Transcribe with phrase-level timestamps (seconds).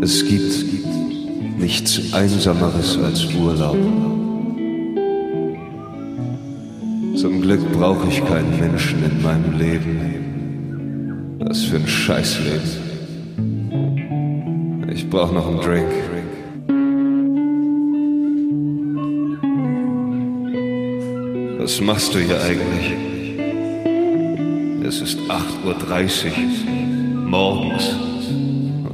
[0.00, 0.64] Es gibt
[1.58, 3.76] nichts Einsameres als Urlaub.
[7.16, 11.38] Zum Glück brauche ich keinen Menschen in meinem Leben.
[11.40, 12.86] Was für ein Scheißleben.
[14.92, 15.92] Ich brauche noch einen Drink.
[21.58, 22.92] Was machst du hier eigentlich?
[24.86, 26.32] Es ist 8.30 Uhr
[27.28, 27.96] morgens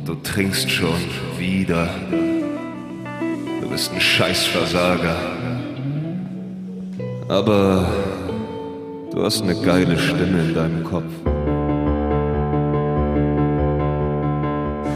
[0.02, 0.98] und du trinkst schon
[1.38, 1.88] wieder.
[3.60, 5.14] Du bist ein Scheißversager.
[7.28, 7.86] Aber
[9.12, 11.04] du hast eine geile Stimme in deinem Kopf.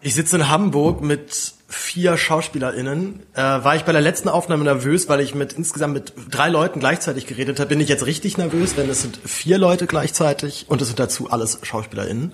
[0.00, 3.20] Ich sitze in Hamburg mit vier SchauspielerInnen.
[3.34, 6.80] Äh, war ich bei der letzten Aufnahme nervös, weil ich mit insgesamt mit drei Leuten
[6.80, 7.68] gleichzeitig geredet habe.
[7.68, 11.30] Bin ich jetzt richtig nervös, wenn es sind vier Leute gleichzeitig und es sind dazu
[11.30, 12.32] alles SchauspielerInnen.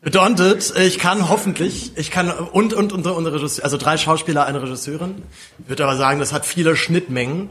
[0.00, 4.62] Bedeutet, ich kann hoffentlich, ich kann und und und, und Regisseur, also drei Schauspieler, eine
[4.62, 5.22] Regisseurin.
[5.66, 7.48] Würde aber sagen, das hat viele Schnittmengen.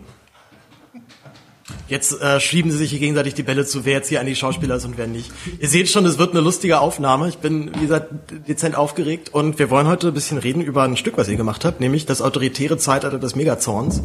[1.94, 4.78] Jetzt äh, schieben sie sich hier gegenseitig die Bälle zu, wer jetzt hier eigentlich Schauspieler
[4.78, 5.31] ist und wer nicht.
[5.59, 7.30] Ihr seht schon, es wird eine lustige Aufnahme.
[7.30, 8.08] Ich bin, wie gesagt,
[8.48, 11.64] dezent aufgeregt und wir wollen heute ein bisschen reden über ein Stück, was ihr gemacht
[11.66, 14.02] habt, nämlich das autoritäre Zeitalter des Megazorns.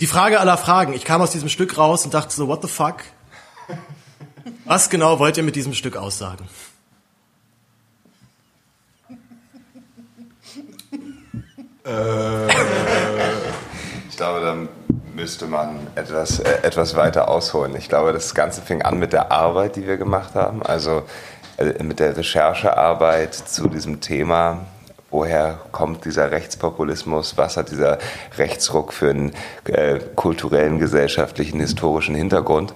[0.00, 0.94] Die Frage aller Fragen.
[0.94, 3.02] Ich kam aus diesem Stück raus und dachte so, what the fuck?
[4.64, 6.48] Was genau wollt ihr mit diesem Stück aussagen?
[14.08, 14.70] Ich glaube, dann
[15.14, 17.74] müsste man etwas, äh, etwas weiter ausholen.
[17.76, 21.02] Ich glaube, das Ganze fing an mit der Arbeit, die wir gemacht haben, also
[21.56, 24.60] äh, mit der Recherchearbeit zu diesem Thema.
[25.10, 27.36] Woher kommt dieser Rechtspopulismus?
[27.36, 27.98] Was hat dieser
[28.36, 29.32] Rechtsruck für einen
[29.66, 32.74] äh, kulturellen, gesellschaftlichen, historischen Hintergrund?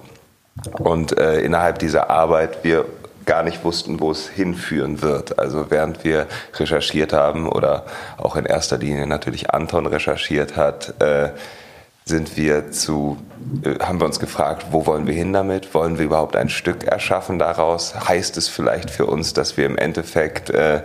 [0.77, 2.85] Und äh, innerhalb dieser Arbeit wir
[3.25, 5.37] gar nicht wussten, wo es hinführen wird.
[5.37, 7.85] Also während wir recherchiert haben oder
[8.17, 11.29] auch in erster Linie natürlich Anton recherchiert hat, äh,
[12.09, 13.17] sind wir zu,
[13.63, 15.73] äh, haben wir uns gefragt, wo wollen wir hin damit?
[15.73, 17.95] Wollen wir überhaupt ein Stück erschaffen daraus?
[18.09, 20.81] Heißt es vielleicht für uns, dass wir im Endeffekt äh,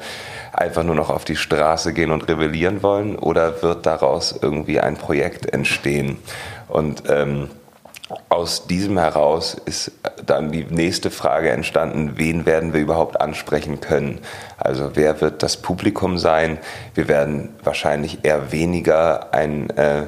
[0.52, 3.18] einfach nur noch auf die Straße gehen und rebellieren wollen?
[3.18, 6.18] Oder wird daraus irgendwie ein Projekt entstehen?
[6.68, 7.48] Und ähm,
[8.28, 9.92] aus diesem heraus ist
[10.26, 14.20] dann die nächste Frage entstanden, wen werden wir überhaupt ansprechen können?
[14.58, 16.58] Also wer wird das Publikum sein?
[16.94, 20.06] Wir werden wahrscheinlich eher weniger ein, äh,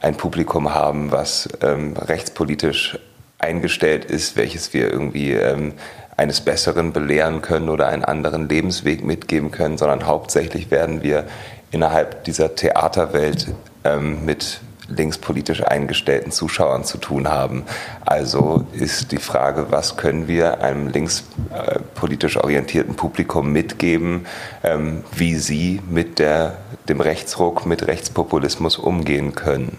[0.00, 2.98] ein Publikum haben, was ähm, rechtspolitisch
[3.38, 5.74] eingestellt ist, welches wir irgendwie ähm,
[6.16, 11.26] eines Besseren belehren können oder einen anderen Lebensweg mitgeben können, sondern hauptsächlich werden wir
[11.70, 13.48] innerhalb dieser Theaterwelt
[13.84, 17.64] ähm, mit linkspolitisch eingestellten Zuschauern zu tun haben.
[18.04, 24.26] Also ist die Frage, was können wir einem linkspolitisch orientierten Publikum mitgeben,
[24.62, 29.78] ähm, wie sie mit der, dem Rechtsruck, mit Rechtspopulismus umgehen können,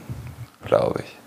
[0.66, 1.18] glaube ich.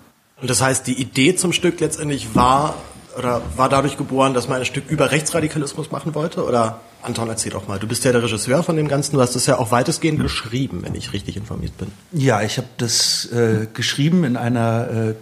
[0.40, 2.74] Und das heißt, die Idee zum Stück letztendlich war
[3.18, 6.44] oder war dadurch geboren, dass man ein Stück über Rechtsradikalismus machen wollte?
[6.44, 7.78] Oder Anton, erzähl doch mal.
[7.78, 9.14] Du bist ja der Regisseur von dem Ganzen.
[9.14, 11.90] Du hast es ja auch weitestgehend geschrieben, wenn ich richtig informiert bin.
[12.12, 15.14] Ja, ich habe das äh, geschrieben in einer äh,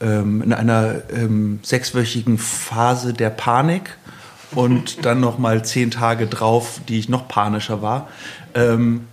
[0.00, 3.96] ähm, in einer ähm, sechswöchigen Phase der Panik
[4.54, 8.08] und dann noch mal zehn Tage drauf, die ich noch panischer war.
[8.54, 9.06] Ähm,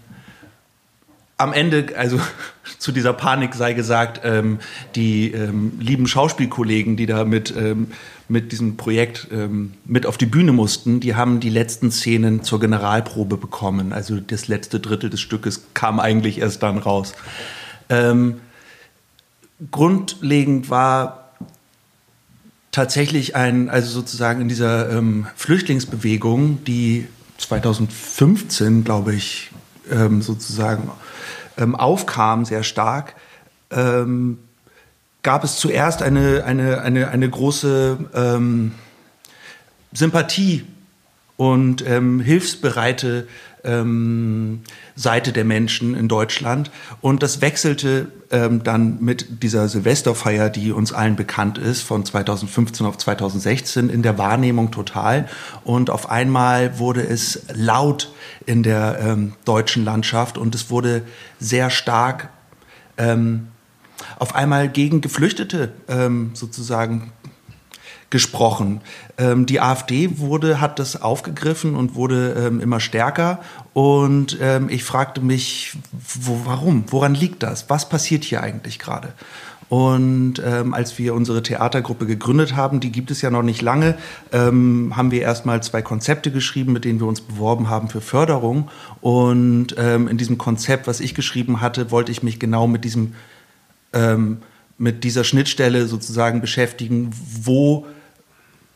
[1.37, 2.19] am Ende, also
[2.79, 4.59] zu dieser Panik sei gesagt, ähm,
[4.95, 7.87] die ähm, lieben Schauspielkollegen, die da mit, ähm,
[8.27, 12.59] mit diesem Projekt ähm, mit auf die Bühne mussten, die haben die letzten Szenen zur
[12.59, 13.93] Generalprobe bekommen.
[13.93, 17.13] Also das letzte Drittel des Stückes kam eigentlich erst dann raus.
[17.89, 18.39] Ähm,
[19.71, 21.31] grundlegend war
[22.71, 27.07] tatsächlich ein, also sozusagen in dieser ähm, Flüchtlingsbewegung, die
[27.37, 29.51] 2015, glaube ich,
[29.93, 30.89] ähm, sozusagen
[31.57, 33.15] ähm, aufkam, sehr stark,
[33.71, 34.39] ähm,
[35.21, 38.73] gab es zuerst eine, eine, eine, eine große ähm,
[39.93, 40.65] Sympathie
[41.37, 43.27] und ähm, hilfsbereite
[43.63, 44.61] ähm,
[44.95, 46.71] Seite der Menschen in Deutschland.
[47.01, 52.85] Und das wechselte ähm, dann mit dieser Silvesterfeier, die uns allen bekannt ist, von 2015
[52.85, 55.27] auf 2016 in der Wahrnehmung total.
[55.63, 58.11] Und auf einmal wurde es laut
[58.45, 61.03] in der ähm, deutschen Landschaft und es wurde
[61.39, 62.29] sehr stark
[62.97, 63.47] ähm,
[64.19, 67.11] auf einmal gegen Geflüchtete ähm, sozusagen
[68.13, 68.79] gesprochen.
[69.17, 73.39] Ähm, die AfD wurde, hat das aufgegriffen und wurde ähm, immer stärker.
[73.73, 76.85] Und ähm, ich fragte mich, wo, warum?
[76.89, 77.71] Woran liegt das?
[77.71, 79.13] Was passiert hier eigentlich gerade?
[79.67, 83.97] Und ähm, als wir unsere Theatergruppe gegründet haben, die gibt es ja noch nicht lange,
[84.31, 88.69] ähm, haben wir erstmal zwei Konzepte geschrieben, mit denen wir uns beworben haben für Förderung.
[89.01, 93.15] Und ähm, in diesem Konzept, was ich geschrieben hatte, wollte ich mich genau mit diesem
[93.91, 94.37] ähm,
[94.77, 97.11] mit dieser Schnittstelle sozusagen beschäftigen,
[97.41, 97.85] wo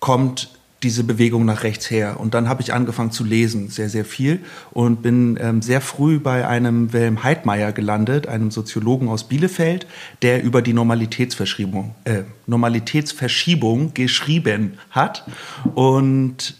[0.08, 0.52] kommt
[0.84, 2.18] diese Bewegung nach rechts her.
[2.18, 4.40] Und dann habe ich angefangen zu lesen, sehr, sehr viel.
[4.72, 9.86] Und bin ähm, sehr früh bei einem Wilhelm Heidmeier gelandet, einem Soziologen aus Bielefeld,
[10.22, 15.26] der über die Normalitätsverschiebung, äh, Normalitätsverschiebung geschrieben hat.
[15.76, 16.56] Und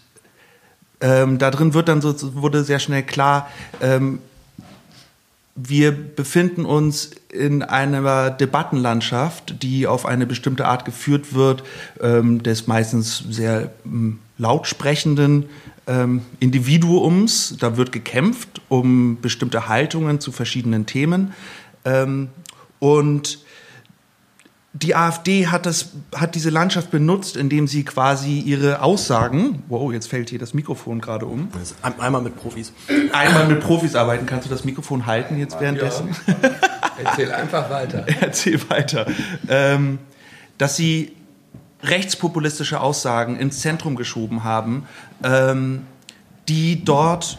[1.00, 3.48] ähm, da drin wird dann so, wurde sehr schnell klar,
[3.80, 4.18] ähm,
[5.60, 11.64] wir befinden uns in einer Debattenlandschaft, die auf eine bestimmte Art geführt wird,
[12.00, 15.46] ähm, des meistens sehr ähm, laut sprechenden
[15.88, 17.56] ähm, Individuums.
[17.58, 21.32] Da wird gekämpft um bestimmte Haltungen zu verschiedenen Themen.
[21.84, 22.28] Ähm,
[22.78, 23.40] und
[24.82, 30.08] die AfD hat, das, hat diese Landschaft benutzt, indem sie quasi ihre Aussagen, wow, jetzt
[30.08, 31.48] fällt hier das Mikrofon gerade um.
[31.98, 32.72] Einmal mit Profis.
[33.12, 34.26] Einmal mit Profis arbeiten.
[34.26, 36.14] Kannst du das Mikrofon halten jetzt währenddessen?
[36.26, 36.34] Ja.
[37.04, 38.04] Erzähl einfach weiter.
[38.20, 39.06] Erzähl weiter.
[39.48, 39.98] Ähm,
[40.58, 41.12] dass sie
[41.82, 44.86] rechtspopulistische Aussagen ins Zentrum geschoben haben,
[45.22, 45.86] ähm,
[46.48, 47.38] die dort,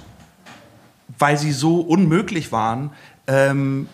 [1.18, 2.92] weil sie so unmöglich waren,
[3.28, 3.88] ähm,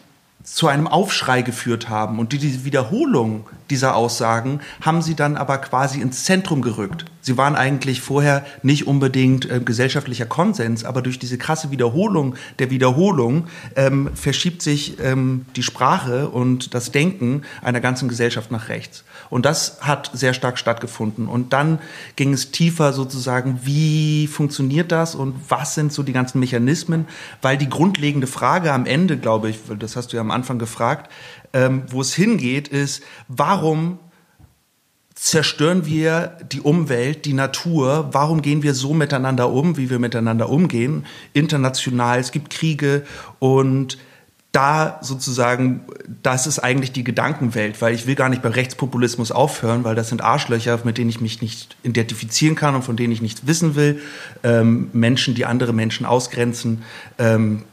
[0.46, 2.20] zu einem Aufschrei geführt haben.
[2.20, 7.06] Und die, die Wiederholung dieser Aussagen haben sie dann aber quasi ins Zentrum gerückt.
[7.26, 12.70] Sie waren eigentlich vorher nicht unbedingt äh, gesellschaftlicher Konsens, aber durch diese krasse Wiederholung der
[12.70, 19.04] Wiederholung ähm, verschiebt sich ähm, die Sprache und das Denken einer ganzen Gesellschaft nach rechts.
[19.32, 21.28] Und das hat sehr stark stattgefunden.
[21.28, 21.80] Und dann
[22.16, 27.08] ging es tiefer sozusagen, wie funktioniert das und was sind so die ganzen Mechanismen?
[27.42, 31.12] Weil die grundlegende Frage am Ende, glaube ich, das hast du ja am Anfang gefragt,
[31.54, 33.98] ähm, wo es hingeht, ist, warum
[35.16, 38.10] zerstören wir die Umwelt, die Natur?
[38.12, 41.06] Warum gehen wir so miteinander um, wie wir miteinander umgehen?
[41.34, 43.04] International, es gibt Kriege
[43.40, 43.98] und
[44.52, 45.82] da sozusagen,
[46.24, 50.08] das ist eigentlich die Gedankenwelt, weil ich will gar nicht beim Rechtspopulismus aufhören, weil das
[50.10, 53.76] sind Arschlöcher, mit denen ich mich nicht identifizieren kann und von denen ich nichts wissen
[53.76, 54.02] will.
[54.44, 56.84] Ähm, Menschen, die andere Menschen ausgrenzen,
[57.18, 57.64] ähm,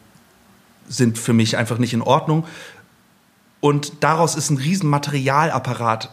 [0.89, 2.45] sind für mich einfach nicht in Ordnung.
[3.61, 6.11] Und daraus ist ein riesen Materialapparat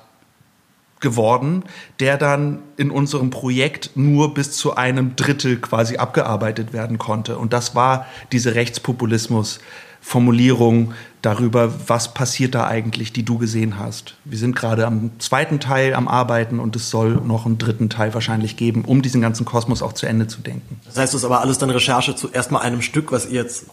[0.99, 1.63] geworden,
[1.99, 7.37] der dann in unserem Projekt nur bis zu einem Drittel quasi abgearbeitet werden konnte.
[7.37, 14.15] Und das war diese Rechtspopulismus-Formulierung darüber, was passiert da eigentlich, die du gesehen hast.
[14.25, 18.13] Wir sind gerade am zweiten Teil am Arbeiten und es soll noch einen dritten Teil
[18.13, 20.79] wahrscheinlich geben, um diesen ganzen Kosmos auch zu Ende zu denken.
[20.85, 23.65] Das heißt, es ist aber alles dann Recherche zu erstmal einem Stück, was ihr jetzt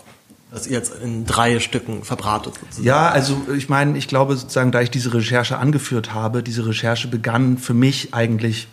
[0.51, 2.55] was ihr jetzt in drei Stücken verbratet.
[2.55, 2.87] Sozusagen.
[2.87, 7.09] Ja, also ich meine, ich glaube sozusagen, da ich diese Recherche angeführt habe, diese Recherche
[7.09, 8.69] begann für mich eigentlich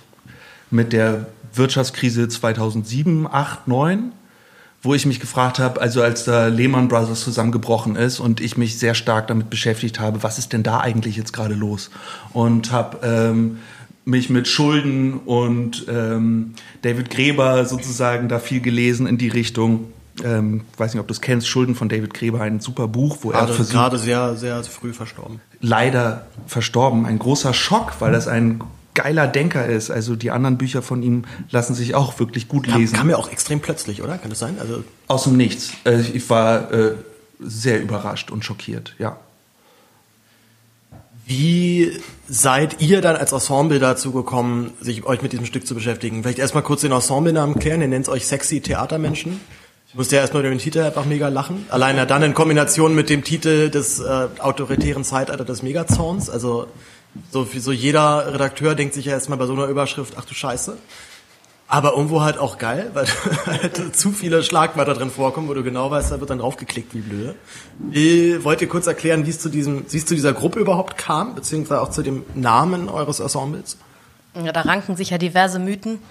[0.69, 4.11] mit der Wirtschaftskrise 2007, 8, 9,
[4.81, 8.77] wo ich mich gefragt habe, also als da Lehman Brothers zusammengebrochen ist und ich mich
[8.77, 11.89] sehr stark damit beschäftigt habe, was ist denn da eigentlich jetzt gerade los?
[12.33, 13.59] Und habe ähm,
[14.05, 19.85] mich mit Schulden und ähm, David Gräber sozusagen da viel gelesen in die Richtung
[20.23, 23.29] ähm, weiß nicht, ob du es kennst, Schulden von David Gräber, ein super Buch, wo
[23.29, 25.39] gerade, er versucht, gerade sehr, sehr früh verstorben.
[25.59, 27.05] Leider verstorben.
[27.05, 28.61] Ein großer Schock, weil das ein
[28.93, 29.89] geiler Denker ist.
[29.89, 32.95] Also die anderen Bücher von ihm lassen sich auch wirklich gut lesen.
[32.95, 34.17] Kam, ja auch extrem plötzlich, oder?
[34.17, 34.57] Kann das sein?
[34.59, 35.71] Also aus dem Nichts.
[35.83, 36.95] Äh, ich war äh,
[37.39, 39.17] sehr überrascht und schockiert, ja.
[41.25, 46.21] Wie seid ihr dann als Ensemble dazu gekommen, sich euch mit diesem Stück zu beschäftigen?
[46.21, 49.39] Vielleicht erstmal kurz den Ensemblenamen klären, ihr nennt euch Sexy Theatermenschen.
[49.93, 51.67] Ich musste ja erstmal über den Titel einfach mega lachen.
[51.69, 56.31] Alleine dann in Kombination mit dem Titel des äh, autoritären Zeitalter des Megazorns.
[56.31, 56.65] Also
[57.29, 60.79] so, so jeder Redakteur denkt sich ja erstmal bei so einer Überschrift, ach du Scheiße.
[61.67, 63.05] Aber irgendwo halt auch geil, weil
[63.45, 67.01] halt zu viele Schlagwörter drin vorkommen, wo du genau weißt, da wird dann draufgeklickt wie
[67.01, 67.35] blöde.
[67.77, 70.97] Wie, wollt ihr kurz erklären, wie es zu diesem, wie es zu dieser Gruppe überhaupt
[70.97, 73.77] kam, beziehungsweise auch zu dem Namen eures Ensembles?
[74.35, 76.01] Ja, da ranken sich ja diverse Mythen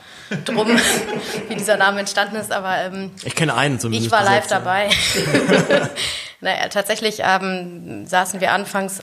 [0.44, 0.68] drum,
[1.48, 4.06] wie dieser Name entstanden ist, aber ähm, ich kenne einen zumindest.
[4.06, 4.90] Ich war live dabei.
[6.40, 9.00] naja, tatsächlich ähm, saßen wir anfangs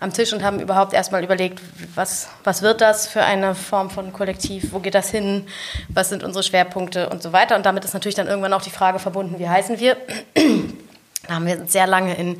[0.00, 1.62] am Tisch und haben überhaupt erstmal überlegt,
[1.94, 5.46] was, was wird das für eine Form von Kollektiv, wo geht das hin,
[5.88, 7.56] was sind unsere Schwerpunkte und so weiter.
[7.56, 9.96] Und damit ist natürlich dann irgendwann auch die Frage verbunden, wie heißen wir?
[11.26, 12.38] da haben wir sehr lange in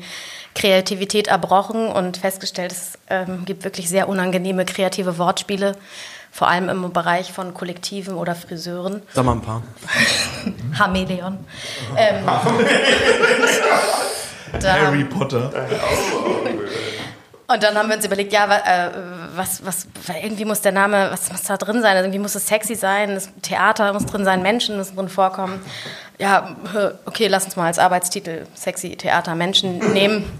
[0.53, 5.75] Kreativität erbrochen und festgestellt, es ähm, gibt wirklich sehr unangenehme kreative Wortspiele
[6.31, 9.01] vor allem im Bereich von Kollektiven oder Friseuren.
[9.13, 9.61] Sag mal ein paar.
[10.77, 11.37] Chameleon.
[11.97, 12.25] Ähm,
[14.63, 15.51] Harry Potter.
[17.51, 18.91] Und dann haben wir uns überlegt, ja, äh,
[19.35, 19.87] was, was,
[20.21, 21.95] irgendwie muss der Name, was muss da drin sein?
[21.95, 25.59] Also irgendwie muss es sexy sein, das Theater muss drin sein, Menschen müssen drin vorkommen.
[26.19, 26.55] Ja,
[27.05, 30.39] okay, lass uns mal als Arbeitstitel sexy Theater Menschen nehmen.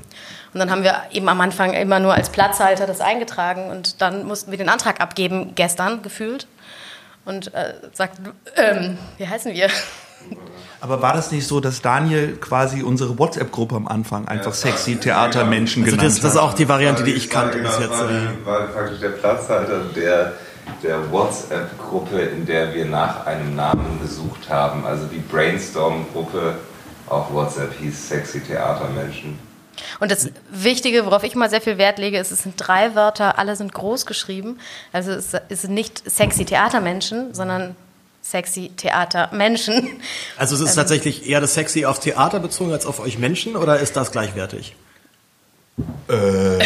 [0.54, 4.26] Und dann haben wir eben am Anfang immer nur als Platzhalter das eingetragen und dann
[4.26, 6.48] mussten wir den Antrag abgeben, gestern gefühlt.
[7.26, 8.20] Und äh, sagt,
[8.56, 9.70] ähm, wie heißen wir?
[10.82, 15.84] Aber war das nicht so, dass Daniel quasi unsere WhatsApp-Gruppe am Anfang einfach sexy Theatermenschen
[15.84, 17.92] also genannt das, das ist auch die Variante, die ich kannte bis jetzt.
[17.92, 18.10] War,
[18.46, 20.34] war praktisch der Platzhalter der,
[20.82, 24.86] der WhatsApp-Gruppe, in der wir nach einem Namen gesucht haben.
[24.86, 26.56] Also die Brainstorm-Gruppe
[27.08, 29.49] auf WhatsApp hieß Sexy Theatermenschen.
[30.00, 33.38] Und das Wichtige, worauf ich mal sehr viel Wert lege, ist, es sind drei Wörter,
[33.40, 34.60] alle sind groß geschrieben.
[34.94, 37.76] Also es sind nicht sexy Theatermenschen, sondern
[38.22, 40.00] sexy Theatermenschen.
[40.38, 43.56] Also es ist ähm, tatsächlich eher das sexy auf Theater bezogen als auf euch Menschen
[43.56, 44.76] oder ist das gleichwertig?
[46.10, 46.60] Äh,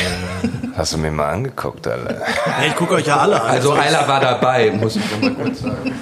[0.76, 2.20] hast du mir mal angeguckt, Alter?
[2.20, 3.50] Ja, ich gucke euch ja alle an.
[3.50, 5.94] Also Eiler war dabei, muss ich mal kurz sagen.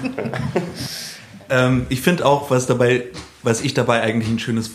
[1.50, 3.06] ähm, ich finde auch, was dabei,
[3.44, 4.72] was ich dabei eigentlich ein schönes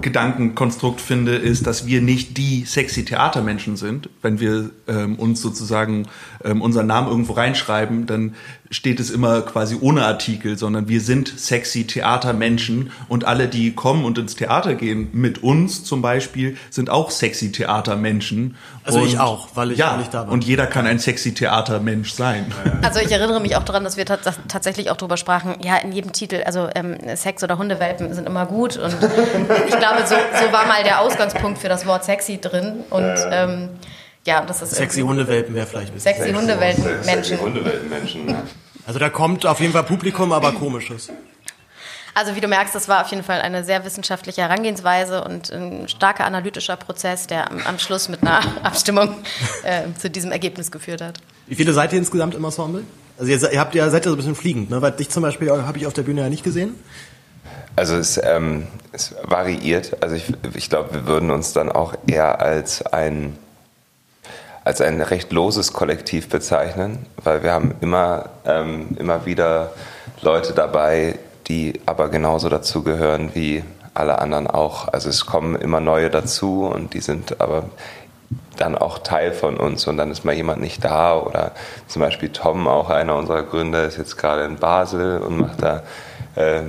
[0.00, 4.08] Gedankenkonstrukt finde, ist, dass wir nicht die sexy Theatermenschen sind.
[4.22, 6.06] Wenn wir ähm, uns sozusagen
[6.44, 8.34] ähm, unseren Namen irgendwo reinschreiben, dann
[8.70, 14.04] steht es immer quasi ohne Artikel, sondern wir sind sexy Theatermenschen und alle, die kommen
[14.04, 18.56] und ins Theater gehen, mit uns zum Beispiel, sind auch sexy Theatermenschen.
[18.84, 20.32] Also und, ich auch, weil ich ja, nicht da war.
[20.32, 22.46] Und jeder kann ein sexy Theatermensch sein.
[22.82, 26.12] Also ich erinnere mich auch daran, dass wir tatsächlich auch darüber sprachen, ja, in jedem
[26.12, 28.94] Titel, also ähm, Sex oder Hundewelpen sind immer gut und
[29.68, 33.68] ich glaube, so, so war mal der Ausgangspunkt für das Wort sexy drin und ähm,
[34.26, 37.04] ja, das ist sexy Hundewelpen wäre vielleicht ein bisschen sexy Hundewelpen Menschen.
[37.24, 38.36] Sexy Hundewelpen
[38.86, 41.10] Also da kommt auf jeden Fall Publikum, aber komisches.
[42.12, 45.88] Also wie du merkst, das war auf jeden Fall eine sehr wissenschaftliche Herangehensweise und ein
[45.88, 49.14] starker analytischer Prozess, der am, am Schluss mit einer Abstimmung
[49.62, 51.18] äh, zu diesem Ergebnis geführt hat.
[51.46, 52.82] Wie viele seid ihr insgesamt im Ensemble?
[53.18, 54.82] Also ihr, ihr habt ja seid ja so ein bisschen fliegend, ne?
[54.82, 56.74] Weil dich zum Beispiel habe ich auf der Bühne ja nicht gesehen.
[57.76, 60.02] Also es, ähm, es variiert.
[60.02, 60.24] Also ich,
[60.54, 63.38] ich glaube, wir würden uns dann auch eher als ein
[64.70, 69.72] als ein recht loses Kollektiv bezeichnen, weil wir haben immer, ähm, immer wieder
[70.22, 74.86] Leute dabei, die aber genauso dazugehören wie alle anderen auch.
[74.86, 77.64] Also es kommen immer neue dazu und die sind aber
[78.58, 81.50] dann auch Teil von uns und dann ist mal jemand nicht da oder
[81.88, 85.82] zum Beispiel Tom, auch einer unserer Gründer, ist jetzt gerade in Basel und macht da
[86.36, 86.60] äh,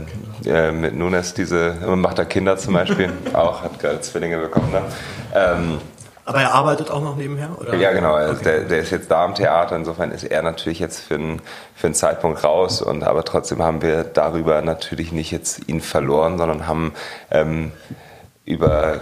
[0.47, 4.71] äh, mit Nunes diese, macht da Kinder zum Beispiel, auch, hat gerade Zwillinge bekommen.
[4.71, 4.81] Ne?
[5.35, 5.77] Ähm,
[6.25, 7.49] aber er arbeitet auch noch nebenher?
[7.59, 7.75] Oder?
[7.75, 8.13] Ja, genau.
[8.13, 8.43] Also okay.
[8.43, 9.75] der, der, ist jetzt da am Theater.
[9.75, 11.41] Insofern ist er natürlich jetzt für einen,
[11.75, 12.81] für einen Zeitpunkt raus.
[12.81, 16.93] Und, aber trotzdem haben wir darüber natürlich nicht jetzt ihn verloren, sondern haben
[17.31, 17.71] ähm,
[18.45, 19.01] über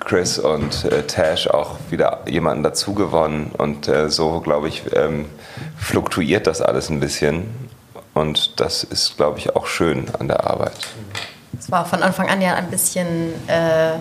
[0.00, 3.50] Chris und äh, Tash auch wieder jemanden dazu gewonnen.
[3.56, 5.26] Und äh, so, glaube ich, ähm,
[5.76, 7.68] fluktuiert das alles ein bisschen.
[8.14, 10.72] Und das ist, glaube ich, auch schön an der Arbeit.
[11.58, 13.34] Es war von Anfang an ja ein bisschen...
[13.48, 13.98] Äh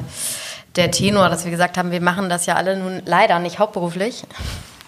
[0.75, 4.23] der Tenor, dass wir gesagt haben, wir machen das ja alle nun leider nicht hauptberuflich,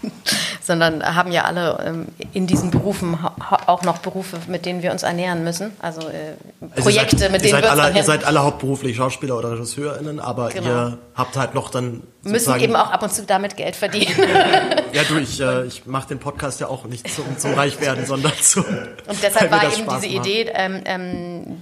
[0.61, 3.17] sondern haben ja alle ähm, in diesen Berufen
[3.67, 5.71] auch noch Berufe, mit denen wir uns ernähren müssen.
[5.79, 6.35] Also, äh,
[6.81, 10.19] Projekte, also seid, mit denen wir uns alle, Ihr seid alle hauptberuflich Schauspieler oder RegisseurInnen,
[10.19, 10.67] aber genau.
[10.67, 14.13] ihr habt halt noch dann Müssen eben auch ab und zu damit Geld verdienen.
[14.93, 18.31] ja, du, ich, äh, ich mache den Podcast ja auch nicht zum, zum Reichwerden, sondern
[18.41, 18.63] zum.
[18.63, 20.27] Und deshalb war eben Spaß diese macht.
[20.27, 21.57] Idee, ähm, ähm,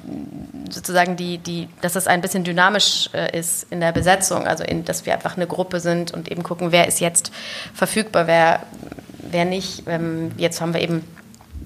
[0.71, 4.85] sozusagen die, die, dass das ein bisschen dynamisch äh, ist in der Besetzung, also in,
[4.85, 7.31] dass wir einfach eine Gruppe sind und eben gucken, wer ist jetzt
[7.73, 8.63] verfügbar, wer,
[9.19, 9.83] wer nicht.
[9.87, 11.07] Ähm, jetzt haben wir eben,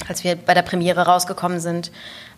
[0.08, 1.92] als wir bei der Premiere rausgekommen sind,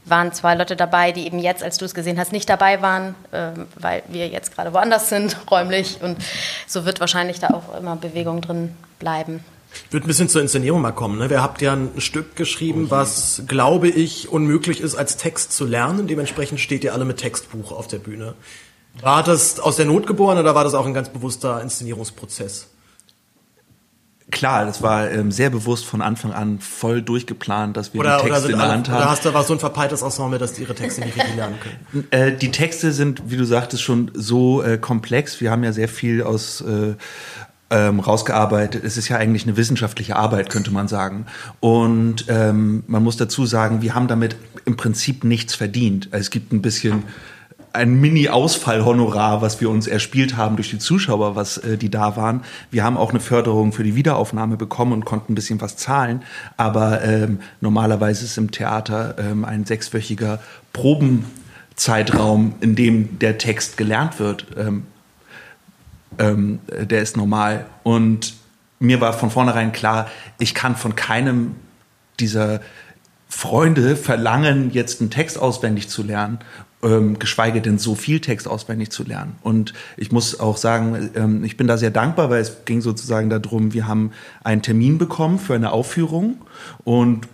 [0.05, 3.15] waren zwei Leute dabei, die eben jetzt, als du es gesehen hast, nicht dabei waren,
[3.33, 6.01] ähm, weil wir jetzt gerade woanders sind, räumlich.
[6.01, 6.17] Und
[6.65, 9.43] so wird wahrscheinlich da auch immer Bewegung drin bleiben.
[9.85, 11.19] Ich würde ein bisschen zur Inszenierung mal kommen.
[11.19, 11.29] Ne?
[11.29, 16.07] Wir habt ja ein Stück geschrieben, was, glaube ich, unmöglich ist, als Text zu lernen.
[16.07, 18.33] Dementsprechend steht ihr alle mit Textbuch auf der Bühne.
[19.01, 22.67] War das aus der Not geboren oder war das auch ein ganz bewusster Inszenierungsprozess?
[24.29, 28.25] Klar, das war ähm, sehr bewusst von Anfang an voll durchgeplant, dass wir Oder, die
[28.25, 28.97] oder, Texte sind in der Hand haben.
[28.97, 31.55] oder hast du aber so ein verpeiltes Ensemble, dass die ihre Texte nicht richtig lernen
[31.61, 32.07] können?
[32.11, 35.39] Äh, die Texte sind, wie du sagtest, schon so äh, komplex.
[35.39, 36.95] Wir haben ja sehr viel aus äh,
[37.69, 38.83] ähm, rausgearbeitet.
[38.83, 41.25] Es ist ja eigentlich eine wissenschaftliche Arbeit, könnte man sagen.
[41.59, 46.09] Und ähm, man muss dazu sagen, wir haben damit im Prinzip nichts verdient.
[46.11, 47.03] Es gibt ein bisschen
[47.73, 52.41] ein Mini-Ausfallhonorar, was wir uns erspielt haben durch die Zuschauer, was äh, die da waren.
[52.71, 56.23] Wir haben auch eine Förderung für die Wiederaufnahme bekommen und konnten ein bisschen was zahlen.
[56.55, 60.39] Aber ähm, normalerweise ist im Theater ähm, ein sechswöchiger
[60.73, 64.47] Probenzeitraum, in dem der Text gelernt wird.
[64.57, 64.83] Ähm,
[66.19, 67.65] ähm, der ist normal.
[67.83, 68.35] Und
[68.79, 70.07] mir war von vornherein klar,
[70.39, 71.55] ich kann von keinem
[72.19, 72.61] dieser
[73.29, 76.39] Freunde verlangen, jetzt einen Text auswendig zu lernen,
[76.83, 79.35] ähm, geschweige denn so viel Text auswendig zu lernen.
[79.41, 83.29] Und ich muss auch sagen, ähm, ich bin da sehr dankbar, weil es ging sozusagen
[83.29, 84.11] darum, wir haben
[84.43, 86.37] einen Termin bekommen für eine Aufführung
[86.83, 87.27] und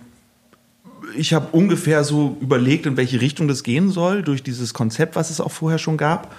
[1.16, 5.30] ich habe ungefähr so überlegt, in welche Richtung das gehen soll, durch dieses Konzept, was
[5.30, 6.34] es auch vorher schon gab.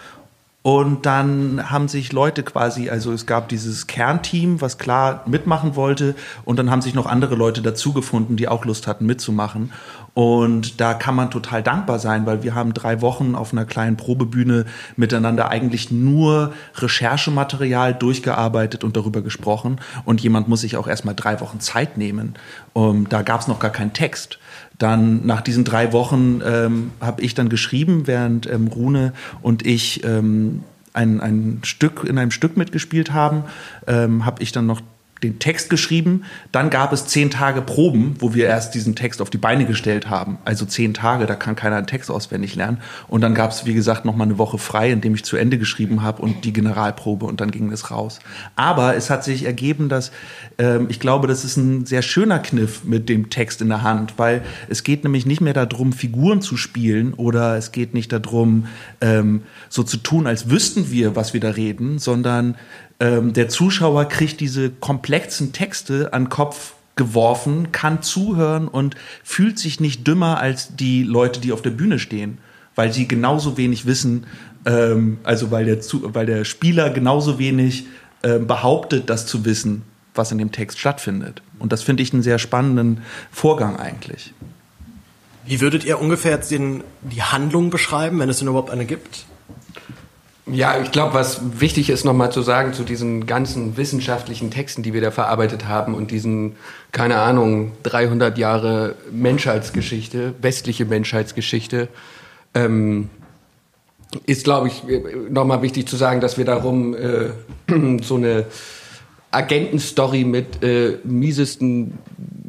[0.66, 6.16] Und dann haben sich Leute quasi, also es gab dieses Kernteam, was klar mitmachen wollte,
[6.44, 9.72] und dann haben sich noch andere Leute dazugefunden, die auch Lust hatten mitzumachen.
[10.16, 13.96] Und da kann man total dankbar sein, weil wir haben drei Wochen auf einer kleinen
[13.96, 19.80] Probebühne miteinander eigentlich nur Recherchematerial durchgearbeitet und darüber gesprochen.
[20.04, 22.34] Und jemand muss sich auch erstmal drei Wochen Zeit nehmen.
[22.74, 24.40] Um, da gab es noch gar keinen Text.
[24.78, 30.04] Dann nach diesen drei Wochen ähm, habe ich dann geschrieben, während ähm, Rune und ich
[30.04, 33.44] ähm, ein, ein Stück in einem Stück mitgespielt haben,
[33.88, 34.82] ähm, habe ich dann noch
[35.24, 36.24] den Text geschrieben.
[36.52, 40.10] Dann gab es zehn Tage Proben, wo wir erst diesen Text auf die Beine gestellt
[40.10, 40.38] haben.
[40.44, 42.80] Also zehn Tage, da kann keiner einen Text auswendig lernen.
[43.08, 45.38] Und dann gab es, wie gesagt, noch mal eine Woche frei, in dem ich zu
[45.38, 48.20] Ende geschrieben habe und die Generalprobe und dann ging es raus.
[48.56, 50.12] Aber es hat sich ergeben, dass
[50.58, 54.16] ähm, ich glaube, das ist ein sehr schöner Kniff mit dem Text in der Hand,
[54.18, 58.68] weil es geht nämlich nicht mehr darum, Figuren zu spielen oder es geht nicht darum,
[59.02, 62.56] ähm, so zu tun, als wüssten wir, was wir da reden, sondern
[63.00, 69.80] ähm, der Zuschauer kriegt diese komplexen Texte an Kopf geworfen, kann zuhören und fühlt sich
[69.80, 72.38] nicht dümmer als die Leute, die auf der Bühne stehen,
[72.76, 74.26] weil sie genauso wenig wissen,
[74.66, 75.80] ähm, also weil der,
[76.14, 77.86] weil der Spieler genauso wenig
[78.22, 81.42] äh, behauptet, das zu wissen, was in dem Text stattfindet.
[81.60, 84.34] Und das finde ich einen sehr spannenden Vorgang eigentlich.
[85.46, 89.26] Wie würdet ihr ungefähr den, die Handlung beschreiben, wenn es denn überhaupt eine gibt?
[90.48, 94.94] Ja, ich glaube, was wichtig ist nochmal zu sagen zu diesen ganzen wissenschaftlichen Texten, die
[94.94, 96.56] wir da verarbeitet haben und diesen,
[96.92, 101.88] keine Ahnung, 300 Jahre Menschheitsgeschichte, westliche Menschheitsgeschichte,
[102.54, 103.10] ähm,
[104.28, 104.84] ist, glaube ich,
[105.30, 107.32] nochmal wichtig zu sagen, dass wir darum äh,
[108.04, 108.46] so eine
[109.32, 111.98] Agentenstory mit äh, miesesten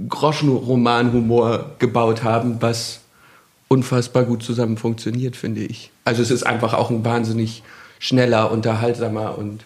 [0.09, 3.01] Groschenroman-Humor gebaut haben, was
[3.69, 5.91] unfassbar gut zusammen funktioniert, finde ich.
[6.05, 7.63] Also es ist einfach auch ein wahnsinnig
[8.07, 9.65] schneller, unterhaltsamer und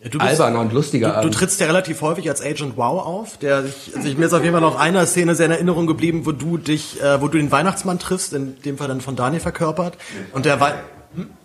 [0.00, 3.36] Ja, du alberner und lustiger Du, du trittst ja relativ häufig als Agent Wow auf.
[3.38, 5.86] Der sich, also ich, mir ist auf jeden Fall noch eine Szene sehr in Erinnerung
[5.86, 9.16] geblieben, wo du dich, äh, wo du den Weihnachtsmann triffst, in dem Fall dann von
[9.16, 9.98] Daniel verkörpert.
[10.32, 10.74] Und der Wei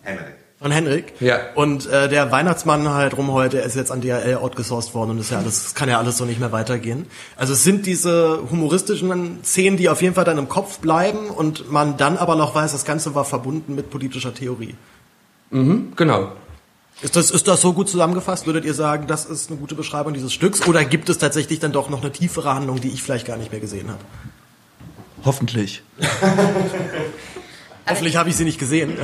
[0.03, 0.25] Henrik.
[0.59, 1.13] von Henrik.
[1.19, 1.39] Ja.
[1.55, 5.27] Und äh, der Weihnachtsmann halt rumheult, der ist jetzt an DHL outgesourced worden und das,
[5.27, 7.07] ist ja alles, das kann ja alles so nicht mehr weitergehen.
[7.35, 11.71] Also es sind diese humoristischen Szenen, die auf jeden Fall dann im Kopf bleiben und
[11.71, 14.75] man dann aber noch weiß, das Ganze war verbunden mit politischer Theorie.
[15.95, 16.31] Genau.
[17.01, 18.45] Ist das, ist das so gut zusammengefasst?
[18.45, 20.65] Würdet ihr sagen, das ist eine gute Beschreibung dieses Stücks?
[20.67, 23.51] Oder gibt es tatsächlich dann doch noch eine tiefere Handlung, die ich vielleicht gar nicht
[23.51, 23.99] mehr gesehen habe?
[25.25, 25.83] Hoffentlich.
[27.89, 28.97] Hoffentlich habe ich sie nicht gesehen.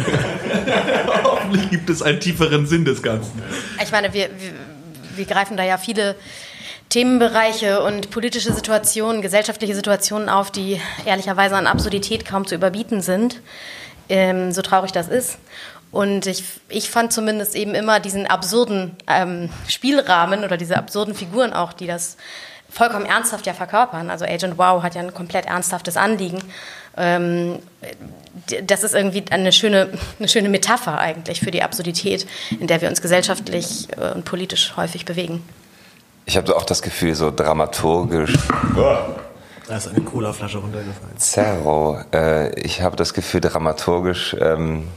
[1.24, 3.42] Hoffentlich gibt es einen tieferen Sinn des Ganzen.
[3.84, 4.54] Ich meine, wir, wir,
[5.18, 6.16] wir greifen da ja viele
[6.88, 13.42] Themenbereiche und politische Situationen, gesellschaftliche Situationen auf, die ehrlicherweise an Absurdität kaum zu überbieten sind,
[14.08, 15.38] ähm, so traurig das ist.
[15.92, 21.54] Und ich, ich fand zumindest eben immer diesen absurden ähm, Spielrahmen oder diese absurden Figuren
[21.54, 22.18] auch, die das
[22.70, 24.10] vollkommen ernsthaft ja verkörpern.
[24.10, 26.40] Also Agent Wow hat ja ein komplett ernsthaftes Anliegen.
[26.96, 27.60] Ähm,
[28.64, 32.28] das ist irgendwie eine schöne, eine schöne Metapher eigentlich für die Absurdität,
[32.60, 35.44] in der wir uns gesellschaftlich äh, und politisch häufig bewegen.
[36.26, 38.34] Ich habe auch das Gefühl, so dramaturgisch.
[39.68, 41.18] Da ist eine Colaflasche runtergefallen.
[41.18, 42.00] Zerro.
[42.14, 44.88] Äh, ich habe das Gefühl, dramaturgisch ähm,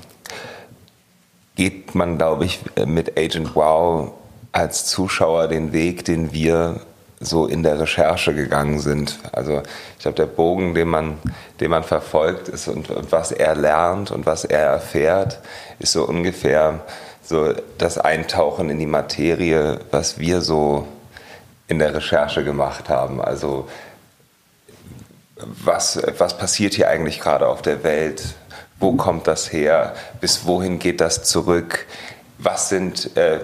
[1.63, 4.15] geht man, glaube ich, mit Agent Wow
[4.51, 6.81] als Zuschauer den Weg, den wir
[7.21, 9.21] so in der Recherche gegangen sind.
[9.31, 9.63] Also
[9.97, 11.19] ich glaube, der Bogen, den man,
[11.61, 15.39] den man verfolgt ist und, und, was er lernt und was er erfährt,
[15.79, 16.81] ist so ungefähr
[17.23, 20.89] so das Eintauchen in die Materie, was wir so
[21.69, 23.21] in der Recherche gemacht haben.
[23.21, 23.69] Also
[25.37, 28.35] was, was passiert hier eigentlich gerade auf der Welt?
[28.83, 29.95] Wo kommt das her?
[30.21, 31.87] Bis wohin geht das zurück?
[32.39, 33.39] Was sind, äh,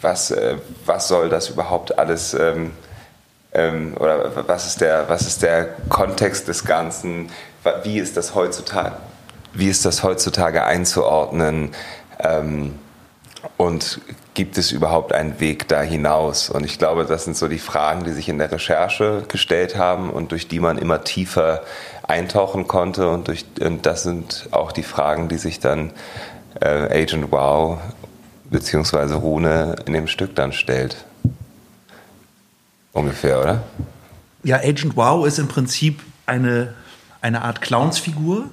[0.00, 0.54] was, äh,
[0.86, 2.70] was soll das überhaupt alles ähm,
[3.52, 7.28] ähm, oder was ist, der, was ist der Kontext des Ganzen?
[7.82, 8.94] Wie ist das heutzutage,
[9.52, 11.74] wie ist das heutzutage einzuordnen?
[12.20, 12.78] Ähm,
[13.56, 14.00] und
[14.34, 16.50] gibt es überhaupt einen Weg da hinaus?
[16.50, 20.10] Und ich glaube, das sind so die Fragen, die sich in der Recherche gestellt haben
[20.10, 21.62] und durch die man immer tiefer
[22.08, 23.08] eintauchen konnte.
[23.08, 25.92] Und, durch, und das sind auch die Fragen, die sich dann
[26.60, 27.78] äh, Agent Wow
[28.50, 29.14] bzw.
[29.14, 31.04] Rune in dem Stück dann stellt.
[32.92, 33.62] Ungefähr, oder?
[34.42, 36.74] Ja, Agent Wow ist im Prinzip eine,
[37.20, 38.46] eine Art Clownsfigur,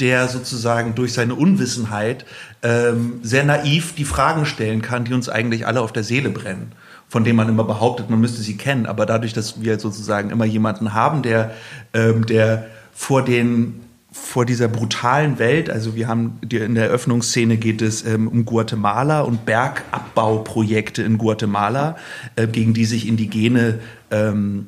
[0.00, 2.24] der sozusagen durch seine Unwissenheit
[2.62, 6.72] ähm, sehr naiv die Fragen stellen kann, die uns eigentlich alle auf der Seele brennen
[7.10, 8.86] von denen man immer behauptet, man müsste sie kennen.
[8.86, 11.50] Aber dadurch, dass wir sozusagen immer jemanden haben, der,
[11.92, 17.80] ähm, der vor den vor dieser brutalen Welt, also wir haben in der Eröffnungsszene geht
[17.80, 21.96] es ähm, um Guatemala und Bergabbauprojekte in Guatemala,
[22.34, 23.78] äh, gegen die sich Indigene
[24.10, 24.66] ähm,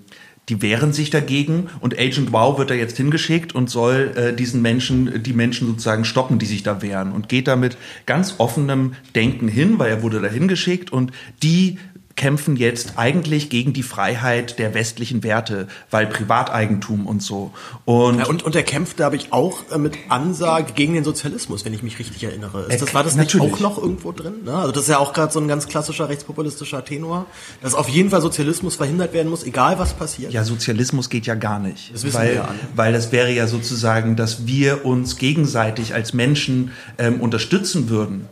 [0.48, 4.60] die wehren sich dagegen und Agent Wow wird da jetzt hingeschickt und soll äh, diesen
[4.60, 7.76] Menschen, die Menschen sozusagen stoppen, die sich da wehren und geht da mit
[8.06, 11.78] ganz offenem Denken hin, weil er wurde da hingeschickt und die
[12.16, 17.52] kämpfen jetzt eigentlich gegen die Freiheit der westlichen Werte, weil Privateigentum und so.
[17.84, 21.64] Und, ja, und, und er kämpft, glaube ich, auch äh, mit Ansage gegen den Sozialismus,
[21.64, 22.66] wenn ich mich richtig erinnere.
[22.68, 24.44] Ist das, war das nicht auch noch irgendwo drin?
[24.44, 24.54] Ne?
[24.54, 27.26] Also das ist ja auch gerade so ein ganz klassischer rechtspopulistischer Tenor,
[27.62, 30.32] dass auf jeden Fall Sozialismus verhindert werden muss, egal was passiert.
[30.32, 31.94] Ja, Sozialismus geht ja gar nicht.
[31.94, 32.58] Das wissen weil, wir ja alle.
[32.74, 38.28] Weil das wäre ja sozusagen, dass wir uns gegenseitig als Menschen ähm, unterstützen würden.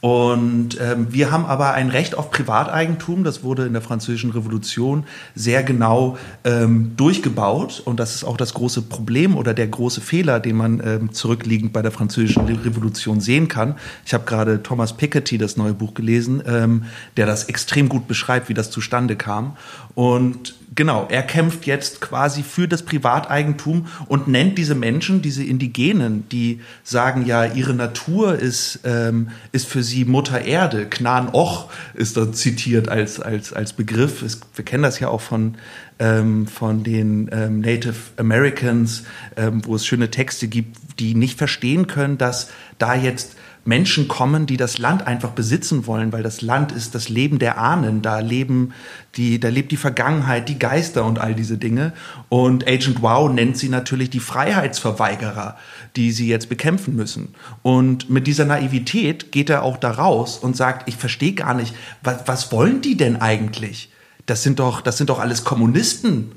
[0.00, 5.04] Und ähm, wir haben aber ein Recht auf Privateigentum, das wurde in der Französischen Revolution
[5.34, 7.82] sehr genau ähm, durchgebaut.
[7.84, 11.72] Und das ist auch das große Problem oder der große Fehler, den man ähm, zurückliegend
[11.72, 13.76] bei der Französischen Revolution sehen kann.
[14.04, 16.84] Ich habe gerade Thomas Piketty, das neue Buch gelesen, ähm,
[17.16, 19.56] der das extrem gut beschreibt, wie das zustande kam.
[19.94, 26.28] Und genau, er kämpft jetzt quasi für das Privateigentum und nennt diese Menschen, diese Indigenen,
[26.30, 30.86] die sagen ja, ihre Natur ist, ähm, ist für sie Mutter Erde.
[30.86, 34.22] Knan Och ist da zitiert als, als, als Begriff.
[34.22, 35.56] Es, wir kennen das ja auch von,
[35.98, 39.04] ähm, von den ähm, Native Americans,
[39.36, 43.35] ähm, wo es schöne Texte gibt, die nicht verstehen können, dass da jetzt
[43.66, 47.58] Menschen kommen, die das Land einfach besitzen wollen, weil das Land ist das Leben der
[47.58, 48.00] Ahnen.
[48.00, 48.72] Da leben
[49.16, 51.92] die, da lebt die Vergangenheit, die Geister und all diese Dinge.
[52.28, 55.56] Und Agent Wow nennt sie natürlich die Freiheitsverweigerer,
[55.96, 57.34] die sie jetzt bekämpfen müssen.
[57.62, 61.74] Und mit dieser Naivität geht er auch da raus und sagt, ich verstehe gar nicht,
[62.02, 63.90] was, was wollen die denn eigentlich?
[64.26, 66.32] Das sind doch, das sind doch alles Kommunisten.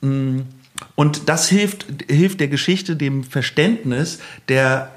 [0.00, 0.40] Mm.
[0.94, 4.95] Und das hilft, hilft der Geschichte, dem Verständnis der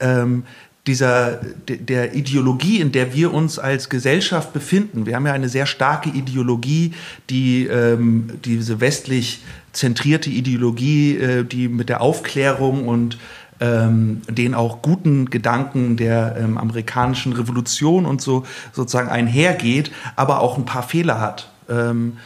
[0.00, 0.44] ähm,
[0.86, 5.06] dieser, der Ideologie, in der wir uns als Gesellschaft befinden.
[5.06, 6.94] Wir haben ja eine sehr starke Ideologie,
[7.28, 13.18] die ähm, diese westlich zentrierte Ideologie, äh, die mit der Aufklärung und
[13.60, 20.56] ähm, den auch guten Gedanken der ähm, amerikanischen Revolution und so sozusagen einhergeht, aber auch
[20.56, 21.50] ein paar Fehler hat.
[21.68, 22.16] Ähm,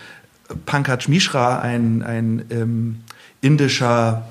[0.65, 3.01] Pankaj Mishra, ein, ein ähm,
[3.41, 4.29] indischer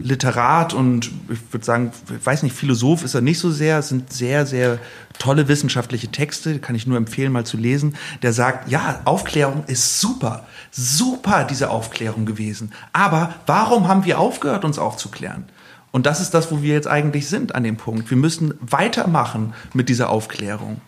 [0.00, 3.78] Literat und ich würde sagen, ich weiß nicht, Philosoph ist er nicht so sehr.
[3.78, 4.78] Es sind sehr, sehr
[5.18, 7.96] tolle wissenschaftliche Texte, kann ich nur empfehlen, mal zu lesen.
[8.22, 12.72] Der sagt, ja, Aufklärung ist super, super diese Aufklärung gewesen.
[12.92, 15.44] Aber warum haben wir aufgehört, uns aufzuklären?
[15.92, 18.10] Und das ist das, wo wir jetzt eigentlich sind an dem Punkt.
[18.10, 20.80] Wir müssen weitermachen mit dieser Aufklärung.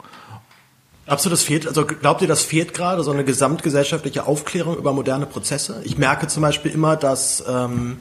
[1.06, 4.92] Glaubst du, das fehlt, also glaubt ihr, das fehlt gerade, so eine gesamtgesellschaftliche Aufklärung über
[4.92, 5.80] moderne Prozesse?
[5.84, 7.98] Ich merke zum Beispiel immer, dass ähm,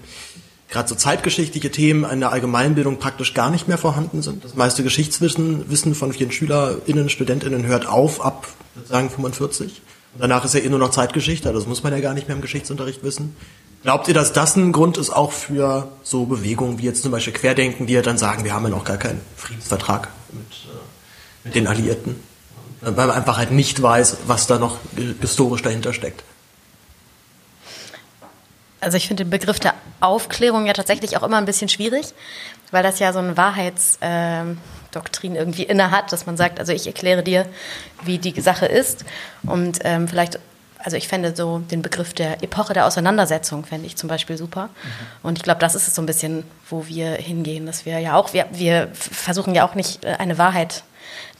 [0.69, 4.43] gerade so zeitgeschichtliche Themen in der Allgemeinbildung praktisch gar nicht mehr vorhanden sind.
[4.43, 8.47] Das meiste Geschichtswissen Wissen von vielen SchülerInnen, StudentInnen hört auf ab,
[8.87, 9.81] sagen 45.
[10.17, 12.41] Danach ist ja eh nur noch Zeitgeschichte, das muss man ja gar nicht mehr im
[12.41, 13.35] Geschichtsunterricht wissen.
[13.83, 17.33] Glaubt ihr, dass das ein Grund ist auch für so Bewegungen wie jetzt zum Beispiel
[17.33, 21.55] Querdenken, die ja dann sagen, wir haben ja noch gar keinen Friedensvertrag mit, äh, mit
[21.55, 22.15] den Alliierten?
[22.81, 24.77] Weil man einfach halt nicht weiß, was da noch
[25.21, 26.23] historisch dahinter steckt.
[28.85, 32.13] Also ich finde den Begriff der Aufklärung ja tatsächlich auch immer ein bisschen schwierig,
[32.69, 36.85] weil das ja so eine Wahrheitsdoktrin ähm, irgendwie inne hat, dass man sagt, also ich
[36.85, 37.47] erkläre dir,
[38.03, 39.03] wie die Sache ist
[39.43, 40.39] und ähm, vielleicht
[40.77, 44.65] also ich fände so den Begriff der Epoche der Auseinandersetzung fände ich zum Beispiel super.
[44.67, 44.69] Mhm.
[45.23, 48.15] Und ich glaube, das ist es so ein bisschen, wo wir hingehen, dass wir ja
[48.15, 50.83] auch, wir, wir versuchen ja auch nicht äh, eine Wahrheit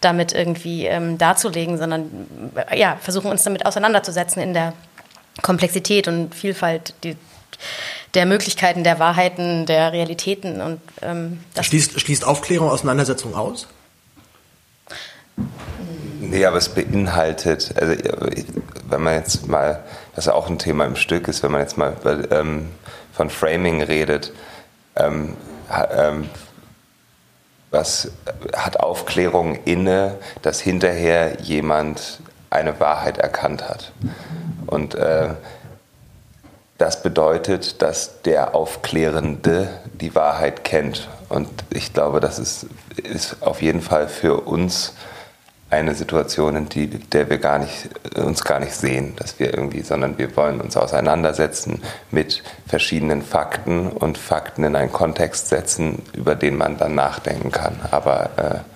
[0.01, 2.27] damit irgendwie ähm, darzulegen, sondern
[2.71, 4.73] äh, ja, versuchen uns damit auseinanderzusetzen in der
[5.43, 7.15] Komplexität und Vielfalt die,
[8.13, 10.62] der Möglichkeiten, der Wahrheiten, der Realitäten.
[10.62, 13.67] Und, ähm, das schließt, schließt Aufklärung Auseinandersetzung aus?
[16.19, 17.93] Nee, aber es beinhaltet, also
[18.89, 19.84] wenn man jetzt mal,
[20.15, 21.95] was ja auch ein Thema im Stück ist, wenn man jetzt mal
[22.31, 22.69] ähm,
[23.13, 24.31] von Framing redet,
[24.95, 25.36] ähm,
[25.91, 26.29] ähm,
[27.71, 28.12] was
[28.55, 33.91] hat Aufklärung inne, dass hinterher jemand eine Wahrheit erkannt hat.
[34.65, 35.29] Und äh,
[36.77, 41.07] das bedeutet, dass der Aufklärende die Wahrheit kennt.
[41.29, 44.93] Und ich glaube, das ist, ist auf jeden Fall für uns
[45.69, 49.81] eine Situation, in die, der wir gar nicht, uns gar nicht sehen, dass wir irgendwie,
[49.81, 56.35] sondern wir wollen uns auseinandersetzen mit verschiedenen Fakten und Fakten in einen Kontext setzen, über
[56.35, 57.79] den man dann nachdenken kann.
[57.89, 58.74] Aber äh,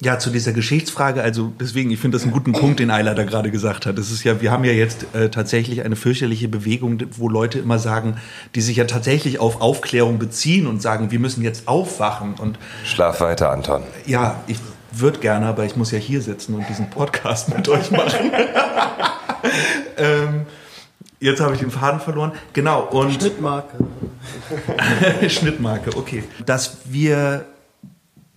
[0.00, 3.24] ja, zu dieser Geschichtsfrage, also deswegen, ich finde das einen guten Punkt, den Eiler da
[3.24, 3.98] gerade gesagt hat.
[3.98, 7.80] Das ist ja, wir haben ja jetzt äh, tatsächlich eine fürchterliche Bewegung, wo Leute immer
[7.80, 8.16] sagen,
[8.54, 13.20] die sich ja tatsächlich auf Aufklärung beziehen und sagen, wir müssen jetzt aufwachen und Schlaf
[13.20, 13.82] weiter, Anton.
[14.06, 14.58] Ja, ich
[14.92, 18.30] würde gerne, aber ich muss ja hier sitzen und diesen Podcast mit euch machen.
[19.96, 20.46] ähm,
[21.18, 22.32] jetzt habe ich den Faden verloren.
[22.52, 23.14] Genau, und.
[23.14, 23.78] Schnittmarke.
[25.28, 26.22] Schnittmarke, okay.
[26.46, 27.46] Dass wir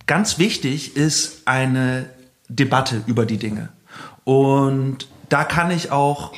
[0.06, 2.08] ganz wichtig ist eine
[2.48, 3.70] Debatte über die Dinge.
[4.24, 6.32] Und da kann ich auch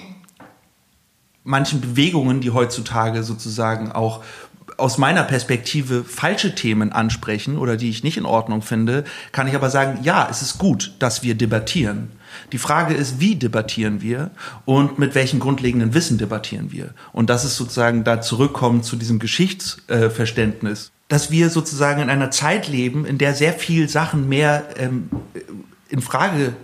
[1.42, 4.22] manchen Bewegungen, die heutzutage sozusagen auch
[4.76, 9.54] aus meiner Perspektive falsche Themen ansprechen oder die ich nicht in Ordnung finde, kann ich
[9.54, 12.10] aber sagen, ja, es ist gut, dass wir debattieren.
[12.52, 14.30] Die Frage ist, wie debattieren wir
[14.64, 16.94] und mit welchem grundlegenden Wissen debattieren wir?
[17.12, 22.68] Und das ist sozusagen da zurückkommen zu diesem Geschichtsverständnis, dass wir sozusagen in einer Zeit
[22.68, 25.10] leben, in der sehr viel Sachen mehr ähm,
[25.88, 26.54] in Frage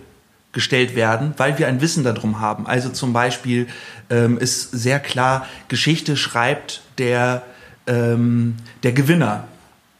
[0.51, 2.67] gestellt werden, weil wir ein Wissen darum haben.
[2.67, 3.67] Also zum Beispiel
[4.09, 7.43] ähm, ist sehr klar, Geschichte schreibt der
[7.87, 9.47] ähm, der Gewinner.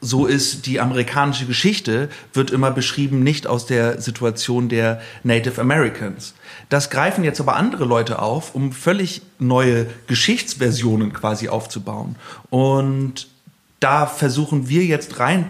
[0.04, 6.34] So ist die amerikanische Geschichte, wird immer beschrieben nicht aus der Situation der Native Americans.
[6.70, 12.16] Das greifen jetzt aber andere Leute auf, um völlig neue Geschichtsversionen quasi aufzubauen.
[12.50, 13.28] Und
[13.82, 15.50] da versuchen wir jetzt rein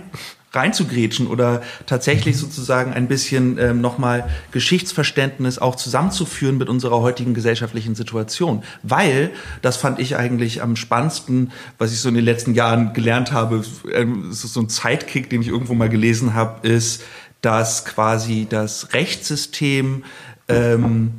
[0.53, 7.95] reinzugrätschen oder tatsächlich sozusagen ein bisschen ähm, nochmal Geschichtsverständnis auch zusammenzuführen mit unserer heutigen gesellschaftlichen
[7.95, 8.63] Situation.
[8.83, 13.31] Weil, das fand ich eigentlich am spannendsten, was ich so in den letzten Jahren gelernt
[13.31, 13.63] habe,
[13.93, 17.03] ähm, so ein Zeitkick, den ich irgendwo mal gelesen habe, ist,
[17.41, 20.03] dass quasi das Rechtssystem
[20.49, 21.13] ähm,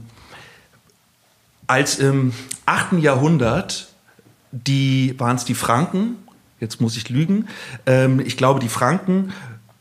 [1.66, 2.34] als im
[2.66, 3.88] achten Jahrhundert
[4.52, 6.18] die waren es die Franken
[6.62, 7.48] jetzt muss ich lügen,
[7.84, 9.32] ähm, ich glaube, die Franken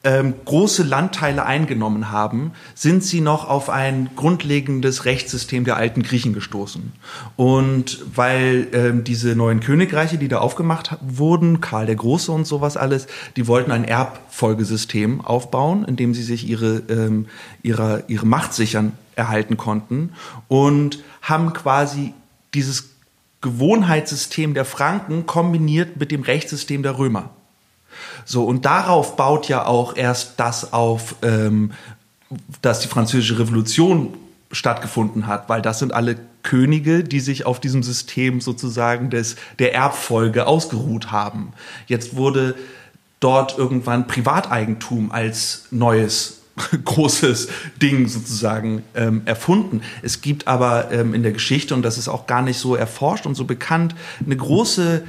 [0.03, 6.33] ähm, große Landteile eingenommen haben, sind sie noch auf ein grundlegendes Rechtssystem der alten Griechen
[6.33, 6.91] gestoßen.
[7.35, 12.77] Und weil ähm, diese neuen Königreiche, die da aufgemacht wurden, Karl der Große und sowas
[12.77, 17.27] alles, die wollten ein Erbfolgesystem aufbauen, in dem sie sich ihre, ähm,
[17.61, 20.13] ihre, ihre Macht sichern erhalten konnten
[20.47, 22.13] und haben quasi
[22.55, 22.90] dieses
[23.41, 27.31] Gewohnheitssystem der Franken kombiniert mit dem Rechtssystem der Römer.
[28.25, 31.71] So, und darauf baut ja auch erst das auf, ähm,
[32.61, 34.13] dass die französische Revolution
[34.51, 39.73] stattgefunden hat, weil das sind alle Könige, die sich auf diesem System sozusagen des, der
[39.73, 41.53] Erbfolge ausgeruht haben.
[41.87, 42.55] Jetzt wurde
[43.19, 46.40] dort irgendwann Privateigentum als neues
[46.85, 47.47] großes
[47.81, 49.81] Ding sozusagen ähm, erfunden.
[50.01, 53.25] Es gibt aber ähm, in der Geschichte, und das ist auch gar nicht so erforscht
[53.25, 55.03] und so bekannt, eine große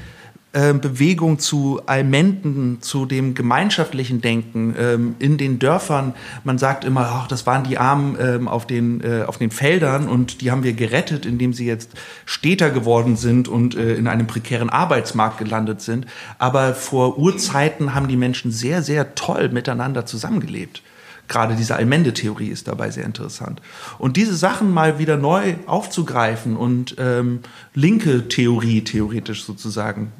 [0.54, 6.14] äh, Bewegung zu Almenden, zu dem gemeinschaftlichen Denken ähm, in den Dörfern.
[6.44, 10.08] Man sagt immer, ach, das waren die Armen ähm, auf, den, äh, auf den Feldern
[10.08, 11.92] und die haben wir gerettet, indem sie jetzt
[12.26, 16.06] Städter geworden sind und äh, in einem prekären Arbeitsmarkt gelandet sind.
[16.38, 20.82] Aber vor Urzeiten haben die Menschen sehr, sehr toll miteinander zusammengelebt
[21.32, 23.62] Gerade diese Allmende-Theorie ist dabei sehr interessant.
[23.98, 27.40] Und diese Sachen mal wieder neu aufzugreifen und ähm,
[27.74, 30.12] linke Theorie theoretisch sozusagen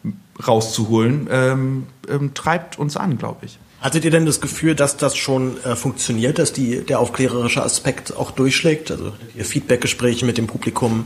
[0.48, 3.58] rauszuholen, ähm, ähm, treibt uns an, glaube ich.
[3.82, 8.16] Hattet ihr denn das Gefühl, dass das schon äh, funktioniert, dass die, der aufklärerische Aspekt
[8.16, 8.90] auch durchschlägt?
[8.90, 11.04] Also ihr Feedbackgespräche mit dem Publikum,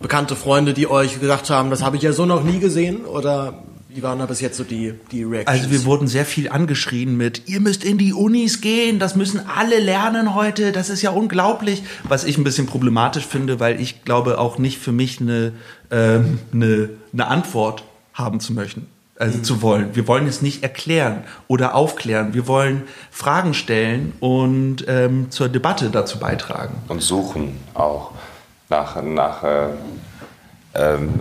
[0.00, 3.04] bekannte Freunde, die euch gesagt haben, das habe ich ja so noch nie gesehen?
[3.04, 3.62] Oder
[3.96, 5.58] wie waren da bis jetzt so die, die Reactions?
[5.58, 9.40] Also wir wurden sehr viel angeschrien mit, ihr müsst in die Unis gehen, das müssen
[9.46, 11.82] alle lernen heute, das ist ja unglaublich.
[12.04, 15.52] Was ich ein bisschen problematisch finde, weil ich glaube auch nicht für mich eine,
[15.90, 18.86] ähm, eine, eine Antwort haben zu möchten
[19.18, 19.94] also zu wollen.
[19.94, 22.34] Wir wollen es nicht erklären oder aufklären.
[22.34, 26.74] Wir wollen Fragen stellen und ähm, zur Debatte dazu beitragen.
[26.88, 28.10] Und suchen auch
[28.68, 29.68] nach, nach äh,
[30.76, 31.20] ähm,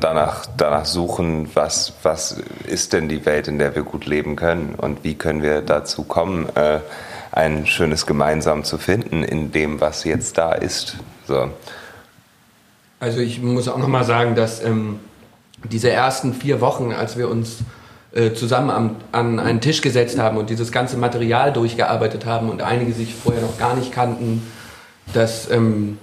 [0.00, 4.74] danach, danach suchen, was, was ist denn die Welt, in der wir gut leben können
[4.76, 6.80] und wie können wir dazu kommen, äh,
[7.32, 10.96] ein schönes Gemeinsam zu finden in dem, was jetzt da ist.
[11.26, 11.50] So.
[12.98, 15.00] Also ich muss auch noch mal sagen, dass ähm,
[15.64, 17.58] diese ersten vier Wochen, als wir uns
[18.14, 22.62] äh, zusammen am, an einen Tisch gesetzt haben und dieses ganze Material durchgearbeitet haben und
[22.62, 24.42] einige sich vorher noch gar nicht kannten,
[25.12, 25.98] dass ähm,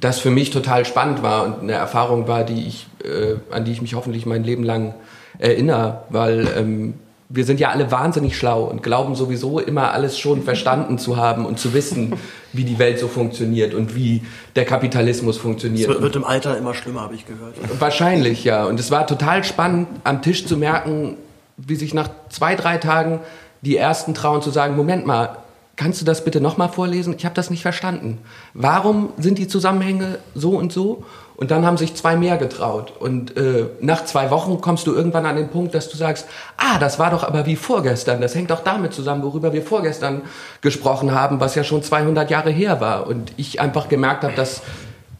[0.00, 3.72] das für mich total spannend war und eine Erfahrung war, die ich, äh, an die
[3.72, 4.94] ich mich hoffentlich mein Leben lang
[5.38, 6.94] erinnere, weil ähm,
[7.28, 11.46] wir sind ja alle wahnsinnig schlau und glauben sowieso immer alles schon verstanden zu haben
[11.46, 12.14] und zu wissen,
[12.52, 14.22] wie die Welt so funktioniert und wie
[14.56, 15.90] der Kapitalismus funktioniert.
[15.90, 17.54] Es wird, im Alter immer schlimmer, habe ich gehört.
[17.80, 18.64] Wahrscheinlich, ja.
[18.64, 21.16] Und es war total spannend, am Tisch zu merken,
[21.56, 23.20] wie sich nach zwei, drei Tagen
[23.62, 25.38] die Ersten trauen zu sagen, Moment mal,
[25.76, 27.14] kannst du das bitte nochmal vorlesen?
[27.16, 28.18] Ich habe das nicht verstanden.
[28.52, 31.04] Warum sind die Zusammenhänge so und so?
[31.36, 32.92] Und dann haben sich zwei mehr getraut.
[32.98, 36.78] Und äh, nach zwei Wochen kommst du irgendwann an den Punkt, dass du sagst, ah,
[36.78, 38.20] das war doch aber wie vorgestern.
[38.20, 40.22] Das hängt doch damit zusammen, worüber wir vorgestern
[40.60, 43.08] gesprochen haben, was ja schon 200 Jahre her war.
[43.08, 44.62] Und ich einfach gemerkt habe, dass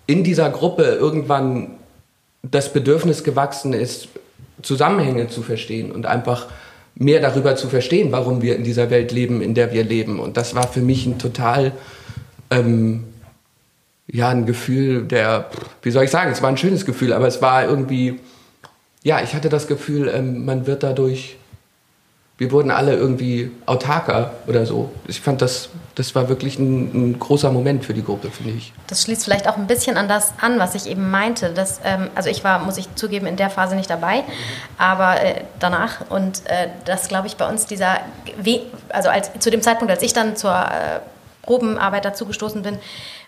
[0.06, 1.72] in dieser Gruppe irgendwann
[2.42, 4.08] das Bedürfnis gewachsen ist,
[4.62, 6.46] Zusammenhänge zu verstehen und einfach
[6.96, 10.20] mehr darüber zu verstehen, warum wir in dieser Welt leben, in der wir leben.
[10.20, 11.72] Und das war für mich ein total
[12.50, 13.04] ähm,
[14.06, 15.50] ja, ein Gefühl der,
[15.82, 18.20] wie soll ich sagen, es war ein schönes Gefühl, aber es war irgendwie,
[19.02, 21.36] ja, ich hatte das Gefühl, ähm, man wird dadurch,
[22.36, 24.90] wir wurden alle irgendwie autarker oder so.
[25.06, 28.72] Ich fand das, das war wirklich ein, ein großer Moment für die Gruppe, finde ich.
[28.88, 31.50] Das schließt vielleicht auch ein bisschen an das an, was ich eben meinte.
[31.50, 34.24] Dass, ähm, also ich war, muss ich zugeben, in der Phase nicht dabei,
[34.78, 36.10] aber äh, danach.
[36.10, 38.00] Und äh, das, glaube ich, bei uns dieser,
[38.88, 41.00] also als, zu dem Zeitpunkt, als ich dann zur äh,
[41.42, 42.78] Probenarbeit dazu gestoßen bin,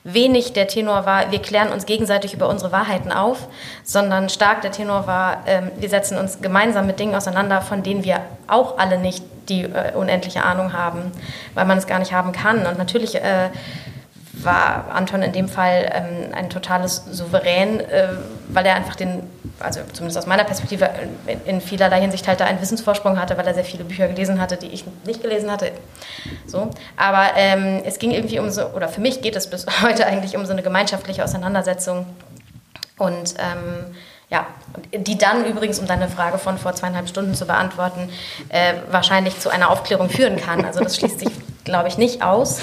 [0.06, 3.48] wenig der Tenor war, wir klären uns gegenseitig über unsere Wahrheiten auf,
[3.82, 8.04] sondern stark der Tenor war, ähm, wir setzen uns gemeinsam mit Dingen auseinander, von denen
[8.04, 11.10] wir auch alle nicht die äh, unendliche Ahnung haben,
[11.54, 12.66] weil man es gar nicht haben kann.
[12.66, 13.50] Und natürlich äh,
[14.42, 18.08] war Anton in dem Fall ähm, ein totales Souverän, äh,
[18.48, 19.22] weil er einfach den,
[19.60, 20.90] also zumindest aus meiner Perspektive,
[21.26, 24.40] in, in, vielerlei Hinsicht halt da einen Wissensvorsprung hatte, weil er sehr viele Bücher gelesen
[24.40, 25.72] hatte, die ich nicht gelesen hatte.
[26.46, 26.70] So.
[26.96, 30.36] Aber ähm, es ging irgendwie um so, oder für mich geht es bis heute eigentlich
[30.36, 32.06] um so eine gemeinschaftliche Auseinandersetzung.
[32.98, 33.94] Und ähm,
[34.28, 34.46] ja,
[34.92, 38.10] die dann übrigens, um deine Frage von vor zweieinhalb Stunden zu beantworten,
[38.48, 40.64] äh, wahrscheinlich zu einer Aufklärung führen kann.
[40.64, 41.30] Also das schließt sich,
[41.64, 42.60] glaube ich, nicht aus.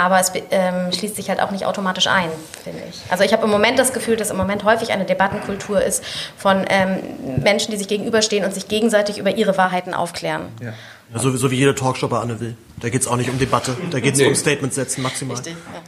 [0.00, 2.30] Aber es ähm, schließt sich halt auch nicht automatisch ein,
[2.64, 3.02] finde ich.
[3.10, 6.02] Also ich habe im Moment das Gefühl, dass im Moment häufig eine Debattenkultur ist
[6.38, 7.00] von ähm,
[7.42, 10.46] Menschen, die sich gegenüberstehen und sich gegenseitig über ihre Wahrheiten aufklären.
[10.62, 10.72] Ja.
[11.12, 12.56] Ja, so, so, wie jede Talkshow bei Anne will.
[12.80, 14.28] Da geht es auch nicht um Debatte, da geht es nee.
[14.28, 15.36] um Statements setzen maximal.
[15.36, 15.80] Richtig, ja.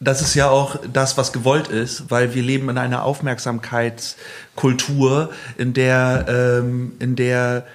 [0.00, 5.74] Das ist ja auch das, was gewollt ist, weil wir leben in einer Aufmerksamkeitskultur, in
[5.74, 7.66] der, ähm, in der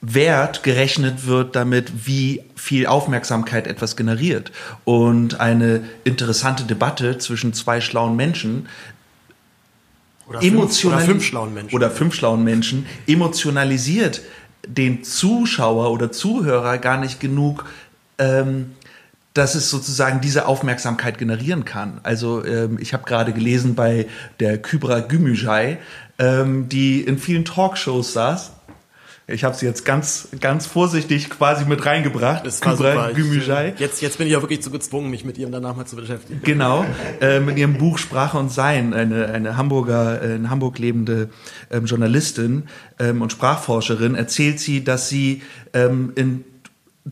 [0.00, 4.52] Wert gerechnet wird damit, wie viel Aufmerksamkeit etwas generiert.
[4.84, 8.68] Und eine interessante Debatte zwischen zwei schlauen Menschen
[10.28, 11.74] oder fünf, oder fünf schlauen Menschen.
[11.74, 14.20] Oder fünf schlauen Menschen emotionalisiert
[14.66, 17.64] den Zuschauer oder Zuhörer gar nicht genug,
[18.18, 18.72] ähm,
[19.34, 22.00] dass es sozusagen diese Aufmerksamkeit generieren kann.
[22.02, 24.06] Also ähm, ich habe gerade gelesen bei
[24.40, 25.78] der Kybra Gümüşay,
[26.18, 28.52] ähm, die in vielen Talkshows saß
[29.30, 32.46] ich habe sie jetzt ganz, ganz vorsichtig quasi mit reingebracht.
[32.46, 33.72] Das war Kübra super.
[33.76, 36.40] Jetzt, jetzt bin ich auch wirklich zu gezwungen, mich mit ihrem danach mal zu beschäftigen.
[36.42, 36.86] Genau,
[37.20, 41.28] äh, mit ihrem Buch Sprache und Sein, eine, eine Hamburger, äh, in Hamburg lebende
[41.70, 42.64] ähm, Journalistin
[42.98, 45.42] ähm, und Sprachforscherin, erzählt sie, dass sie
[45.74, 46.44] ähm, in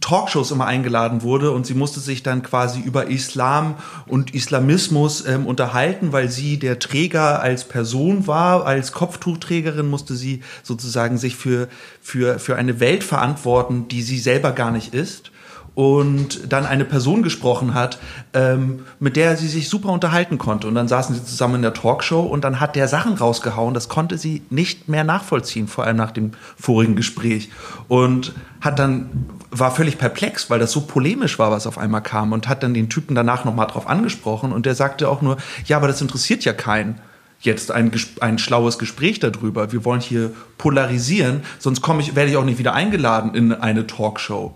[0.01, 3.74] Talkshows immer eingeladen wurde und sie musste sich dann quasi über Islam
[4.07, 10.42] und Islamismus ähm, unterhalten, weil sie der Träger als Person war, als Kopftuchträgerin musste sie
[10.62, 11.68] sozusagen sich für,
[12.01, 15.30] für, für eine Welt verantworten, die sie selber gar nicht ist.
[15.76, 17.99] und dann eine Person gesprochen hat,
[18.32, 20.66] ähm, mit der sie sich super unterhalten konnte.
[20.66, 23.90] Und dann saßen sie zusammen in der Talkshow und dann hat der Sachen rausgehauen, das
[23.90, 27.51] konnte sie nicht mehr nachvollziehen, vor allem nach dem vorigen Gespräch.
[27.88, 28.32] Und
[28.62, 29.26] hat dann,
[29.59, 32.74] war völlig perplex, weil das so polemisch war, was auf einmal kam und hat dann
[32.74, 35.36] den Typen danach nochmal drauf angesprochen und der sagte auch nur,
[35.66, 37.00] ja, aber das interessiert ja keinen
[37.40, 39.72] jetzt ein, ein schlaues Gespräch darüber.
[39.72, 43.86] Wir wollen hier polarisieren, sonst komme ich, werde ich auch nicht wieder eingeladen in eine
[43.86, 44.54] Talkshow.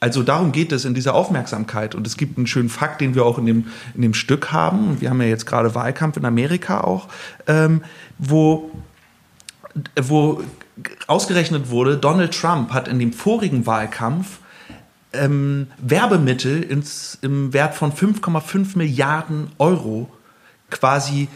[0.00, 1.94] Also darum geht es in dieser Aufmerksamkeit.
[1.94, 5.00] Und es gibt einen schönen Fakt, den wir auch in dem, in dem Stück haben.
[5.00, 7.08] Wir haben ja jetzt gerade Wahlkampf in Amerika auch,
[7.48, 7.82] ähm,
[8.16, 8.70] wo,
[10.00, 10.42] wo
[11.06, 14.38] ausgerechnet wurde, Donald Trump hat in dem vorigen Wahlkampf
[15.12, 20.10] ähm, Werbemittel ins, im Wert von 5,5 Milliarden Euro
[20.70, 21.28] quasi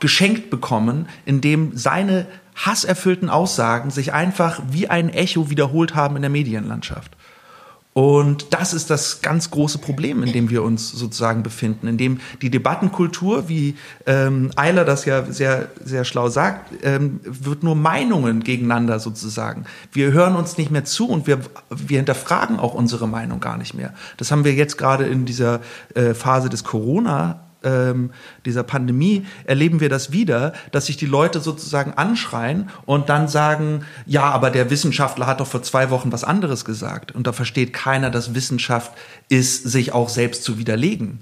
[0.00, 6.30] geschenkt bekommen, indem seine hasserfüllten Aussagen sich einfach wie ein Echo wiederholt haben in der
[6.30, 7.16] Medienlandschaft.
[7.94, 12.20] Und das ist das ganz große Problem, in dem wir uns sozusagen befinden, in dem
[12.42, 13.76] die Debattenkultur, wie
[14.06, 19.64] ähm, Eiler das ja sehr, sehr schlau sagt, ähm, wird nur Meinungen gegeneinander sozusagen.
[19.92, 21.38] Wir hören uns nicht mehr zu und wir,
[21.70, 23.94] wir hinterfragen auch unsere Meinung gar nicht mehr.
[24.16, 25.60] Das haben wir jetzt gerade in dieser
[25.94, 28.10] äh, Phase des Corona ähm,
[28.44, 33.84] dieser Pandemie erleben wir das wieder, dass sich die Leute sozusagen anschreien und dann sagen,
[34.06, 37.12] ja, aber der Wissenschaftler hat doch vor zwei Wochen was anderes gesagt.
[37.12, 38.92] Und da versteht keiner, dass Wissenschaft
[39.28, 41.20] ist, sich auch selbst zu widerlegen.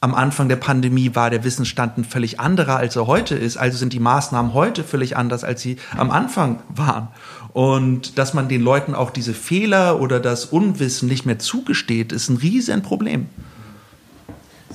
[0.00, 3.56] Am Anfang der Pandemie war der Wissensstand ein völlig anderer, als er heute ist.
[3.56, 7.08] Also sind die Maßnahmen heute völlig anders, als sie am Anfang waren.
[7.54, 12.28] Und dass man den Leuten auch diese Fehler oder das Unwissen nicht mehr zugesteht, ist
[12.28, 13.28] ein riesen Problem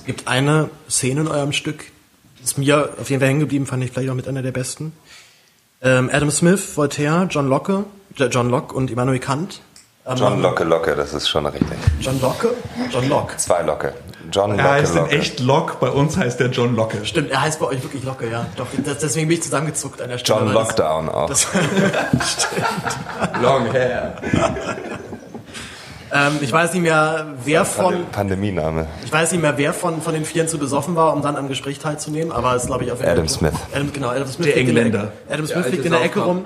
[0.10, 1.86] gibt eine Szene in eurem Stück,
[2.44, 4.92] ist mir auf jeden Fall hängen geblieben, fand ich vielleicht auch mit einer der besten.
[5.84, 7.84] Ähm, Adam Smith, Voltaire, John Locke,
[8.16, 9.62] John Locke und Immanuel Kant.
[10.08, 11.78] Ähm, John Locke, Locke, das ist schon richtig.
[12.02, 12.56] John Locke?
[12.90, 13.38] John Locke.
[13.38, 13.94] Zwei Locke.
[14.32, 15.14] John Locke, er heißt Locke.
[15.14, 17.06] in echt Locke, bei uns heißt der John Locke.
[17.06, 18.48] Stimmt, er heißt bei euch wirklich Locke, ja.
[18.58, 20.40] Doch, das, deswegen bin ich zusammengezuckt an der Stelle.
[20.40, 21.30] John Lockdown auch.
[21.30, 23.44] Das, stimmt.
[23.44, 24.16] Long hair.
[26.12, 28.06] Ähm, ich weiß nicht mehr, wer von.
[28.12, 28.88] Pandemiename.
[29.04, 31.48] Ich weiß nicht mehr, wer von, von den Vieren zu besoffen war, um dann am
[31.48, 33.54] Gespräch teilzunehmen, aber es glaube ich auf Adam Smith.
[33.74, 34.48] Adam, genau, Adam Smith.
[34.48, 35.14] Der Engländer.
[35.28, 36.46] Der, Adam Smith liegt in der Ecke rum.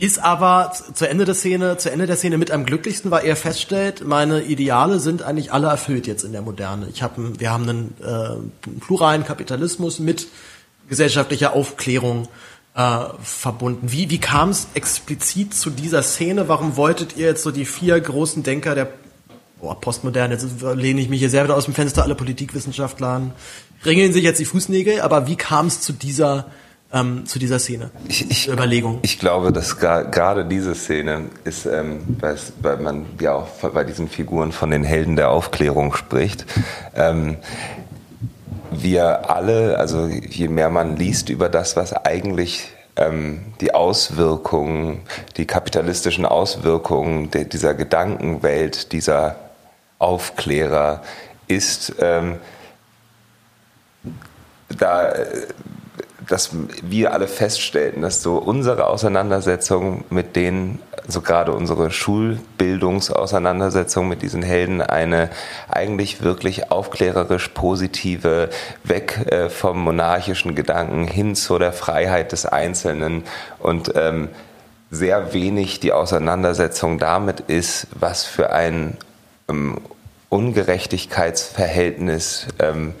[0.00, 3.34] Ist aber zu Ende der Szene, zu Ende der Szene mit am glücklichsten, weil er
[3.34, 6.86] feststellt, meine Ideale sind eigentlich alle erfüllt jetzt in der Moderne.
[6.92, 10.28] Ich hab, wir haben einen äh, pluralen Kapitalismus mit
[10.88, 12.28] gesellschaftlicher Aufklärung
[12.78, 13.90] äh, verbunden.
[13.90, 16.48] Wie, wie kam es explizit zu dieser Szene?
[16.48, 18.88] Warum wolltet ihr jetzt so die vier großen Denker der
[19.60, 23.32] boah, Postmoderne, jetzt lehne ich mich hier sehr wieder aus dem Fenster, alle Politikwissenschaftler an,
[23.84, 26.46] ringeln sich jetzt die Fußnägel, aber wie kam es zu dieser
[26.90, 29.00] ähm, zu dieser Szene, ich, ich, Überlegung?
[29.02, 32.16] Ich glaube, dass gerade diese Szene ist, ähm,
[32.62, 36.46] weil man ja auch bei diesen Figuren von den Helden der Aufklärung spricht,
[36.94, 37.36] ähm,
[38.70, 45.02] wir alle, also je mehr man liest über das, was eigentlich ähm, die Auswirkungen,
[45.36, 49.36] die kapitalistischen Auswirkungen de, dieser Gedankenwelt, dieser
[49.98, 51.02] Aufklärer
[51.46, 52.36] ist, ähm,
[54.68, 55.12] da
[56.28, 56.50] dass
[56.82, 64.42] wir alle feststellten, dass so unsere Auseinandersetzung mit denen, so gerade unsere Schulbildungsauseinandersetzung mit diesen
[64.42, 65.30] Helden, eine
[65.68, 68.50] eigentlich wirklich aufklärerisch positive,
[68.84, 73.24] weg äh, vom monarchischen Gedanken hin zu der Freiheit des Einzelnen.
[73.58, 74.28] Und ähm,
[74.90, 78.98] sehr wenig die Auseinandersetzung damit ist, was für ein
[79.48, 79.78] ähm,
[80.28, 82.92] Ungerechtigkeitsverhältnis ähm,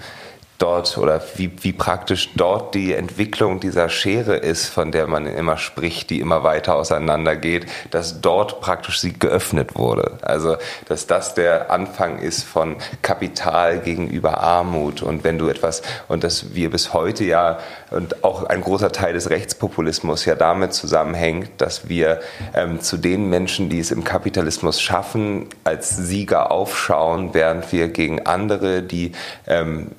[0.58, 5.56] dort oder wie, wie praktisch dort die Entwicklung dieser Schere ist, von der man immer
[5.56, 10.18] spricht, die immer weiter auseinander geht, dass dort praktisch sie geöffnet wurde.
[10.22, 10.56] Also,
[10.86, 16.54] dass das der Anfang ist von Kapital gegenüber Armut und wenn du etwas, und dass
[16.54, 17.58] wir bis heute ja,
[17.90, 22.20] und auch ein großer Teil des Rechtspopulismus ja damit zusammenhängt, dass wir
[22.54, 28.26] ähm, zu den Menschen, die es im Kapitalismus schaffen, als Sieger aufschauen, während wir gegen
[28.26, 29.12] andere, die
[29.46, 29.92] ähm,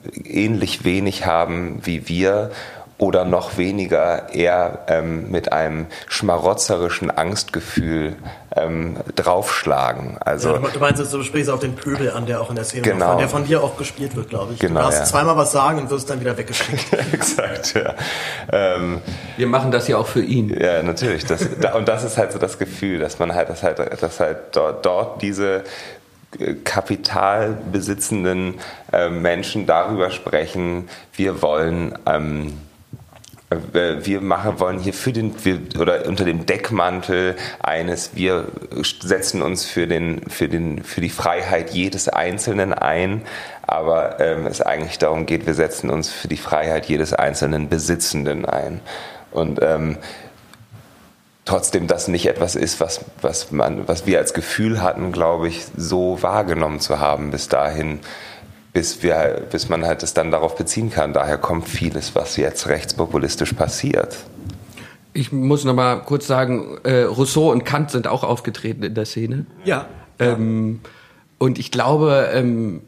[0.50, 2.52] ähnlich wenig haben wie wir
[2.98, 8.18] oder noch weniger eher ähm, mit einem schmarotzerischen Angstgefühl
[8.58, 10.18] ähm, draufschlagen.
[10.20, 12.82] Also ja, du meinst, du sprichst auf den Pöbel an, der auch in der Szene
[12.82, 13.08] genau.
[13.08, 14.60] war, der von dir auch gespielt wird, glaube ich.
[14.60, 15.06] Genau, du darfst ja.
[15.06, 16.92] zweimal was sagen und wirst dann wieder weggeschickt.
[17.14, 17.94] Exakt, ja.
[18.52, 19.00] Ähm,
[19.38, 20.50] Wir machen das ja auch für ihn.
[20.50, 21.24] Ja, natürlich.
[21.26, 24.38] Das, und das ist halt so das Gefühl, dass man halt, dass halt, dass halt
[24.52, 25.64] dort, dort diese
[26.64, 28.56] kapitalbesitzenden
[28.92, 32.54] äh, Menschen darüber sprechen, wir wollen ähm,
[33.50, 38.46] Äh, wir machen, wollen hier für den, wir, oder unter dem Deckmantel eines, wir
[39.02, 43.24] setzen uns für, den, für, den, für die Freiheit jedes Einzelnen ein,
[43.64, 48.46] aber ähm, es eigentlich darum geht, wir setzen uns für die Freiheit jedes einzelnen Besitzenden
[48.46, 48.82] ein.
[49.32, 49.98] Und ähm,
[51.50, 55.66] trotzdem das nicht etwas ist, was, was, man, was wir als Gefühl hatten, glaube ich,
[55.76, 58.00] so wahrgenommen zu haben bis dahin,
[58.72, 61.12] bis, wir, bis man halt es dann darauf beziehen kann.
[61.12, 64.18] Daher kommt vieles, was jetzt rechtspopulistisch passiert.
[65.14, 69.06] Ich muss noch mal kurz sagen, äh, Rousseau und Kant sind auch aufgetreten in der
[69.06, 69.48] Szene.
[69.66, 69.88] Ja.
[70.20, 70.82] Ähm,
[71.40, 72.82] und ich glaube, ähm,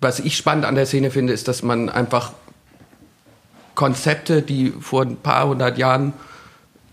[0.00, 2.32] was ich spannend an der Szene finde, ist, dass man einfach
[3.74, 6.12] Konzepte, die vor ein paar hundert Jahren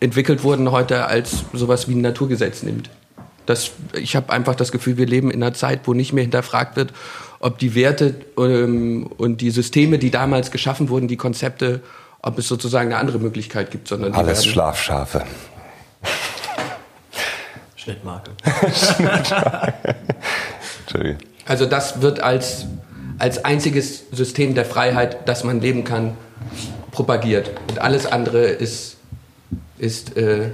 [0.02, 2.90] entwickelt wurden, heute als sowas wie ein Naturgesetz nimmt.
[3.46, 6.76] Das, ich habe einfach das Gefühl, wir leben in einer Zeit, wo nicht mehr hinterfragt
[6.76, 6.92] wird,
[7.40, 11.82] ob die Werte ähm, und die Systeme, die damals geschaffen wurden, die Konzepte,
[12.22, 15.24] ob es sozusagen eine andere Möglichkeit gibt, sondern Alles werden, Schlafschafe.
[17.76, 18.32] Schnittmarke.
[20.82, 21.18] Entschuldigung.
[21.48, 22.66] Also das wird als,
[23.18, 26.16] als einziges System der Freiheit, das man leben kann,
[26.92, 27.52] propagiert.
[27.70, 28.98] Und alles andere ist,
[29.82, 30.50] ist äh,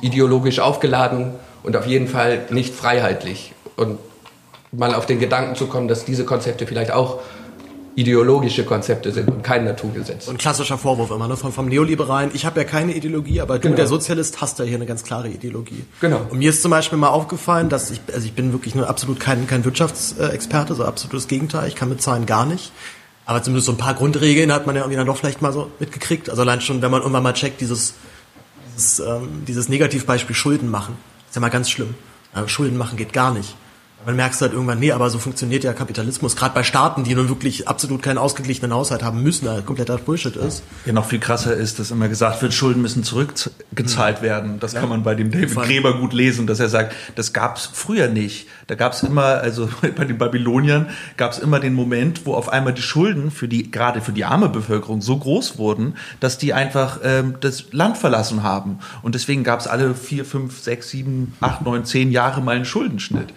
[0.00, 1.32] ideologisch aufgeladen
[1.62, 3.52] und auf jeden Fall nicht freiheitlich.
[3.76, 3.98] Und
[4.70, 7.20] mal auf den Gedanken zu kommen, dass diese Konzepte vielleicht auch
[7.94, 10.26] ideologische Konzepte sind und kein Naturgesetz.
[10.28, 12.30] Ein klassischer Vorwurf immer ne, vom, vom Neoliberalen.
[12.32, 13.76] Ich habe ja keine Ideologie, aber du, Genau.
[13.76, 15.84] der Sozialist, hast ja hier eine ganz klare Ideologie.
[16.00, 16.22] Genau.
[16.30, 19.20] Und mir ist zum Beispiel mal aufgefallen, dass ich, also ich bin wirklich nur absolut
[19.20, 21.68] kein, kein Wirtschaftsexperte, so absolutes Gegenteil.
[21.68, 22.72] Ich kann mit Zahlen gar nicht.
[23.26, 25.70] Aber zumindest so ein paar Grundregeln hat man ja irgendwie dann doch vielleicht mal so
[25.78, 26.30] mitgekriegt.
[26.30, 27.94] Also allein schon, wenn man irgendwann mal checkt, dieses,
[28.74, 30.96] dieses, ähm, dieses Negativbeispiel Schulden machen.
[31.28, 31.94] Ist ja mal ganz schlimm.
[32.32, 33.56] Aber Schulden machen geht gar nicht.
[34.04, 36.34] Man merkst halt irgendwann, nee, aber so funktioniert ja Kapitalismus.
[36.34, 40.34] Gerade bei Staaten, die nun wirklich absolut keinen ausgeglichenen Haushalt haben müssen, da kompletter Bullshit
[40.34, 40.64] ist.
[40.84, 44.58] Ja, noch viel krasser ist, dass immer gesagt wird, Schulden müssen zurückgezahlt werden.
[44.58, 45.66] Das kann man bei dem David Fall.
[45.66, 48.48] Gräber gut lesen, dass er sagt, das gab's früher nicht.
[48.66, 52.82] Da gab's immer, also bei den Babyloniern gab's immer den Moment, wo auf einmal die
[52.82, 57.36] Schulden für die, gerade für die arme Bevölkerung so groß wurden, dass die einfach ähm,
[57.40, 58.80] das Land verlassen haben.
[59.02, 63.32] Und deswegen gab's alle vier, fünf, sechs, sieben, acht, neun, zehn Jahre mal einen Schuldenschnitt.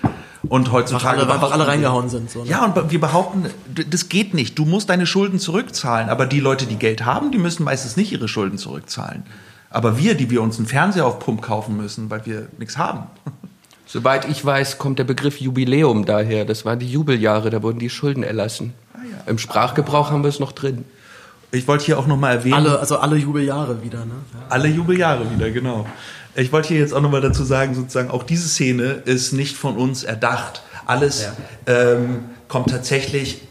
[0.49, 2.29] Und heutzutage Einfach alle, einfach alle reingehauen sind.
[2.29, 2.49] So, ne?
[2.49, 3.45] ja, und wir behaupten,
[3.89, 4.57] das geht nicht.
[4.57, 6.09] Du musst deine Schulden zurückzahlen.
[6.09, 9.23] Aber die Leute, die Geld haben, die müssen meistens nicht ihre Schulden zurückzahlen.
[9.69, 13.03] Aber wir, die wir uns einen Fernseher auf Pump kaufen müssen, weil wir nichts haben.
[13.85, 16.45] Soweit ich weiß, kommt der Begriff Jubiläum daher.
[16.45, 18.73] Das waren die Jubeljahre, da wurden die Schulden erlassen.
[19.27, 20.85] Im Sprachgebrauch haben wir es noch drin.
[21.51, 24.13] Ich wollte hier auch nochmal erwähnen, Alle, also alle Jubeljahre wieder, ne?
[24.33, 24.39] Ja.
[24.49, 25.85] alle Jubeljahre wieder, genau.
[26.37, 29.77] Ich wollte hier jetzt auch nochmal dazu sagen, sozusagen, auch diese Szene ist nicht von
[29.77, 30.63] uns erdacht.
[30.85, 31.29] Alles
[31.65, 33.41] ähm, kommt tatsächlich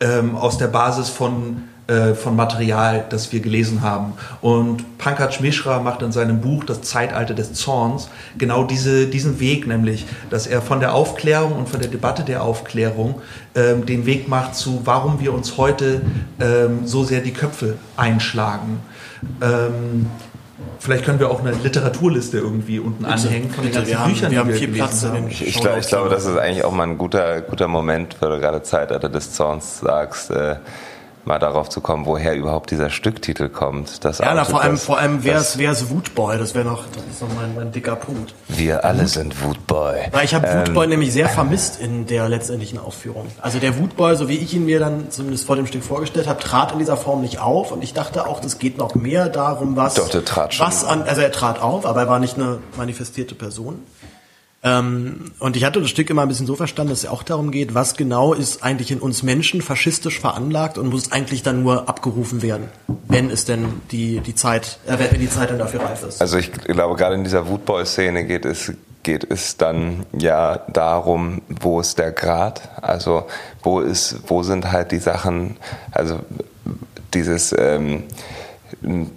[0.00, 4.14] ähm, aus der Basis von, äh, von Material, das wir gelesen haben.
[4.40, 9.68] Und Pankaj Mishra macht in seinem Buch Das Zeitalter des Zorns genau diese, diesen Weg,
[9.68, 13.22] nämlich, dass er von der Aufklärung und von der Debatte der Aufklärung
[13.54, 16.02] ähm, den Weg macht zu, warum wir uns heute
[16.40, 18.80] ähm, so sehr die Köpfe einschlagen.
[19.40, 20.06] Ähm,
[20.78, 24.30] Vielleicht können wir auch eine Literaturliste irgendwie unten anhängen von den ganzen wir haben, Büchern,
[24.30, 25.28] wir haben die wir viel Platz haben.
[25.28, 28.30] Ich, ich, glaub, ich glaube, das ist eigentlich auch mal ein guter, guter Moment, weil
[28.30, 30.56] du gerade Zeitalter des Zorns sagst, äh,
[31.26, 34.04] mal darauf zu kommen, woher überhaupt dieser Stücktitel kommt.
[34.04, 36.38] Das Ja, na, vor allem, vor allem, wer ist, wer ist Wutboy?
[36.38, 38.34] Das wäre noch, das ist noch mein, mein dicker Punkt.
[38.48, 39.94] Wir alle sind Wutboy.
[40.12, 43.26] Weil ich habe Ähm, Wutboy nämlich sehr vermisst in der letztendlichen Aufführung.
[43.40, 46.40] Also der Wutboy, so wie ich ihn mir dann zumindest vor dem Stück vorgestellt habe,
[46.40, 49.76] trat in dieser Form nicht auf und ich dachte auch, das geht noch mehr darum,
[49.76, 50.66] was, Doch, der trat schon.
[50.66, 53.80] was an, also er trat auf, aber er war nicht eine manifestierte Person.
[54.64, 57.50] Ähm, und ich hatte das Stück immer ein bisschen so verstanden, dass es auch darum
[57.50, 61.86] geht, was genau ist eigentlich in uns Menschen faschistisch veranlagt und muss eigentlich dann nur
[61.86, 62.70] abgerufen werden,
[63.06, 66.22] wenn es denn die, die Zeit, äh, wenn die Zeit dann dafür reif ist.
[66.22, 71.78] Also ich glaube, gerade in dieser Wutboy-Szene geht es, geht es dann ja darum, wo
[71.78, 72.70] ist der Grad?
[72.80, 73.26] Also
[73.62, 75.58] wo ist, wo sind halt die Sachen,
[75.92, 76.20] also
[77.12, 78.04] dieses ähm,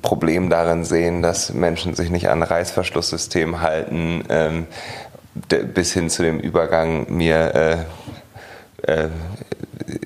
[0.02, 4.68] Problem darin sehen, dass Menschen sich nicht an Reißverschlusssystem halten, ähm,
[5.74, 7.86] bis hin zu dem Übergang mir
[8.86, 9.10] äh, äh,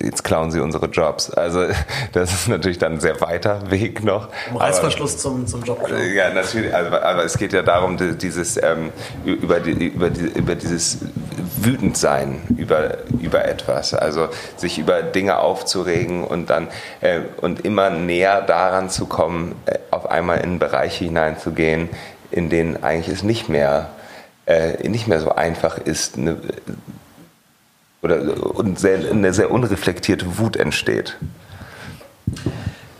[0.01, 1.29] jetzt klauen sie unsere Jobs.
[1.31, 1.65] Also
[2.13, 4.29] das ist natürlich dann ein sehr weiter Weg noch.
[4.51, 5.87] Aber- Reißverschluss zum, zum Job.
[6.15, 8.91] Ja, natürlich, also, aber es geht ja darum, di- dieses, ähm,
[9.25, 10.99] über, die, über, die, über dieses
[11.57, 16.67] Wütendsein über, über etwas, also sich über Dinge aufzuregen und dann
[17.01, 21.89] äh, und immer näher daran zu kommen, äh, auf einmal in Bereiche hineinzugehen,
[22.31, 23.89] in denen eigentlich es nicht mehr,
[24.51, 26.37] äh, nicht mehr so einfach ist, eine,
[28.01, 31.17] oder und sehr, eine sehr unreflektierte Wut entsteht.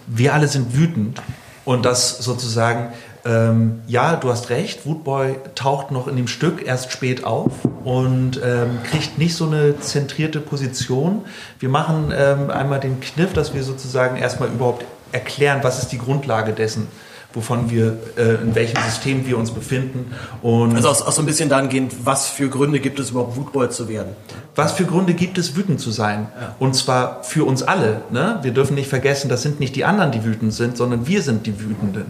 [0.07, 1.21] wir alle sind wütend
[1.65, 2.93] und das sozusagen
[3.23, 7.51] ähm, ja, du hast recht, Woodboy taucht noch in dem Stück erst spät auf
[7.83, 11.23] und ähm, kriegt nicht so eine zentrierte Position.
[11.59, 15.99] Wir machen ähm, einmal den Kniff, dass wir sozusagen erstmal überhaupt erklären, was ist die
[15.99, 16.87] Grundlage dessen,
[17.34, 20.13] wovon wir, äh, in welchem System wir uns befinden.
[20.41, 23.69] Und Also auch, auch so ein bisschen dahingehend, was für Gründe gibt es überhaupt Wutboy
[23.69, 24.15] zu werden?
[24.55, 26.27] was für Gründe gibt es, wütend zu sein?
[26.59, 28.01] Und zwar für uns alle.
[28.11, 28.39] Ne?
[28.41, 31.45] Wir dürfen nicht vergessen, das sind nicht die anderen, die wütend sind, sondern wir sind
[31.45, 32.05] die Wütenden.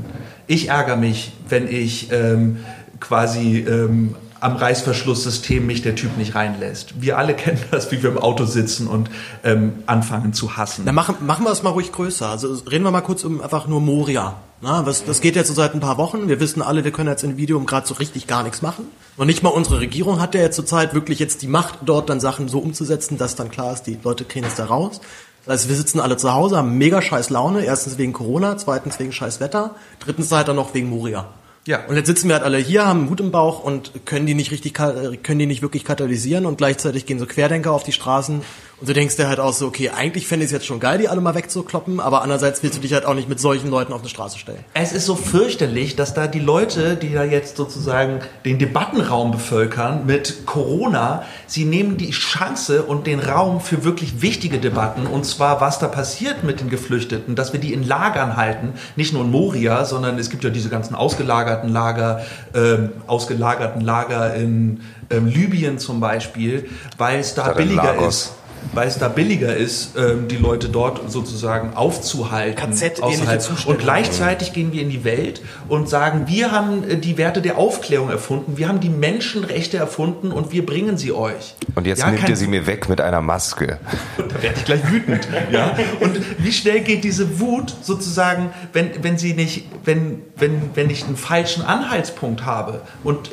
[0.48, 2.58] Ich ärgere mich, wenn ich ähm,
[3.00, 7.02] quasi ähm, am Reißverschlusssystem mich der Typ nicht reinlässt.
[7.02, 9.10] Wir alle kennen das, wie wir im Auto sitzen und
[9.44, 10.86] ähm, anfangen zu hassen.
[10.86, 12.28] Dann machen, machen wir es mal ruhig größer.
[12.28, 14.36] Also reden wir mal kurz um einfach nur Moria.
[14.64, 16.28] Na, was, das geht jetzt so seit ein paar Wochen.
[16.30, 18.86] Wir wissen alle, wir können jetzt in Video gerade so richtig gar nichts machen.
[19.18, 22.20] Und nicht mal unsere Regierung hat ja jetzt zurzeit wirklich jetzt die Macht, dort dann
[22.20, 25.02] Sachen so umzusetzen, dass dann klar ist, die Leute kriegen es da raus.
[25.46, 27.66] Das heißt, wir sitzen alle zu Hause, haben mega scheiß Laune.
[27.66, 31.28] Erstens wegen Corona, zweitens wegen scheiß Wetter, drittens halt dann noch wegen Moria.
[31.66, 31.86] Ja.
[31.88, 34.52] Und jetzt sitzen wir halt alle hier, haben Mut im Bauch und können die nicht
[34.52, 38.42] richtig, äh, können die nicht wirklich katalysieren und gleichzeitig gehen so Querdenker auf die Straßen
[38.82, 40.98] und du denkst dir halt auch so, okay, eigentlich fände ich es jetzt schon geil,
[40.98, 43.94] die alle mal wegzukloppen, aber andererseits willst du dich halt auch nicht mit solchen Leuten
[43.94, 44.58] auf eine Straße stellen.
[44.74, 50.08] Es ist so fürchterlich, dass da die Leute, die da jetzt sozusagen den Debattenraum bevölkern
[50.08, 55.62] mit Corona, sie nehmen die Chance und den Raum für wirklich wichtige Debatten, und zwar
[55.62, 59.30] was da passiert mit den Geflüchteten, dass wir die in Lagern halten, nicht nur in
[59.30, 62.26] Moria, sondern es gibt ja diese ganzen ausgelagerten Lager,
[62.56, 66.68] ähm, ausgelagerten Lager in ähm, Libyen zum Beispiel,
[66.98, 68.34] weil es da billiger ist
[68.74, 72.56] weil es da billiger ist, ähm, die Leute dort sozusagen aufzuhalten.
[72.56, 73.68] KZ-ähnliche außerhalb.
[73.68, 77.58] Und gleichzeitig gehen wir in die Welt und sagen, wir haben äh, die Werte der
[77.58, 81.56] Aufklärung erfunden, wir haben die Menschenrechte erfunden und wir bringen sie euch.
[81.76, 83.80] Und jetzt Ja, nimmt ihr sie mir weg mit einer Maske.
[84.18, 85.28] da werde ich gleich wütend.
[85.52, 85.76] Ja?
[86.00, 91.06] Und wie schnell geht diese Wut sozusagen, wenn, wenn sie nicht, wenn, wenn, wenn ich
[91.06, 93.32] einen falschen Anhaltspunkt habe und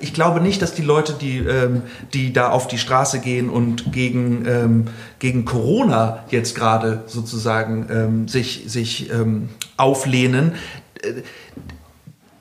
[0.00, 1.82] ich glaube nicht, dass die Leute, die, ähm,
[2.14, 4.88] die da auf die Straße gehen und gegen, ähm,
[5.18, 10.54] gegen Corona jetzt gerade sozusagen ähm, sich, sich ähm, auflehnen,
[11.02, 11.22] äh,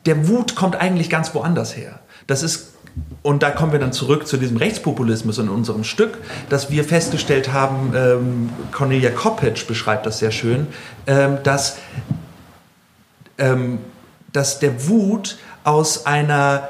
[0.06, 2.00] der Wut kommt eigentlich ganz woanders her.
[2.28, 2.74] Das ist
[3.22, 6.18] und da kommen wir dann zurück zu diesem Rechtspopulismus in unserem Stück,
[6.50, 10.66] dass wir festgestellt haben, ähm, Cornelia Koppitsch beschreibt das sehr schön,
[11.06, 11.78] ähm, dass,
[13.38, 13.78] ähm,
[14.34, 16.70] dass der Wut aus einer,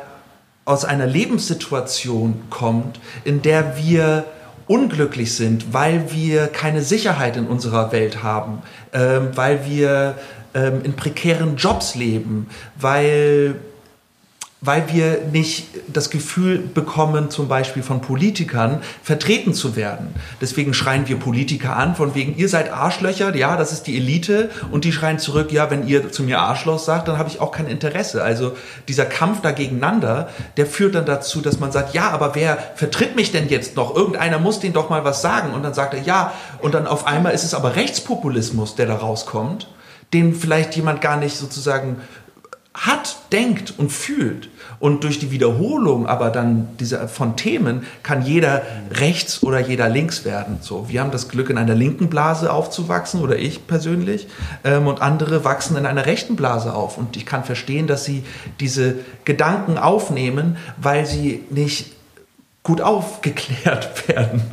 [0.66, 4.26] aus einer Lebenssituation kommt, in der wir
[4.68, 8.62] unglücklich sind, weil wir keine Sicherheit in unserer Welt haben,
[8.94, 10.16] ähm, weil wir
[10.54, 13.56] ähm, in prekären Jobs leben, weil
[14.60, 20.16] weil wir nicht das Gefühl bekommen, zum Beispiel von Politikern vertreten zu werden.
[20.42, 24.50] Deswegen schreien wir Politiker an, von wegen, ihr seid Arschlöcher, ja, das ist die Elite,
[24.72, 27.52] und die schreien zurück, ja, wenn ihr zu mir Arschloch sagt, dann habe ich auch
[27.52, 28.24] kein Interesse.
[28.24, 28.56] Also
[28.88, 33.16] dieser Kampf da gegeneinander, der führt dann dazu, dass man sagt, ja, aber wer vertritt
[33.16, 33.96] mich denn jetzt noch?
[33.96, 35.54] Irgendeiner muss denen doch mal was sagen.
[35.54, 38.96] Und dann sagt er, ja, und dann auf einmal ist es aber Rechtspopulismus, der da
[38.96, 39.68] rauskommt,
[40.14, 41.98] den vielleicht jemand gar nicht sozusagen
[42.78, 44.50] hat, denkt und fühlt.
[44.80, 48.62] Und durch die Wiederholung aber dann dieser, von Themen kann jeder
[48.92, 50.60] rechts oder jeder links werden.
[50.62, 54.28] So, wir haben das Glück, in einer linken Blase aufzuwachsen, oder ich persönlich,
[54.64, 56.98] ähm, und andere wachsen in einer rechten Blase auf.
[56.98, 58.24] Und ich kann verstehen, dass sie
[58.60, 61.94] diese Gedanken aufnehmen, weil sie nicht
[62.62, 64.44] gut aufgeklärt werden.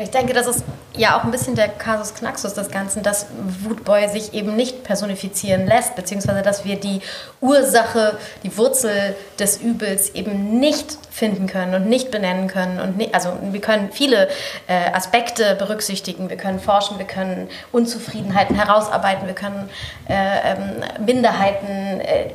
[0.00, 0.64] Ich denke, das ist
[0.96, 3.26] ja auch ein bisschen der Kasus Knaxus des Ganzen, dass
[3.64, 7.00] Wutboy sich eben nicht personifizieren lässt, beziehungsweise dass wir die
[7.40, 12.80] Ursache, die Wurzel des Übels eben nicht finden können und nicht benennen können.
[12.80, 14.28] Und nicht, also wir können viele
[14.68, 19.68] äh, Aspekte berücksichtigen, wir können forschen, wir können Unzufriedenheiten herausarbeiten, wir können
[20.08, 22.30] äh, ähm, Minderheiten äh,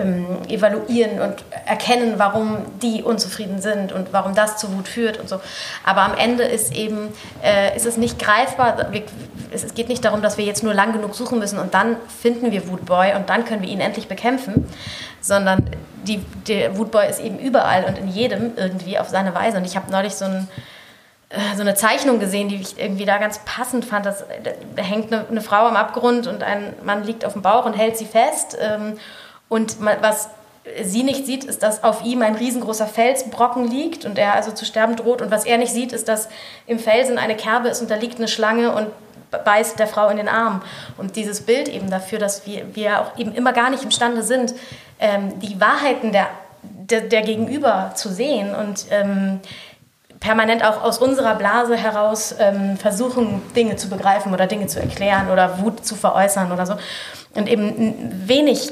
[0.00, 5.28] ähm, evaluieren und erkennen, warum die unzufrieden sind und warum das zu Wut führt und
[5.28, 5.40] so.
[5.84, 7.08] Aber am Ende ist eben,
[7.42, 8.92] äh, ist es nicht greifbar.
[8.92, 9.02] Wir,
[9.52, 11.96] es, es geht nicht darum, dass wir jetzt nur lang genug suchen müssen und dann
[12.22, 14.68] finden wir Wutboy und dann können wir ihn endlich bekämpfen,
[15.22, 15.64] sondern
[16.04, 19.56] die, der Wutboy ist eben überall und in jedem irgendwie auf seine Weise.
[19.56, 20.48] Und ich habe neulich so ein
[21.32, 24.04] äh, so eine Zeichnung gesehen, die ich irgendwie da ganz passend fand.
[24.04, 24.24] Dass,
[24.76, 27.72] da hängt eine, eine Frau am Abgrund und ein Mann liegt auf dem Bauch und
[27.72, 28.58] hält sie fest.
[28.60, 28.98] Ähm,
[29.48, 30.28] und was
[30.82, 34.64] sie nicht sieht, ist, dass auf ihm ein riesengroßer Felsbrocken liegt und er also zu
[34.64, 35.22] sterben droht.
[35.22, 36.28] Und was er nicht sieht, ist, dass
[36.66, 38.88] im Felsen eine Kerbe ist und da liegt eine Schlange und
[39.44, 40.62] beißt der Frau in den Arm.
[40.98, 44.54] Und dieses Bild eben dafür, dass wir, wir auch eben immer gar nicht imstande sind,
[45.02, 46.28] ähm, die Wahrheiten der,
[46.62, 49.40] der, der Gegenüber zu sehen und ähm,
[50.20, 55.28] permanent auch aus unserer Blase heraus ähm, versuchen, Dinge zu begreifen oder Dinge zu erklären
[55.28, 56.74] oder Wut zu veräußern oder so.
[57.34, 58.70] Und eben wenig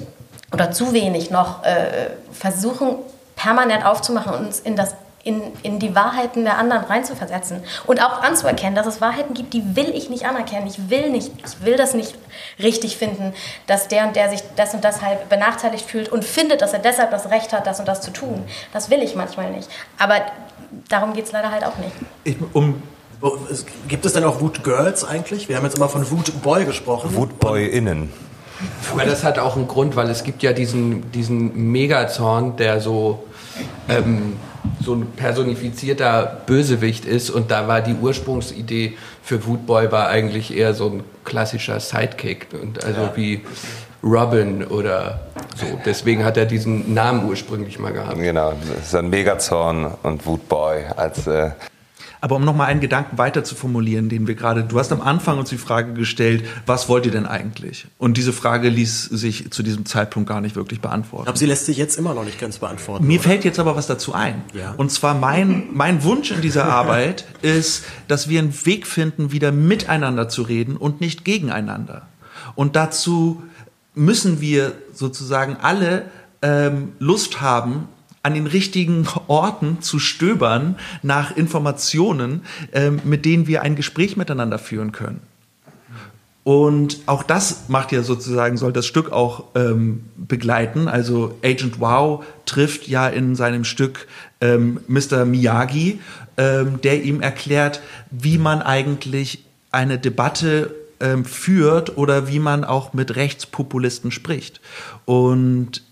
[0.52, 2.96] oder zu wenig noch äh, versuchen,
[3.34, 8.22] permanent aufzumachen und uns in das in, in die Wahrheiten der anderen reinzuversetzen und auch
[8.22, 10.66] anzuerkennen, dass es Wahrheiten gibt, die will ich nicht anerkennen.
[10.66, 12.14] Ich will nicht, ich will das nicht
[12.58, 13.34] richtig finden,
[13.66, 16.78] dass der und der sich das und das halt benachteiligt fühlt und findet, dass er
[16.78, 18.44] deshalb das Recht hat, das und das zu tun.
[18.72, 19.68] Das will ich manchmal nicht.
[19.98, 20.16] Aber
[20.88, 21.92] darum geht es leider halt auch nicht.
[22.24, 22.82] Ich, um
[23.86, 25.48] Gibt es denn auch Wut Girls eigentlich?
[25.48, 27.14] Wir haben jetzt immer von Wut Boy gesprochen.
[27.14, 28.10] Wut Boy innen.
[28.92, 33.24] Aber das hat auch einen Grund, weil es gibt ja diesen, diesen Megazorn, der so
[33.88, 34.34] ähm,
[34.84, 40.74] so ein personifizierter Bösewicht ist und da war die Ursprungsidee für Woodboy war eigentlich eher
[40.74, 43.12] so ein klassischer Sidekick und also ja.
[43.16, 43.40] wie
[44.02, 45.20] Robin oder
[45.56, 45.66] so.
[45.84, 48.16] Deswegen hat er diesen Namen ursprünglich mal gehabt.
[48.16, 51.50] Genau, ist ein Megazorn und Woodboy als äh,
[52.20, 55.38] aber um nochmal einen Gedanken weiter zu formulieren, den wir gerade, du hast am Anfang
[55.38, 57.86] uns die Frage gestellt, was wollt ihr denn eigentlich?
[57.98, 61.28] Und diese Frage ließ sich zu diesem Zeitpunkt gar nicht wirklich beantworten.
[61.28, 63.06] Aber sie lässt sich jetzt immer noch nicht ganz beantworten.
[63.06, 63.28] Mir oder?
[63.28, 64.42] fällt jetzt aber was dazu ein.
[64.52, 64.74] Ja.
[64.76, 69.52] Und zwar mein, mein Wunsch in dieser Arbeit ist, dass wir einen Weg finden, wieder
[69.52, 72.08] miteinander zu reden und nicht gegeneinander.
[72.54, 73.42] Und dazu
[73.94, 76.04] müssen wir sozusagen alle
[76.42, 77.88] ähm, Lust haben,
[78.22, 82.42] an den richtigen Orten zu stöbern nach Informationen,
[82.72, 85.20] ähm, mit denen wir ein Gespräch miteinander führen können.
[86.42, 90.88] Und auch das macht ja sozusagen, soll das Stück auch ähm, begleiten.
[90.88, 94.06] Also Agent Wow trifft ja in seinem Stück
[94.40, 95.24] ähm, Mr.
[95.26, 96.00] Miyagi,
[96.38, 102.94] ähm, der ihm erklärt, wie man eigentlich eine Debatte ähm, führt oder wie man auch
[102.94, 104.60] mit Rechtspopulisten spricht.
[105.04, 105.82] Und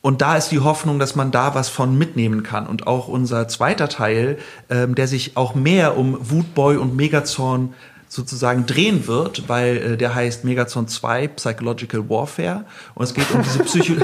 [0.00, 2.66] und da ist die Hoffnung, dass man da was von mitnehmen kann.
[2.66, 4.38] Und auch unser zweiter Teil,
[4.70, 7.74] ähm, der sich auch mehr um Wutboy und Megazorn
[8.08, 12.64] sozusagen drehen wird, weil äh, der heißt Megazorn 2 Psychological Warfare.
[12.94, 13.94] Und es geht um diese Psycho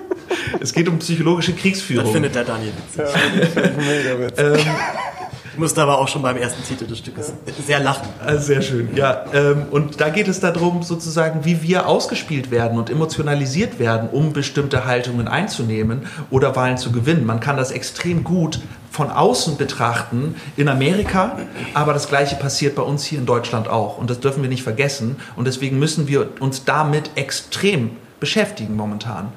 [0.60, 2.04] es geht um psychologische Kriegsführung.
[2.04, 3.04] Das findet der Daniel witzig.
[3.04, 5.13] Ja, ähm, ich
[5.58, 7.32] musste aber auch schon beim ersten Titel des Stückes
[7.66, 8.08] sehr lachen.
[8.24, 9.24] Also sehr schön, ja.
[9.32, 14.32] Ähm, und da geht es darum, sozusagen, wie wir ausgespielt werden und emotionalisiert werden, um
[14.32, 17.26] bestimmte Haltungen einzunehmen oder Wahlen zu gewinnen.
[17.26, 21.38] Man kann das extrem gut von außen betrachten in Amerika,
[21.74, 23.98] aber das Gleiche passiert bei uns hier in Deutschland auch.
[23.98, 25.16] Und das dürfen wir nicht vergessen.
[25.34, 29.32] Und deswegen müssen wir uns damit extrem beschäftigen momentan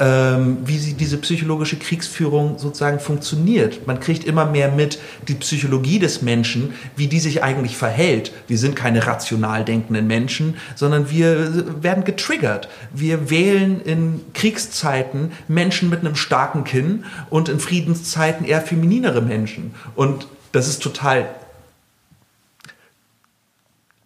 [0.00, 3.86] ähm, wie sie diese psychologische Kriegsführung sozusagen funktioniert.
[3.86, 4.98] Man kriegt immer mehr mit
[5.28, 8.32] die Psychologie des Menschen, wie die sich eigentlich verhält.
[8.48, 12.70] Wir sind keine rational denkenden Menschen, sondern wir werden getriggert.
[12.94, 19.74] Wir wählen in Kriegszeiten Menschen mit einem starken Kinn und in Friedenszeiten eher femininere Menschen.
[19.94, 21.28] Und das ist total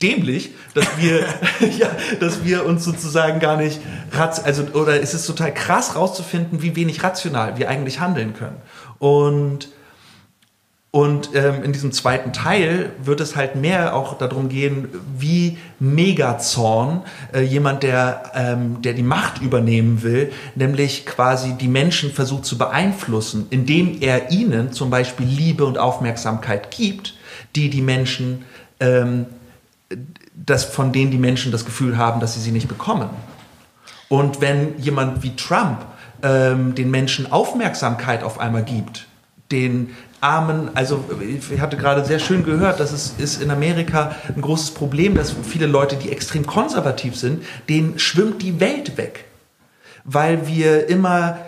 [0.04, 1.20] dämlich, dass wir,
[1.78, 1.88] ja,
[2.20, 3.80] dass wir uns sozusagen gar nicht,
[4.44, 8.56] also, oder es ist total krass rauszufinden, wie wenig rational wir eigentlich handeln können.
[8.98, 9.68] Und,
[10.90, 14.88] und ähm, in diesem zweiten Teil wird es halt mehr auch darum gehen,
[15.18, 17.02] wie Megazorn,
[17.32, 22.58] äh, jemand, der, ähm, der die Macht übernehmen will, nämlich quasi die Menschen versucht zu
[22.58, 27.14] beeinflussen, indem er ihnen zum Beispiel Liebe und Aufmerksamkeit gibt,
[27.56, 28.44] die die Menschen
[28.78, 29.26] ähm,
[30.34, 33.10] dass von denen die Menschen das Gefühl haben, dass sie sie nicht bekommen.
[34.08, 35.84] Und wenn jemand wie Trump
[36.22, 39.06] ähm, den Menschen Aufmerksamkeit auf einmal gibt,
[39.50, 44.40] den Armen, also ich hatte gerade sehr schön gehört, dass es ist in Amerika ein
[44.40, 49.26] großes Problem, dass viele Leute, die extrem konservativ sind, denen schwimmt die Welt weg,
[50.04, 51.38] weil wir immer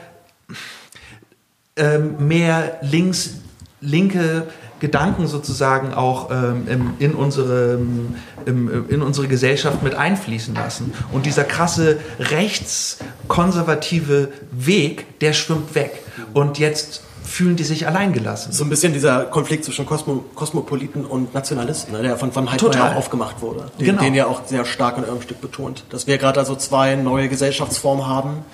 [1.76, 3.37] ähm, mehr links,
[3.80, 4.47] linke
[4.81, 7.81] Gedanken sozusagen auch ähm, in, unsere,
[8.45, 10.93] im, in unsere Gesellschaft mit einfließen lassen.
[11.12, 16.03] Und dieser krasse rechtskonservative Weg, der schwimmt weg.
[16.35, 18.53] Und jetzt fühlen die sich alleingelassen.
[18.53, 22.93] So ein bisschen dieser Konflikt zwischen Kosmo, Kosmopoliten und Nationalisten, ne, der von Van ja
[22.93, 23.66] auch aufgemacht wurde.
[23.79, 24.03] Den, genau.
[24.03, 25.85] den ja auch sehr stark in eurem Stück betont.
[25.91, 28.45] Dass wir gerade also zwei neue Gesellschaftsformen haben,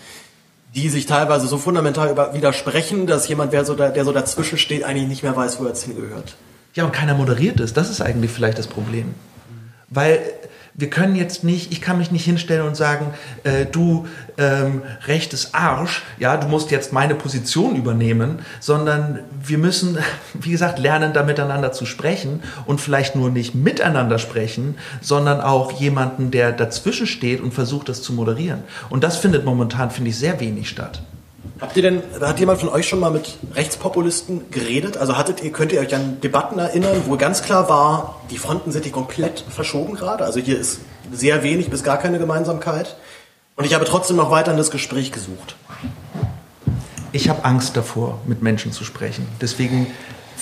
[0.75, 4.85] die sich teilweise so fundamental widersprechen, dass jemand, der so, da, der so dazwischen steht,
[4.85, 6.35] eigentlich nicht mehr weiß, wo er jetzt hingehört.
[6.75, 7.75] Ja, und keiner moderiert es.
[7.75, 9.14] Das ist eigentlich vielleicht das Problem.
[9.91, 10.20] Weil
[10.75, 13.12] wir können jetzt nicht, ich kann mich nicht hinstellen und sagen,
[13.45, 14.07] äh, du
[14.39, 19.99] ähm, rechtes Arsch, ja, du musst jetzt meine Position übernehmen, sondern wir müssen,
[20.35, 25.73] wie gesagt, lernen, da miteinander zu sprechen und vielleicht nur nicht miteinander sprechen, sondern auch
[25.73, 28.62] jemanden, der dazwischen steht und versucht, das zu moderieren.
[28.89, 31.03] Und das findet momentan, finde ich, sehr wenig statt.
[31.61, 34.97] Habt ihr denn, hat jemand von euch schon mal mit Rechtspopulisten geredet?
[34.97, 38.72] Also hattet ihr, könnt ihr euch an Debatten erinnern, wo ganz klar war, die Fronten
[38.72, 40.24] sind hier komplett verschoben gerade?
[40.24, 40.80] Also hier ist
[41.12, 42.97] sehr wenig bis gar keine Gemeinsamkeit.
[43.57, 45.57] Und ich habe trotzdem noch weiter in das Gespräch gesucht.
[47.12, 49.28] Ich habe Angst davor, mit Menschen zu sprechen.
[49.40, 49.86] Deswegen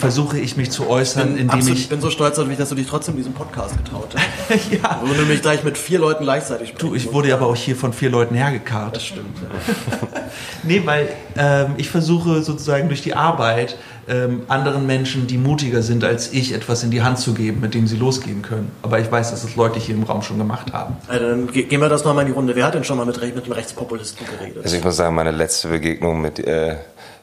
[0.01, 1.85] versuche ich mich zu äußern, indem absolut, ich.
[1.85, 4.73] ich bin so stolz auf dich, dass du dich trotzdem diesem Podcast getraut hast.
[4.73, 5.01] ja.
[5.03, 7.77] Wo du nämlich gleich mit vier Leuten gleichzeitig sprechen Du, ich wurde aber auch hier
[7.77, 8.97] von vier Leuten hergekarrt.
[8.97, 9.37] Das stimmt.
[9.41, 10.09] Ja.
[10.63, 13.77] Nee, weil ähm, ich versuche sozusagen durch die Arbeit
[14.09, 17.75] ähm, anderen Menschen, die mutiger sind als ich, etwas in die Hand zu geben, mit
[17.75, 18.71] dem sie losgehen können.
[18.83, 20.97] Aber ich weiß, dass es Leute hier im Raum schon gemacht haben.
[21.09, 22.55] Also dann ge- gehen wir das nochmal in die Runde.
[22.55, 24.63] Wer hat denn schon mal mit, Re- mit einem Rechtspopulisten geredet?
[24.63, 26.77] Also ich muss sagen, meine letzte Begegnung mit, äh,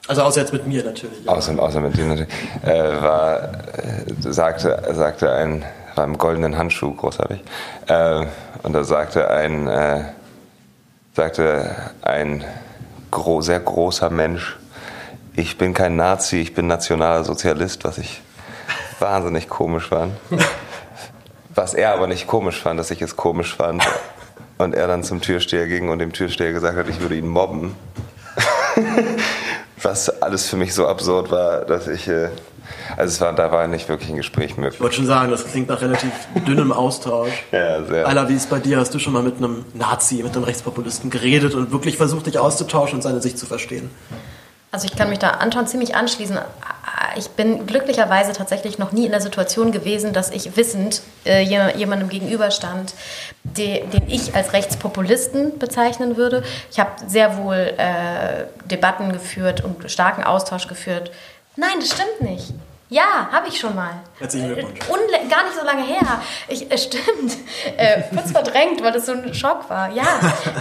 [0.08, 1.28] Also außer jetzt mit mir natürlich.
[1.28, 2.34] außer, außer mit dir natürlich,
[2.64, 7.44] äh, war, äh, sagte, sagte ein, war im goldenen Handschuh, großartig,
[7.88, 8.26] äh,
[8.64, 10.06] und da sagte ein, äh,
[11.14, 12.46] sagte ein
[13.12, 14.58] gro sehr großer Mensch,
[15.36, 18.22] ich bin kein Nazi, ich bin nationaler Sozialist, was ich
[19.00, 20.14] wahnsinnig komisch fand.
[21.54, 23.84] Was er aber nicht komisch fand, dass ich es komisch fand.
[24.58, 27.76] Und er dann zum Türsteher ging und dem Türsteher gesagt hat, ich würde ihn mobben.
[29.82, 32.08] Was alles für mich so absurd war, dass ich.
[32.08, 32.30] Äh,
[32.98, 34.82] also es war, da war nicht wirklich ein Gespräch Ich möglich.
[34.82, 36.12] wollte schon sagen, das klingt nach relativ
[36.46, 37.32] dünnem Austausch.
[37.52, 38.08] Ja, sehr.
[38.08, 38.78] Ayla, wie ist bei dir?
[38.78, 42.38] Hast du schon mal mit einem Nazi, mit einem Rechtspopulisten geredet und wirklich versucht, dich
[42.40, 43.90] auszutauschen und seine Sicht zu verstehen?
[44.78, 46.38] Also ich kann mich da Anton ziemlich anschließen.
[47.16, 51.76] Ich bin glücklicherweise tatsächlich noch nie in der Situation gewesen, dass ich wissend äh, je-
[51.76, 52.94] jemandem gegenüberstand,
[53.44, 56.44] de, den ich als Rechtspopulisten bezeichnen würde.
[56.70, 61.10] Ich habe sehr wohl äh, Debatten geführt und starken Austausch geführt.
[61.56, 62.54] Nein, das stimmt nicht.
[62.90, 63.92] Ja, habe ich schon mal.
[64.18, 64.80] Herzlichen Glückwunsch.
[64.88, 66.22] Unle gar nicht so lange her.
[66.48, 67.38] Ich, äh, stimmt.
[67.76, 69.92] Äh, kurz verdrängt, weil das so ein Schock war.
[69.92, 70.06] Ja,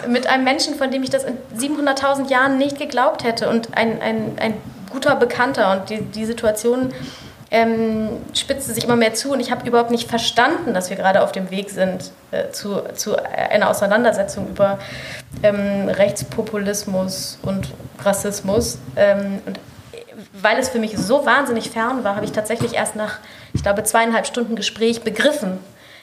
[0.08, 4.02] mit einem Menschen, von dem ich das in 700.000 Jahren nicht geglaubt hätte und ein,
[4.02, 4.54] ein, ein
[4.90, 6.92] guter Bekannter und die, die Situation
[7.50, 11.22] ähm, spitzte sich immer mehr zu und ich habe überhaupt nicht verstanden, dass wir gerade
[11.22, 14.78] auf dem Weg sind äh, zu, zu einer Auseinandersetzung über
[15.44, 17.72] ähm, Rechtspopulismus und
[18.02, 18.78] Rassismus.
[18.96, 19.60] Ähm, und
[20.32, 23.18] weil es für mich so wahnsinnig fern war, habe ich tatsächlich erst nach,
[23.52, 25.58] ich glaube, zweieinhalb Stunden Gespräch begriffen,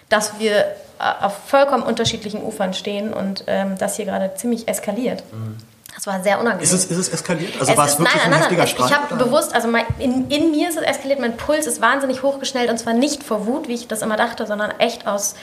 [0.10, 0.66] dass wir äh,
[1.22, 5.24] auf vollkommen unterschiedlichen Ufern stehen und ähm, das hier gerade ziemlich eskaliert.
[5.96, 6.64] Das war sehr unangenehm.
[6.64, 7.54] Ist es, ist es eskaliert?
[7.60, 8.90] Also Es war es wirklich nein, ein nein, heftiger nein, Streit?
[8.90, 12.24] Ich habe bewusst, also mein, in, in mir ist es eskaliert, mein Puls ist wahnsinnig
[12.24, 15.36] hochgeschnellt und zwar nicht vor Wut, wie ich das immer dachte, sondern echt aus,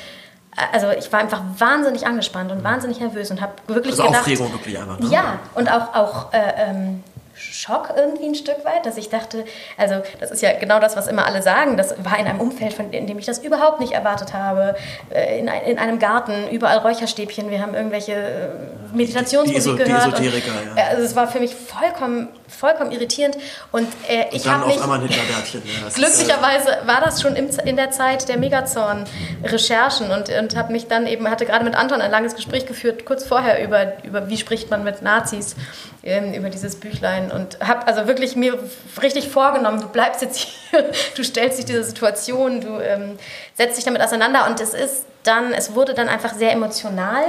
[0.72, 4.52] also ich war einfach wahnsinnig angespannt und wahnsinnig nervös und habe wirklich Also gedacht, Aufregung
[4.52, 4.98] wirklich einfach.
[4.98, 5.08] Ne?
[5.10, 7.04] ja, und auch, auch äh, ähm,
[7.40, 9.44] Schock irgendwie ein Stück weit, dass ich dachte,
[9.76, 12.72] also das ist ja genau das, was immer alle sagen, das war in einem Umfeld,
[12.74, 14.76] von, in dem ich das überhaupt nicht erwartet habe,
[15.10, 18.48] äh, in, ein, in einem Garten, überall Räucherstäbchen, wir haben irgendwelche äh,
[18.94, 20.12] Meditationsmusik Die die gehört.
[20.14, 20.82] Esoteriker, und, ja.
[20.82, 23.36] äh, Also es war für mich vollkommen, vollkommen irritierend
[23.72, 24.80] und äh, ich habe mich...
[24.80, 25.62] einmal ein Hinterbärtchen.
[25.64, 30.72] Ja, äh, Glücklicherweise war das schon im, in der Zeit der Megazorn-Recherchen und, und habe
[30.72, 34.28] mich dann eben, hatte gerade mit Anton ein langes Gespräch geführt, kurz vorher über, über
[34.28, 35.56] wie spricht man mit Nazis,
[36.02, 38.58] ähm, über dieses Büchlein und habe also wirklich mir
[39.02, 43.18] richtig vorgenommen, du bleibst jetzt hier, du stellst dich dieser Situation, du ähm,
[43.54, 47.24] setzt dich damit auseinander und es ist dann, es wurde dann einfach sehr emotional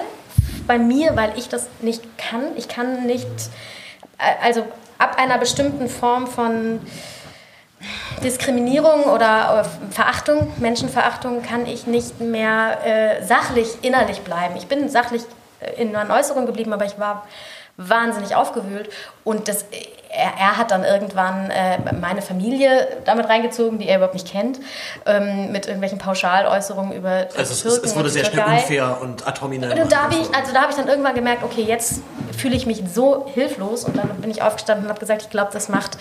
[0.68, 2.56] bei mir, weil ich das nicht kann.
[2.56, 3.28] Ich kann nicht,
[4.18, 4.66] äh, also
[5.02, 6.80] ab einer bestimmten Form von
[8.24, 14.56] Diskriminierung oder Verachtung, Menschenverachtung, kann ich nicht mehr äh, sachlich innerlich bleiben.
[14.56, 15.24] Ich bin sachlich
[15.60, 17.28] äh, in meinen Äußerungen geblieben, aber ich war
[17.78, 18.90] wahnsinnig aufgewühlt
[19.24, 19.66] und das,
[20.12, 24.60] er, er hat dann irgendwann äh, meine Familie damit reingezogen, die er überhaupt nicht kennt,
[25.06, 29.28] ähm, mit irgendwelchen Pauschalaußerungen über also es, Türken es wurde und sehr schnell unfair und
[29.28, 29.72] ad hominem.
[29.72, 32.02] Und da habe ich, also da habe ich dann irgendwann gemerkt, okay, jetzt
[32.38, 35.52] fühle ich mich so hilflos und dann bin ich aufgestanden und habe gesagt, ich glaube,
[35.54, 35.98] das macht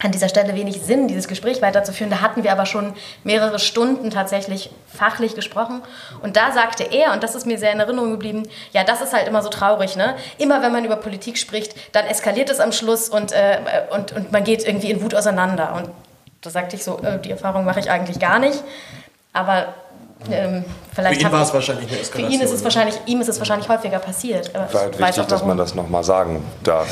[0.00, 2.10] an dieser Stelle wenig Sinn, dieses Gespräch weiterzuführen.
[2.10, 2.94] Da hatten wir aber schon
[3.24, 5.82] mehrere Stunden tatsächlich fachlich gesprochen.
[6.22, 9.12] Und da sagte er, und das ist mir sehr in Erinnerung geblieben, ja, das ist
[9.12, 10.14] halt immer so traurig, ne?
[10.38, 13.58] Immer wenn man über Politik spricht, dann eskaliert es am Schluss und, äh,
[13.90, 15.74] und, und man geht irgendwie in Wut auseinander.
[15.74, 15.90] Und
[16.42, 18.62] da sagte ich so, äh, die Erfahrung mache ich eigentlich gar nicht.
[19.32, 19.74] Aber
[20.30, 22.32] ähm, vielleicht Für ihn war es wahrscheinlich eine für Eskalation.
[22.32, 22.64] ihn ist es ne?
[22.64, 24.54] wahrscheinlich, ihm ist es wahrscheinlich häufiger passiert.
[24.54, 26.88] Aber War halt wichtig, auch dass man das nochmal sagen darf.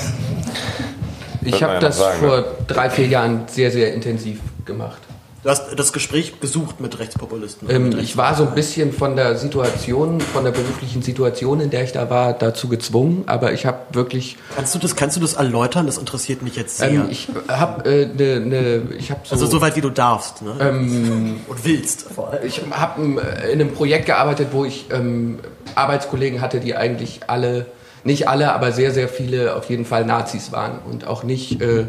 [1.46, 2.44] Ich habe das sagen, vor ne?
[2.66, 4.98] drei, vier Jahren sehr, sehr intensiv gemacht.
[5.46, 7.70] Du hast das Gespräch gesucht mit Rechtspopulisten.
[7.70, 11.70] Ähm, Mit ich war so ein bisschen von der Situation, von der beruflichen Situation, in
[11.70, 13.22] der ich da war, dazu gezwungen.
[13.26, 15.86] Aber ich habe wirklich, Kannst du das, kannst du das erläutern?
[15.86, 16.88] Das interessiert mich jetzt sehr.
[16.88, 20.42] ähm, ich habe äh, ne, ne, ich habe so, also so weit wie du darfst
[20.42, 20.56] ne?
[20.58, 22.44] ähm, und willst vor allem.
[22.44, 25.38] ich habe in einem Projekt gearbeitet, wo ich ähm,
[25.76, 27.66] Arbeitskollegen hatte, die eigentlich alle
[28.06, 31.86] nicht alle, aber sehr, sehr viele auf jeden Fall Nazis waren und auch nicht äh,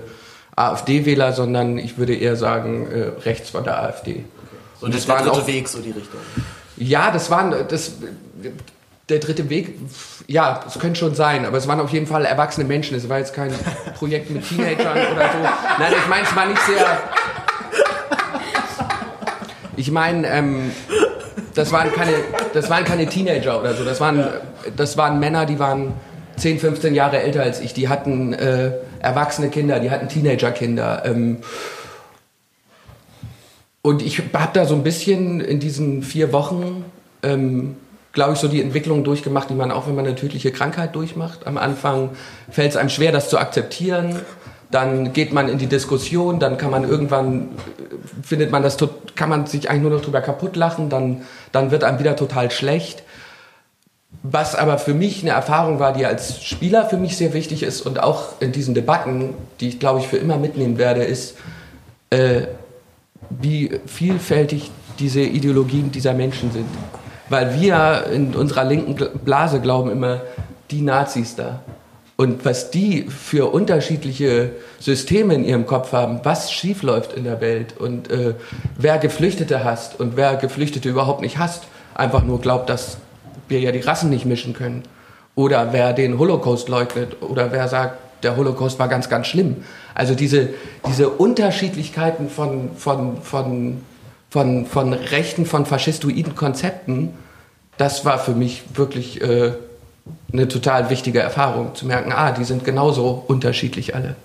[0.56, 4.26] AfD-Wähler, sondern ich würde eher sagen äh, rechts von der AfD.
[4.80, 6.20] So Und das der dritte auch- Weg, so die Richtung.
[6.76, 7.94] Ja, das waren das
[9.10, 9.76] der dritte Weg.
[10.28, 12.98] Ja, es könnte schon sein, aber es waren auf jeden Fall erwachsene Menschen.
[12.98, 13.54] Es war jetzt kein
[13.98, 15.38] Projekt mit Teenagern oder so.
[15.80, 16.86] Nein, ich meine, es war nicht sehr.
[19.76, 20.72] Ich meine, ähm,
[21.54, 22.14] das waren keine,
[22.54, 23.84] das waren keine Teenager oder so.
[23.84, 24.26] Das waren,
[24.76, 25.94] das waren Männer, die waren
[26.38, 27.74] 10, 15 Jahre älter als ich.
[27.74, 31.04] Die hatten äh, erwachsene Kinder, die hatten Teenagerkinder.
[31.06, 31.38] Ähm,
[33.82, 36.86] und ich habe da so ein bisschen in diesen vier Wochen,
[37.24, 37.78] ähm,
[38.14, 41.48] glaube ich, so die Entwicklung durchgemacht, die man auch, wenn man eine tödliche Krankheit durchmacht.
[41.48, 42.10] Am Anfang
[42.50, 44.20] fällt es einem schwer, das zu akzeptieren.
[44.70, 48.78] Dann geht man in die Diskussion, dann kann man irgendwann, äh, findet man das,
[49.16, 51.22] kann man sich eigentlich nur noch drüber kaputt lachen, dann,
[51.52, 53.04] dann wird einem wieder total schlecht.
[54.24, 57.82] Was aber für mich eine Erfahrung war, die als Spieler für mich sehr wichtig ist
[57.82, 61.38] und auch in diesen Debatten, die ich glaube ich für immer mitnehmen werde, ist,
[62.10, 62.44] äh,
[63.30, 66.68] wie vielfältig diese Ideologien dieser Menschen sind.
[67.30, 68.96] Weil wir in unserer linken
[69.26, 70.22] Blase glauben immer,
[70.72, 71.62] die Nazis da.
[72.16, 77.78] Und was die für unterschiedliche Systeme in ihrem Kopf haben, was schiefläuft in der Welt
[77.78, 78.34] und äh,
[78.76, 82.98] wer Geflüchtete hasst und wer Geflüchtete überhaupt nicht hasst, einfach nur glaubt, dass
[83.48, 84.84] wir ja die Rassen nicht mischen können.
[85.36, 89.58] Oder wer den Holocaust leugnet oder wer sagt, der Holocaust war ganz, ganz schlimm.
[89.94, 90.50] Also diese,
[90.88, 93.82] diese Unterschiedlichkeiten von, von, von,
[94.30, 97.14] von, von rechten, von faschistoiden Konzepten,
[97.78, 99.52] das war für mich wirklich äh,
[100.34, 104.16] eine total wichtige Erfahrung, zu merken, ah, die sind genauso unterschiedlich alle.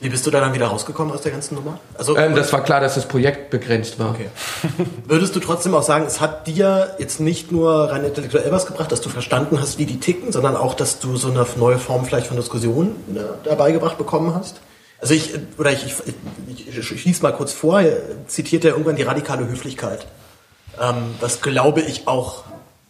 [0.00, 1.78] Wie bist du da dann wieder rausgekommen aus der ganzen Nummer?
[1.96, 4.10] Also, Ähm, das war klar, dass das Projekt begrenzt war.
[4.10, 4.28] Okay.
[5.04, 8.90] Würdest du trotzdem auch sagen, es hat dir jetzt nicht nur rein intellektuell was gebracht,
[8.90, 12.06] dass du verstanden hast, wie die ticken, sondern auch, dass du so eine neue Form
[12.06, 14.60] vielleicht von Diskussion äh, dabei gebracht bekommen hast?
[15.00, 15.84] Also ich, oder ich,
[16.48, 20.06] ich, ich, schließe mal kurz vor, er zitiert er irgendwann die radikale Höflichkeit.
[20.80, 22.44] Ähm, was glaube ich auch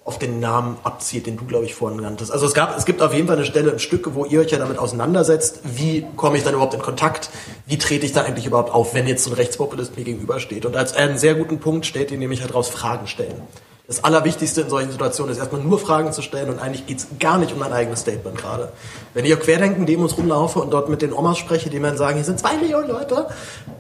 [0.05, 2.31] auf den Namen abzielt, den du, glaube ich, vorhin genannt hast.
[2.31, 4.51] Also es, gab, es gibt auf jeden Fall eine Stelle im Stück, wo ihr euch
[4.51, 7.31] ja damit auseinandersetzt, wie komme ich dann überhaupt in Kontakt,
[7.67, 10.65] wie trete ich dann eigentlich überhaupt auf, wenn jetzt so ein Rechtspopulist mir gegenübersteht.
[10.65, 13.43] Und als einen sehr guten Punkt stellt ihr nämlich halt raus, Fragen stellen.
[13.91, 17.39] Das Allerwichtigste in solchen Situationen ist erstmal nur Fragen zu stellen und eigentlich geht's gar
[17.39, 18.69] nicht um mein eigenes Statement gerade.
[19.15, 22.15] Wenn ich auf Querdenken-Demos rumlaufe und dort mit den Omas spreche, die mir dann sagen,
[22.15, 23.27] hier sind zwei Millionen Leute,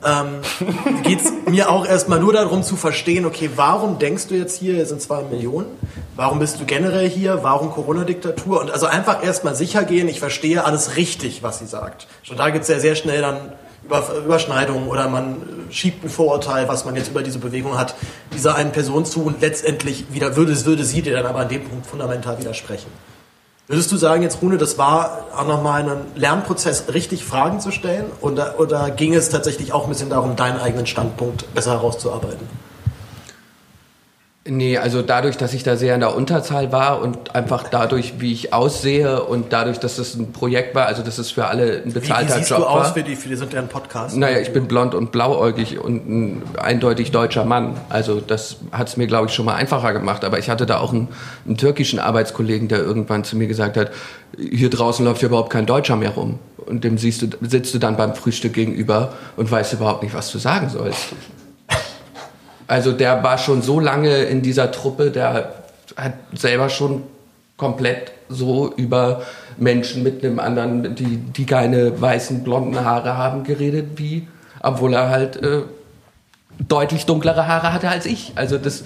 [0.05, 0.41] ähm,
[1.05, 4.87] geht's mir auch erstmal nur darum zu verstehen, okay, warum denkst du jetzt hier, hier
[4.87, 5.69] sind zwei Millionen?
[6.17, 7.45] Warum bist du generell hier?
[7.45, 8.63] Warum Corona-Diktatur?
[8.63, 12.09] Und also einfach erstmal sicher gehen, ich verstehe alles richtig, was sie sagt.
[12.25, 13.53] Schon da gibt's ja sehr schnell dann
[14.24, 15.36] Überschneidungen oder man
[15.70, 17.95] schiebt ein Vorurteil, was man jetzt über diese Bewegung hat,
[18.32, 21.64] dieser einen Person zu und letztendlich wieder würde, würde sie dir dann aber an dem
[21.64, 22.91] Punkt fundamental widersprechen.
[23.68, 28.07] Würdest du sagen jetzt, Rune, das war auch nochmal ein Lernprozess, richtig Fragen zu stellen?
[28.20, 32.49] Oder, oder ging es tatsächlich auch ein bisschen darum, deinen eigenen Standpunkt besser herauszuarbeiten?
[34.51, 38.32] Nee, also dadurch, dass ich da sehr in der Unterzahl war und einfach dadurch, wie
[38.32, 41.84] ich aussehe und dadurch, dass es ein Projekt war, also dass es für alle ein
[41.84, 42.94] Wie, wie bezahlter siehst Job du aus war.
[42.94, 44.16] für die, für die sind ja ein Podcast?
[44.16, 47.76] Naja, ich bin blond und blauäugig und ein eindeutig deutscher Mann.
[47.90, 50.24] Also das hat es mir, glaube ich, schon mal einfacher gemacht.
[50.24, 51.07] Aber ich hatte da auch einen,
[51.46, 53.92] einen türkischen Arbeitskollegen, der irgendwann zu mir gesagt hat,
[54.36, 56.40] hier draußen läuft ja überhaupt kein Deutscher mehr rum.
[56.66, 60.32] Und dem siehst du, sitzt du dann beim Frühstück gegenüber und weißt überhaupt nicht, was
[60.32, 61.11] du sagen sollst.
[62.71, 65.55] Also der war schon so lange in dieser Truppe, der
[65.97, 67.03] hat selber schon
[67.57, 69.23] komplett so über
[69.57, 74.29] Menschen mit einem anderen, die, die keine weißen, blonden Haare haben, geredet, wie,
[74.62, 75.62] obwohl er halt äh,
[76.68, 78.35] deutlich dunklere Haare hatte als ich.
[78.37, 78.85] Also das,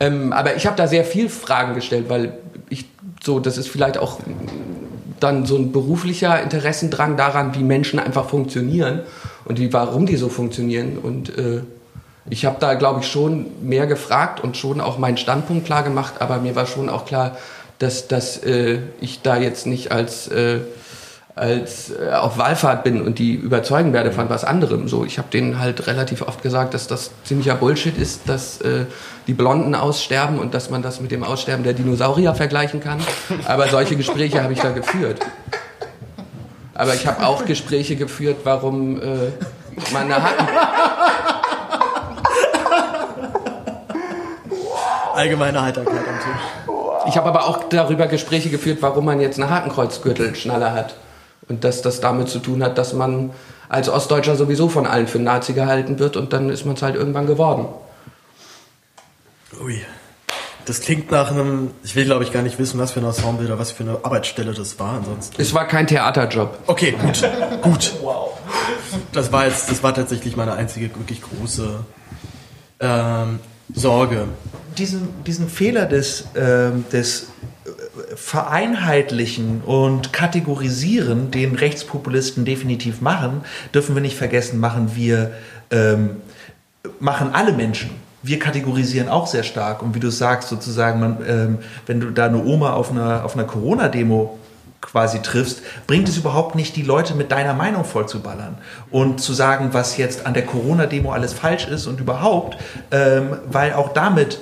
[0.00, 2.32] ähm, aber ich habe da sehr viel Fragen gestellt, weil
[2.68, 2.86] ich
[3.22, 4.18] so, das ist vielleicht auch
[5.20, 9.02] dann so ein beruflicher Interessendrang daran, wie Menschen einfach funktionieren
[9.44, 11.60] und wie, warum die so funktionieren und äh,
[12.28, 16.14] ich habe da, glaube ich, schon mehr gefragt und schon auch meinen Standpunkt klar gemacht,
[16.18, 17.36] aber mir war schon auch klar,
[17.78, 20.60] dass, dass äh, ich da jetzt nicht als, äh,
[21.34, 24.86] als äh, auf Wallfahrt bin und die überzeugen werde von was anderem.
[24.86, 28.84] So, ich habe denen halt relativ oft gesagt, dass das ziemlicher Bullshit ist, dass äh,
[29.26, 33.00] die Blonden aussterben und dass man das mit dem Aussterben der Dinosaurier vergleichen kann.
[33.46, 35.20] Aber solche Gespräche habe ich da geführt.
[36.74, 39.30] Aber ich habe auch Gespräche geführt, warum äh,
[39.92, 40.46] man eine Hacken
[45.20, 46.74] Allgemeine Heiterkeit am Tisch.
[47.06, 50.94] Ich habe aber auch darüber Gespräche geführt, warum man jetzt eine Hakenkreuzgürtelschnalle hat.
[51.46, 53.30] Und dass das damit zu tun hat, dass man
[53.68, 56.82] als Ostdeutscher sowieso von allen für einen Nazi gehalten wird und dann ist man es
[56.82, 57.66] halt irgendwann geworden.
[59.62, 59.82] Ui.
[60.64, 63.46] Das klingt nach einem, ich will glaube ich gar nicht wissen, was für ein Ensemble
[63.46, 65.40] oder was für eine Arbeitsstelle das war ansonsten.
[65.40, 66.58] Es war kein Theaterjob.
[66.66, 67.28] Okay, gut,
[67.62, 67.92] gut.
[68.00, 68.38] Wow.
[69.12, 71.84] Das war jetzt, das war tatsächlich meine einzige wirklich große
[72.80, 73.40] ähm,
[73.74, 74.28] Sorge.
[74.78, 77.28] Diesen, diesen Fehler des, ähm, des
[77.64, 83.42] äh, Vereinheitlichen und Kategorisieren, den Rechtspopulisten definitiv machen,
[83.74, 85.32] dürfen wir nicht vergessen, machen wir,
[85.70, 86.16] ähm,
[86.98, 87.90] machen alle Menschen.
[88.22, 89.82] Wir kategorisieren auch sehr stark.
[89.82, 93.34] Und wie du sagst, sozusagen, man, ähm, wenn du da eine Oma auf einer, auf
[93.34, 94.38] einer Corona-Demo
[94.90, 98.58] quasi triffst, bringt es überhaupt nicht, die Leute mit deiner Meinung vollzuballern
[98.90, 102.58] und zu sagen, was jetzt an der Corona-Demo alles falsch ist und überhaupt,
[102.90, 104.40] ähm, weil auch damit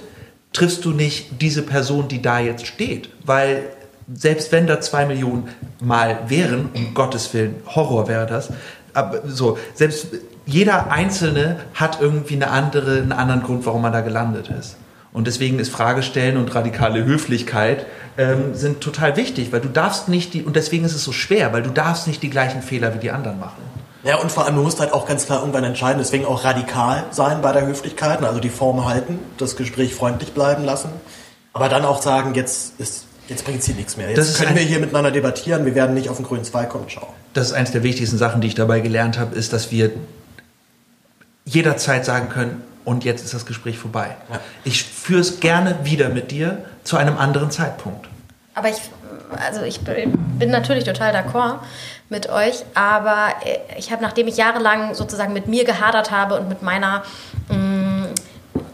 [0.53, 3.65] triffst du nicht diese Person, die da jetzt steht, weil
[4.13, 5.49] selbst wenn da zwei Millionen
[5.81, 8.49] mal wären, um Gottes Willen, Horror wäre das,
[8.95, 10.09] aber so, selbst
[10.47, 14.77] jeder Einzelne hat irgendwie eine andere, einen anderen Grund, warum man da gelandet ist.
[15.13, 17.87] Und deswegen ist Fragestellen und radikale Höflichkeit
[18.19, 21.53] ähm, sind total wichtig, weil du darfst nicht die, und deswegen ist es so schwer,
[21.53, 23.63] weil du darfst nicht die gleichen Fehler wie die anderen machen.
[24.05, 27.05] Ja, und vor allem, du musst halt auch ganz klar irgendwann entscheiden, deswegen auch radikal
[27.11, 30.91] sein bei der Höflichkeit, also die Form halten, das Gespräch freundlich bleiben lassen,
[31.53, 34.11] aber dann auch sagen, jetzt ist Jetzt bringt es hier nichts mehr.
[34.11, 35.67] Jetzt können wir hier miteinander debattieren.
[35.67, 36.89] Wir werden nicht auf den grünen Zweig kommen.
[36.89, 37.13] Ciao.
[37.35, 39.91] Das ist eines der wichtigsten Sachen, die ich dabei gelernt habe, ist, dass wir
[41.45, 44.17] jederzeit sagen können, und jetzt ist das Gespräch vorbei.
[44.65, 48.09] Ich führe es gerne wieder mit dir zu einem anderen Zeitpunkt.
[48.55, 48.79] Aber ich,
[49.47, 51.59] also ich bin natürlich total d'accord
[52.09, 53.35] mit euch, aber
[53.77, 57.03] ich habe, nachdem ich jahrelang sozusagen mit mir gehadert habe und mit meiner
[57.51, 58.07] mm,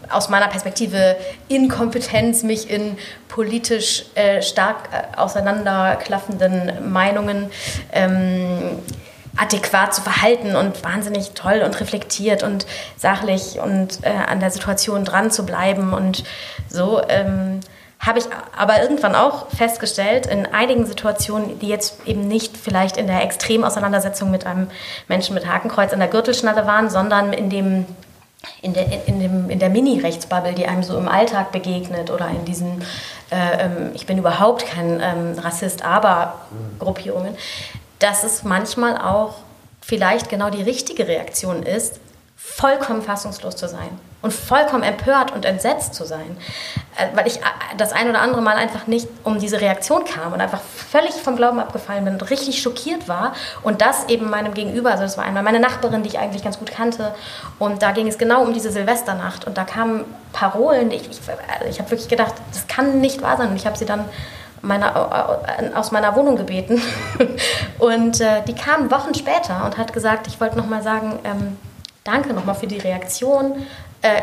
[0.09, 1.17] aus meiner Perspektive
[1.49, 2.97] Inkompetenz, mich in
[3.27, 7.49] politisch äh, stark äh, auseinanderklaffenden Meinungen
[7.91, 8.79] ähm,
[9.37, 12.65] adäquat zu verhalten und wahnsinnig toll und reflektiert und
[12.97, 16.23] sachlich und äh, an der Situation dran zu bleiben und
[16.69, 17.01] so.
[17.07, 17.59] Ähm,
[17.99, 18.25] habe ich
[18.55, 24.29] aber irgendwann auch festgestellt, in einigen Situationen, die jetzt eben nicht vielleicht in der Extremauseinandersetzung
[24.29, 24.67] mit einem
[25.07, 27.85] Menschen mit Hakenkreuz in der Gürtelschnalle waren, sondern in dem
[28.61, 32.83] in der, in, in der Mini-Rechtsbubble, die einem so im Alltag begegnet oder in diesen,
[33.31, 36.35] äh, ähm, ich bin überhaupt kein ähm, Rassist, aber
[36.77, 37.35] Gruppierungen,
[37.99, 39.35] dass es manchmal auch
[39.81, 41.99] vielleicht genau die richtige Reaktion ist,
[42.35, 43.89] vollkommen fassungslos zu sein
[44.21, 46.35] und vollkommen empört und entsetzt zu sein,
[46.97, 47.41] äh, weil ich äh,
[47.77, 51.35] das ein oder andere Mal einfach nicht um diese Reaktion kam und einfach völlig vom
[51.35, 55.25] Glauben abgefallen bin und richtig schockiert war und das eben meinem Gegenüber, also das war
[55.25, 57.13] einmal meine Nachbarin, die ich eigentlich ganz gut kannte
[57.59, 61.69] und da ging es genau um diese Silvesternacht und da kamen Parolen, ich, ich, also
[61.69, 64.05] ich habe wirklich gedacht, das kann nicht wahr sein und ich habe sie dann
[64.65, 65.39] meiner,
[65.75, 66.81] aus meiner Wohnung gebeten
[67.79, 71.57] und äh, die kam Wochen später und hat gesagt, ich wollte nochmal sagen, ähm,
[72.03, 73.65] danke nochmal für die Reaktion,
[74.05, 74.21] äh,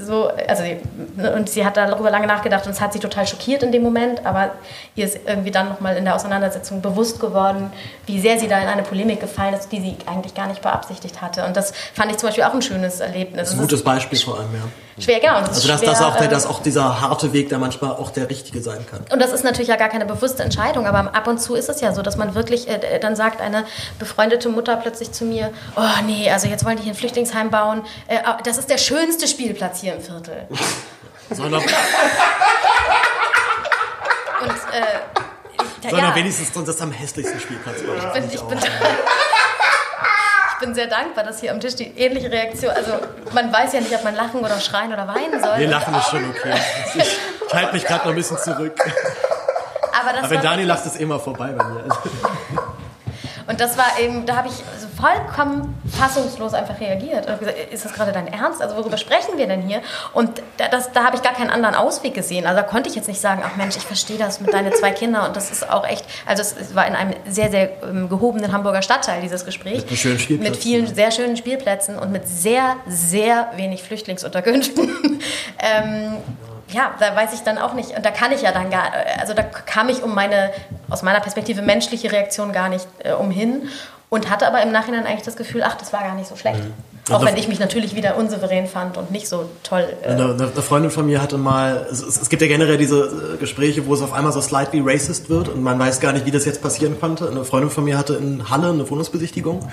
[0.00, 0.64] so, also,
[1.16, 3.82] ne, und sie hat darüber lange nachgedacht und es hat sie total schockiert in dem
[3.82, 4.52] Moment, aber
[4.96, 7.70] ihr ist irgendwie dann nochmal in der Auseinandersetzung bewusst geworden,
[8.06, 11.22] wie sehr sie da in eine Polemik gefallen ist, die sie eigentlich gar nicht beabsichtigt
[11.22, 11.44] hatte.
[11.44, 13.42] Und das fand ich zum Beispiel auch ein schönes Erlebnis.
[13.42, 14.62] Das ist ein gutes Beispiel vor allem, ja.
[14.98, 15.40] Schwer, genau.
[15.40, 18.10] Das also dass, schwer, dass, auch der, dass auch dieser harte Weg da manchmal auch
[18.10, 19.00] der richtige sein kann.
[19.12, 21.80] Und das ist natürlich ja gar keine bewusste Entscheidung, aber ab und zu ist es
[21.80, 23.64] ja so, dass man wirklich, äh, dann sagt eine
[23.98, 27.82] befreundete Mutter plötzlich zu mir, oh nee, also jetzt wollen die hier ein Flüchtlingsheim bauen,
[28.08, 30.46] äh, das ist der schönste Spielplatz hier im Viertel.
[31.30, 31.62] Soll und
[35.84, 37.98] äh, Soll ja, wenigstens das am hässlichsten Spielplatz machen.
[37.98, 38.58] Ich bin, ich bin,
[40.60, 42.92] bin sehr dankbar, dass hier am Tisch die ähnliche Reaktion, also
[43.32, 45.58] man weiß ja nicht, ob man lachen oder schreien oder weinen soll.
[45.58, 46.54] Nee, lachen ist schon okay.
[46.94, 48.78] Ich, halte mich gerade noch ein bisschen zurück.
[50.00, 51.84] Aber, Aber wenn Dani lacht, ist immer vorbei bei mir.
[53.50, 57.28] Und das war eben, da habe ich also vollkommen fassungslos einfach reagiert.
[57.28, 58.62] Und gesagt, ist das gerade dein Ernst?
[58.62, 59.82] Also worüber sprechen wir denn hier?
[60.12, 62.46] Und da, das, da habe ich gar keinen anderen Ausweg gesehen.
[62.46, 64.92] Also da konnte ich jetzt nicht sagen, ach Mensch, ich verstehe das mit deinen zwei
[64.92, 65.26] Kindern.
[65.26, 68.82] Und das ist auch echt, also es war in einem sehr, sehr ähm, gehobenen Hamburger
[68.82, 69.84] Stadtteil, dieses Gespräch.
[69.90, 75.20] Mit, schönen mit vielen sehr schönen Spielplätzen und mit sehr, sehr wenig Flüchtlingsunterkünften.
[75.58, 76.18] ähm,
[76.72, 79.34] ja, da weiß ich dann auch nicht, und da kann ich ja dann gar, also
[79.34, 80.52] da kam ich um meine,
[80.88, 83.68] aus meiner Perspektive menschliche Reaktion gar nicht äh, umhin
[84.08, 86.60] und hatte aber im Nachhinein eigentlich das Gefühl, ach, das war gar nicht so schlecht.
[86.60, 86.74] Mhm.
[87.08, 89.84] Auch wenn ich mich natürlich wieder unsouverän fand und nicht so toll.
[90.02, 93.36] Äh eine, eine, Freundin von mir hatte mal, es, es, gibt ja generell diese äh,
[93.38, 96.30] Gespräche, wo es auf einmal so slightly racist wird und man weiß gar nicht, wie
[96.30, 97.28] das jetzt passieren konnte.
[97.28, 99.68] Eine Freundin von mir hatte in Halle eine Wohnungsbesichtigung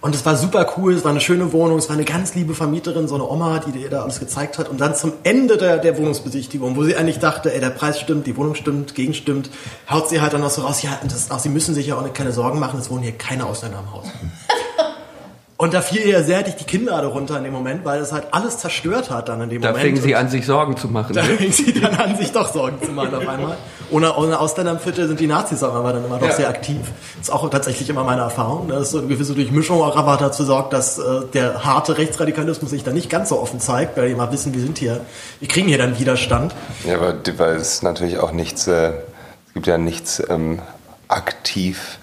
[0.00, 2.54] und es war super cool, es war eine schöne Wohnung, es war eine ganz liebe
[2.54, 5.78] Vermieterin, so eine Oma, die ihr da alles gezeigt hat und dann zum Ende der,
[5.78, 9.50] der Wohnungsbesichtigung, wo sie eigentlich dachte, ey, der Preis stimmt, die Wohnung stimmt, gegenstimmt,
[9.88, 12.12] haut sie halt dann noch so raus, ja, das, auch, sie müssen sich ja auch
[12.12, 14.06] keine Sorgen machen, es wohnen hier keine Ausländer im Haus.
[15.60, 18.28] Und da fiel ihr sehr heftig die Kinnlade runter in dem Moment, weil es halt
[18.30, 19.84] alles zerstört hat dann in dem Da Moment.
[19.84, 21.12] fingen sie an, sich Sorgen zu machen.
[21.12, 21.36] Da ne?
[21.36, 23.58] fing sie dann an, sich doch Sorgen zu machen auf einmal.
[23.90, 26.32] Ohne, ohne Ausländerviertel sind die Nazis auch aber dann immer doch Ja.
[26.32, 26.78] sehr aktiv.
[27.18, 30.16] Das ist auch tatsächlich immer meine Erfahrung, ne, dass so eine gewisse Durchmischung auch aber
[30.16, 31.02] dazu sorgt, dass äh,
[31.34, 34.62] der harte Rechtsradikalismus sich dann nicht ganz so offen zeigt, weil die mal wissen, wir
[34.62, 35.02] sind hier,
[35.40, 36.54] wir kriegen hier dann Widerstand.
[36.86, 38.92] Ja, aber weil es natürlich auch nichts, äh,
[39.48, 40.60] es gibt ja nichts ähm,
[41.08, 41.98] aktiv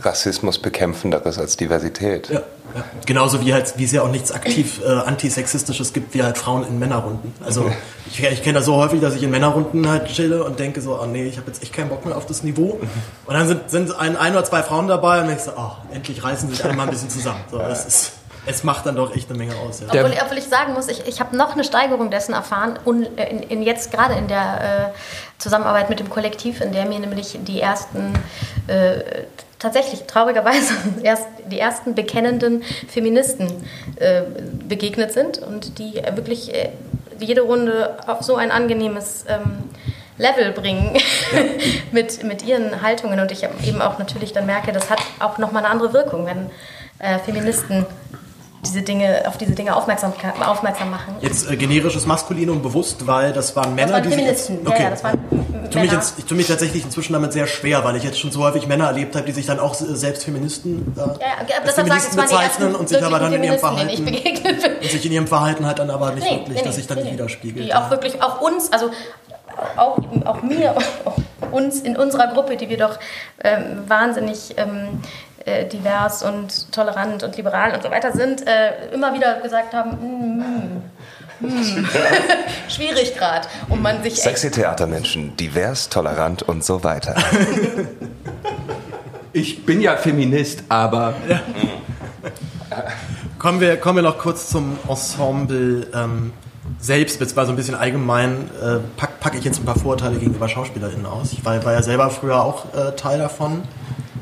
[0.00, 2.28] Rassismus bekämpfenderes als Diversität.
[2.28, 2.40] Ja,
[2.74, 2.84] ja.
[3.06, 6.66] Genauso wie halt, wie es ja auch nichts aktiv äh, antisexistisches gibt, wie halt Frauen
[6.66, 7.32] in Männerrunden.
[7.44, 7.70] Also
[8.06, 11.00] ich, ich kenne das so häufig, dass ich in Männerrunden halt chille und denke so,
[11.00, 12.78] oh nee, ich habe jetzt echt keinen Bock mehr auf das Niveau.
[13.26, 16.22] Und dann sind, sind ein, ein oder zwei Frauen dabei und denkst so, oh, endlich
[16.22, 17.40] reißen sie sich alle mal ein bisschen zusammen.
[17.50, 18.12] So, das ist,
[18.46, 19.80] es macht dann doch echt eine Menge aus.
[19.80, 19.86] Ja.
[19.88, 23.42] Obwohl, obwohl ich sagen muss, ich, ich habe noch eine Steigerung dessen erfahren, und in,
[23.42, 27.60] in jetzt gerade in der äh, Zusammenarbeit mit dem Kollektiv, in der mir nämlich die
[27.60, 28.14] ersten,
[28.66, 29.00] äh,
[29.58, 33.48] tatsächlich traurigerweise, erst die ersten bekennenden Feministen
[33.96, 34.22] äh,
[34.68, 36.70] begegnet sind und die wirklich äh,
[37.18, 39.70] jede Runde auf so ein angenehmes ähm,
[40.18, 40.96] Level bringen
[41.92, 43.20] mit, mit ihren Haltungen.
[43.20, 46.50] Und ich eben auch natürlich dann merke, das hat auch nochmal eine andere Wirkung, wenn
[46.98, 47.86] äh, Feministen
[48.64, 50.12] diese Dinge, auf diese Dinge aufmerksam,
[50.44, 51.14] aufmerksam machen.
[51.20, 54.64] Jetzt äh, generisches Maskulinum bewusst, weil das waren Männer, waren die sich Feministen.
[54.64, 54.82] Ja, okay.
[54.82, 55.18] ja, das waren
[55.68, 58.18] ich tue mich, jetzt, ich tue mich tatsächlich inzwischen damit sehr schwer, weil ich jetzt
[58.18, 61.06] schon so häufig Männer erlebt habe, die sich dann auch selbst Feministen äh, Ja,
[61.46, 65.04] ja, Feministen waren die ersten bezeichnen und sich aber dann in ihrem Verhalten und sich
[65.04, 67.12] in ihrem Verhalten halt dann aber nicht Nee, wirklich, nee, dass sich dann nee, nicht
[67.12, 67.66] widerspiegelt.
[67.66, 68.90] Die auch wirklich, auch uns, also
[69.76, 70.74] auch, auch mir,
[71.04, 71.16] auch
[71.52, 72.98] uns in unserer Gruppe, die wir doch
[73.44, 75.00] ähm, wahnsinnig ähm,
[75.44, 79.90] äh, divers und tolerant und liberal und so weiter sind, äh, immer wieder gesagt haben,
[81.40, 81.88] mm, mm, mm.
[82.68, 83.48] schwierig gerade.
[83.68, 87.14] Und man sich echt Sexy Theatermenschen, divers, tolerant und so weiter.
[89.34, 91.14] Ich bin ja Feminist, aber
[93.38, 96.32] Kommen wir, kommen wir noch kurz zum Ensemble ähm,
[96.80, 101.06] selbst, beziehungsweise ein bisschen allgemein, äh, packe pack ich jetzt ein paar Vorurteile gegenüber SchauspielerInnen
[101.06, 101.32] aus.
[101.32, 103.62] Ich war, war ja selber früher auch äh, Teil davon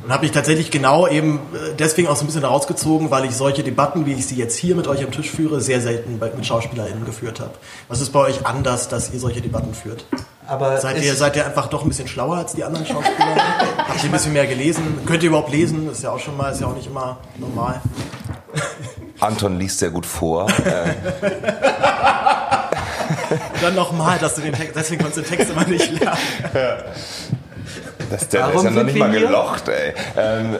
[0.06, 3.32] und habe mich tatsächlich genau eben äh, deswegen auch so ein bisschen rausgezogen, weil ich
[3.32, 6.30] solche Debatten, wie ich sie jetzt hier mit euch am Tisch führe, sehr selten bei,
[6.30, 7.52] mit SchauspielerInnen geführt habe.
[7.88, 10.04] Was ist bei euch anders, dass ihr solche Debatten führt?
[10.46, 13.36] Aber Seid ihr, seid ihr einfach doch ein bisschen schlauer als die anderen Schauspieler?
[13.78, 14.98] Habt ihr ein bisschen mehr gelesen?
[15.04, 15.90] Könnt ihr überhaupt lesen?
[15.90, 17.80] Ist ja auch schon mal, ist ja auch nicht immer normal.
[19.18, 20.46] Anton liest sehr gut vor.
[23.62, 26.18] Dann nochmal, dass du den Text, deswegen konntest du den Text immer nicht lernen.
[28.10, 29.94] das, der Warum ist ja noch nicht mal gelocht, ey.
[30.16, 30.56] Ähm,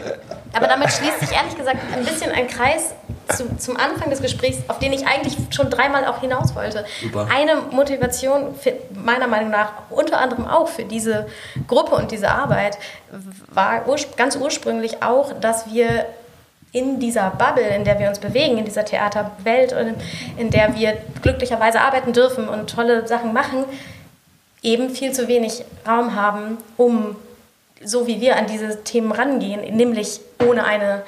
[0.52, 2.94] Aber damit schließt sich ehrlich gesagt ein bisschen ein Kreis
[3.35, 6.85] zu, zum Anfang des Gesprächs, auf den ich eigentlich schon dreimal auch hinaus wollte.
[7.28, 11.27] Eine Motivation, für, meiner Meinung nach, unter anderem auch für diese
[11.66, 12.78] Gruppe und diese Arbeit,
[13.52, 16.06] war urs ganz ursprünglich auch, dass wir
[16.72, 19.74] in dieser Bubble, in der wir uns bewegen, in dieser Theaterwelt,
[20.36, 23.64] in, der wir glücklicherweise arbeiten dürfen und tolle Sachen machen,
[24.62, 27.16] eben viel zu wenig Raum haben, um
[27.82, 31.02] so wie wir an diese Themen rangehen, nämlich ohne eine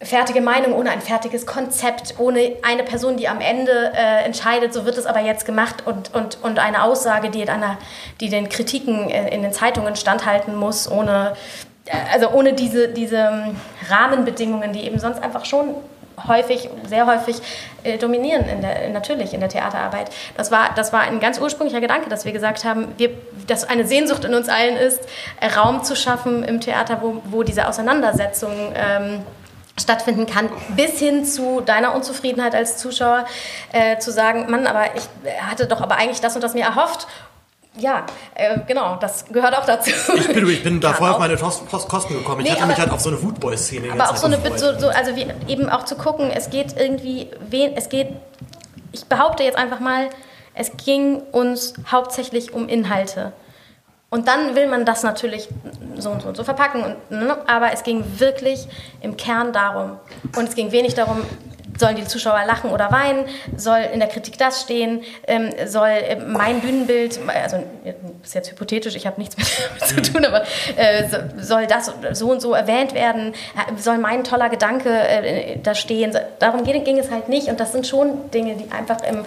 [0.00, 4.84] fertige Meinung, ohne ein fertiges Konzept, ohne eine Person, die am Ende äh, entscheidet, so
[4.84, 7.78] wird es aber jetzt gemacht und, und, und eine Aussage, die, einer,
[8.20, 11.67] die den Kritiken in, in den Zeitungen standhalten muss, ohne, äh,
[12.12, 13.56] also ohne diese, diese ähm,
[13.88, 15.74] Rahmenbedingungen, die eben sonst einfach schon
[16.26, 17.40] häufig, sehr häufig
[17.84, 20.10] äh, dominieren in der, natürlich in der Theaterarbeit.
[20.36, 23.10] Das war, das war ein ganz ursprünglicher Gedanke, dass wir gesagt haben, wir,
[23.46, 25.00] dass eine Sehnsucht in uns allen ist,
[25.40, 29.20] äh, Raum zu schaffen im Theater, wo, wo diese Auseinandersetzung ähm,
[29.78, 33.26] stattfinden kann, bis hin zu deiner Unzufriedenheit als Zuschauer
[33.72, 35.04] äh, zu sagen, Mann, aber ich
[35.40, 37.06] hatte doch aber eigentlich das und das mir erhofft.
[37.78, 39.90] Ja, äh, genau, das gehört auch dazu.
[40.16, 42.40] Ich bin, ich bin da voll auf meine Post Post Kosten gekommen.
[42.40, 44.38] Ich Nee, hatte mich aber- halt auf so eine Foodboy-Szene die Aber auch so eine,
[44.58, 48.08] so, so, also wie, eben auch zu gucken, es geht irgendwie, wen, es geht,
[48.92, 50.08] ich behaupte jetzt einfach mal,
[50.54, 53.32] es ging uns hauptsächlich um Inhalte.
[54.10, 55.48] Und dann will man das natürlich
[55.98, 58.66] so und so und so verpacken, und, ne, aber es ging wirklich
[59.02, 59.98] im Kern darum.
[60.36, 61.22] Und es ging wenig darum,
[61.78, 63.24] sollen die Zuschauer lachen oder weinen,
[63.56, 68.50] soll in der Kritik das stehen, ähm, soll äh, mein Bühnenbild, also das ist jetzt
[68.50, 69.46] hypothetisch, ich habe nichts mit
[69.88, 70.42] zu tun, aber
[70.76, 75.58] äh, so, soll das so und so erwähnt werden, äh, soll mein toller Gedanke äh,
[75.62, 78.98] da stehen, darum ging, ging es halt nicht und das sind schon Dinge, die einfach
[79.02, 79.24] im,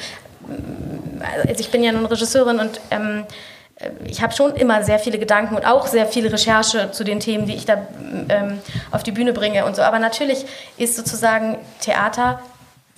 [1.45, 3.25] also ich bin ja nun Regisseurin und ähm,
[4.05, 7.45] ich habe schon immer sehr viele Gedanken und auch sehr viel Recherche zu den Themen,
[7.45, 7.87] die ich da
[8.29, 8.59] ähm,
[8.91, 9.81] auf die Bühne bringe und so.
[9.81, 10.45] Aber natürlich
[10.77, 12.41] ist sozusagen Theater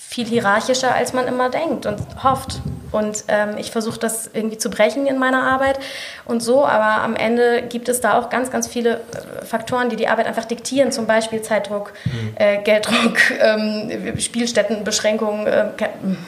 [0.08, 2.62] viel hierarchischer, als man immer denkt und hofft.
[2.92, 5.80] Und ähm, ich versuche das irgendwie zu brechen in meiner Arbeit
[6.26, 6.64] und so.
[6.64, 10.28] Aber am Ende gibt es da auch ganz, ganz viele äh, Faktoren, die die Arbeit
[10.28, 10.92] einfach diktieren.
[10.92, 12.34] Zum Beispiel Zeitdruck, mhm.
[12.36, 15.66] äh, Gelddruck, ähm, Spielstättenbeschränkungen, äh,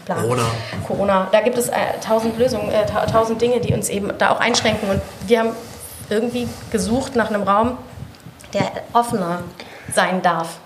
[0.06, 0.46] bla, Corona.
[0.88, 1.28] Corona.
[1.32, 4.90] Da gibt es äh, tausend Lösungen, äh, tausend Dinge, die uns eben da auch einschränken.
[4.90, 5.52] Und wir haben
[6.10, 7.78] irgendwie gesucht nach einem Raum,
[8.54, 9.44] der offener
[9.94, 10.58] sein darf.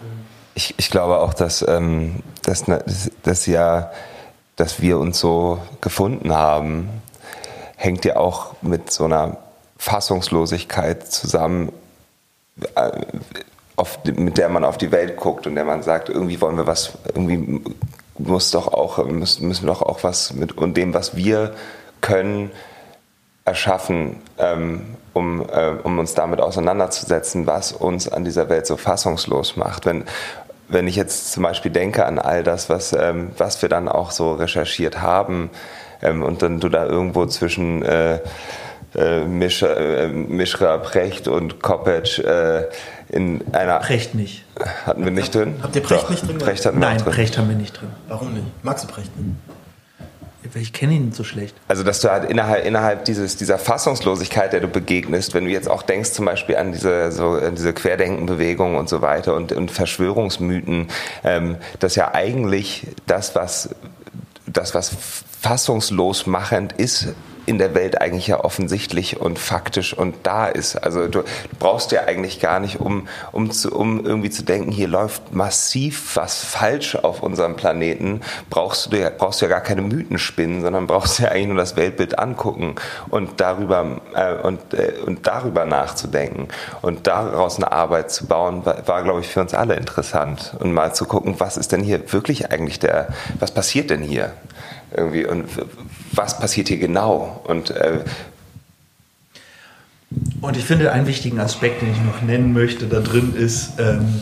[0.60, 2.66] Ich, ich glaube auch, dass, ähm, dass,
[3.24, 3.92] dass ja,
[4.58, 6.90] dass wir uns so gefunden haben,
[7.78, 9.38] hängt ja auch mit so einer
[9.78, 11.72] Fassungslosigkeit zusammen,
[12.76, 12.92] äh,
[13.78, 16.68] auf, mit der man auf die Welt guckt und der man sagt, irgendwie wollen wir
[16.68, 17.62] was, irgendwie
[18.18, 21.56] muss doch auch, müssen, müssen doch auch was mit und dem, was wir
[22.02, 22.52] können,
[23.46, 29.56] erschaffen, ähm, um, äh, um uns damit auseinanderzusetzen, was uns an dieser Welt so fassungslos
[29.56, 29.86] macht.
[29.86, 30.04] Wenn,
[30.70, 34.12] wenn ich jetzt zum Beispiel denke an all das, was, ähm, was wir dann auch
[34.12, 35.50] so recherchiert haben
[36.02, 38.20] ähm, und dann du da irgendwo zwischen äh,
[38.96, 42.66] äh, Mischra, äh, Mischra, Precht und Koppetsch äh,
[43.10, 43.80] in einer...
[43.80, 44.46] Precht nicht.
[44.86, 45.56] Hatten wir nicht drin?
[45.62, 46.38] Habt ihr Precht Doch, nicht drin?
[46.38, 47.14] Precht hatten Nein, drin.
[47.14, 47.90] Precht haben wir nicht drin.
[48.08, 48.48] Warum nicht?
[48.64, 49.36] Magst du Precht nicht?
[50.56, 51.56] Ich kenne ihn so schlecht.
[51.68, 55.70] Also, dass du halt innerhalb, innerhalb dieses, dieser Fassungslosigkeit, der du begegnest, wenn du jetzt
[55.70, 59.70] auch denkst zum Beispiel an diese, so, an diese Querdenkenbewegung und so weiter und, und
[59.70, 60.88] Verschwörungsmythen,
[61.26, 63.70] ähm, dass ja eigentlich das, was,
[64.46, 64.92] das, was
[65.42, 67.10] fassungslos machend ist,
[67.50, 70.76] in der Welt eigentlich ja offensichtlich und faktisch und da ist.
[70.76, 74.72] Also du, du brauchst ja eigentlich gar nicht, um, um, zu, um irgendwie zu denken,
[74.72, 78.22] hier läuft massiv was falsch auf unserem Planeten,
[78.52, 81.58] brauchst du, ja, brauchst du ja gar keine Mythen spinnen, sondern brauchst ja eigentlich nur
[81.58, 82.76] das Weltbild angucken
[83.10, 86.50] und darüber, äh, und, äh, und darüber nachzudenken.
[86.84, 90.56] Und daraus eine Arbeit zu bauen, war, war glaube ich, für uns alle interessant.
[90.60, 93.08] Und mal zu gucken, was ist denn hier wirklich eigentlich der,
[93.40, 94.34] was passiert denn hier?
[94.92, 95.48] Irgendwie und
[96.12, 97.42] was passiert hier genau?
[97.46, 98.00] Und, äh
[100.42, 104.22] und ich finde, einen wichtigen Aspekt, den ich noch nennen möchte, da drin ist, ähm,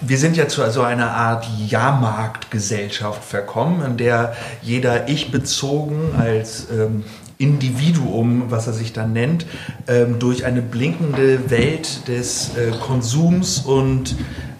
[0.00, 6.68] wir sind ja zu so einer Art Jahrmarktgesellschaft verkommen, in der jeder ich bezogen als
[6.70, 7.04] ähm,
[7.38, 9.46] Individuum, was er sich dann nennt,
[9.88, 14.16] ähm, durch eine blinkende Welt des äh, Konsums und,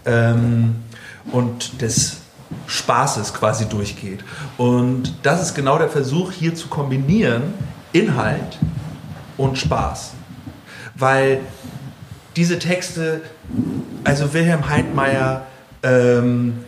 [0.06, 0.76] ähm,
[1.32, 2.19] und des
[2.66, 4.24] Spaßes quasi durchgeht.
[4.56, 7.54] Und das ist genau der Versuch, hier zu kombinieren
[7.92, 8.58] Inhalt
[9.36, 10.12] und Spaß.
[10.94, 11.40] Weil
[12.36, 13.22] diese Texte,
[14.04, 15.46] also Wilhelm Heidmeier
[15.82, 16.64] ähm,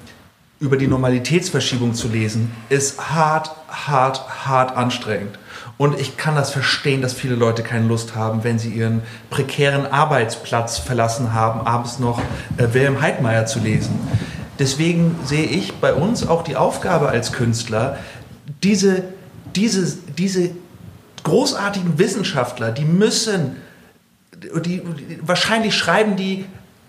[0.58, 5.38] über die Normalitätsverschiebung zu lesen, ist hart, hart, hart anstrengend.
[5.76, 9.86] Und ich kann das verstehen, dass viele Leute keine Lust haben, wenn sie ihren prekären
[9.86, 12.20] Arbeitsplatz verlassen haben, abends noch
[12.56, 13.98] äh, Wilhelm Heidmeier zu lesen.
[14.58, 17.98] Deswegen sehe ich bei uns auch die Aufgabe als Künstler,
[18.62, 19.04] diese,
[19.54, 20.50] diese, diese
[21.22, 23.56] großartigen Wissenschaftler, die müssen,
[24.64, 24.82] die,
[25.22, 26.44] wahrscheinlich schreiben die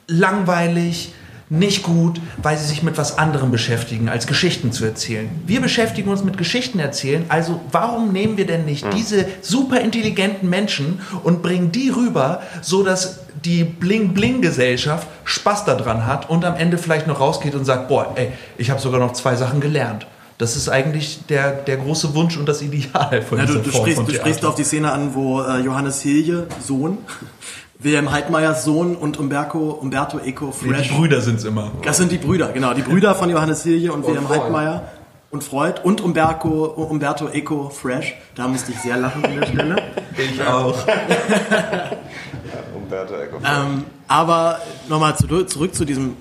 [0.07, 1.14] langweilig,
[1.54, 5.30] nicht gut, weil sie sich mit was anderem beschäftigen, als Geschichten zu erzählen.
[5.46, 8.92] Wir beschäftigen uns mit Geschichten erzählen, also warum nehmen wir denn nicht hm.
[8.96, 16.28] diese super intelligenten Menschen und bringen die rüber, so dass die Bling-Bling-Gesellschaft Spaß daran hat
[16.28, 19.36] und am Ende vielleicht noch rausgeht und sagt, boah, ey, ich habe sogar noch zwei
[19.36, 20.08] Sachen gelernt.
[20.40, 24.02] Das ist eigentlich der, der große Wunsch und das Ideal von ja, du, du sprichst,
[24.08, 26.98] Du sprichst auf die Szene an, wo äh, Johannes Hilje, Sohn,
[27.84, 30.70] Wilhelm Heidmeyers Sohn und Umberto, Umberto Eco Fresh.
[30.70, 31.72] Nee, die Brüder sind es immer.
[31.84, 32.74] Das sind die Brüder, genau.
[32.74, 34.42] Die Brüder von Johannes Hilje und, und Wilhelm Freud.
[34.42, 34.92] Heidmeyer
[35.32, 38.16] und Freud und Umberto, Umberto Eco Fresh.
[38.36, 39.76] Da musste ich sehr lachen an der Stelle.
[40.18, 40.78] Ich auch.
[42.76, 43.52] Umberto Eco Fresh.
[43.52, 46.16] Ähm, aber nochmal zurück zu diesem,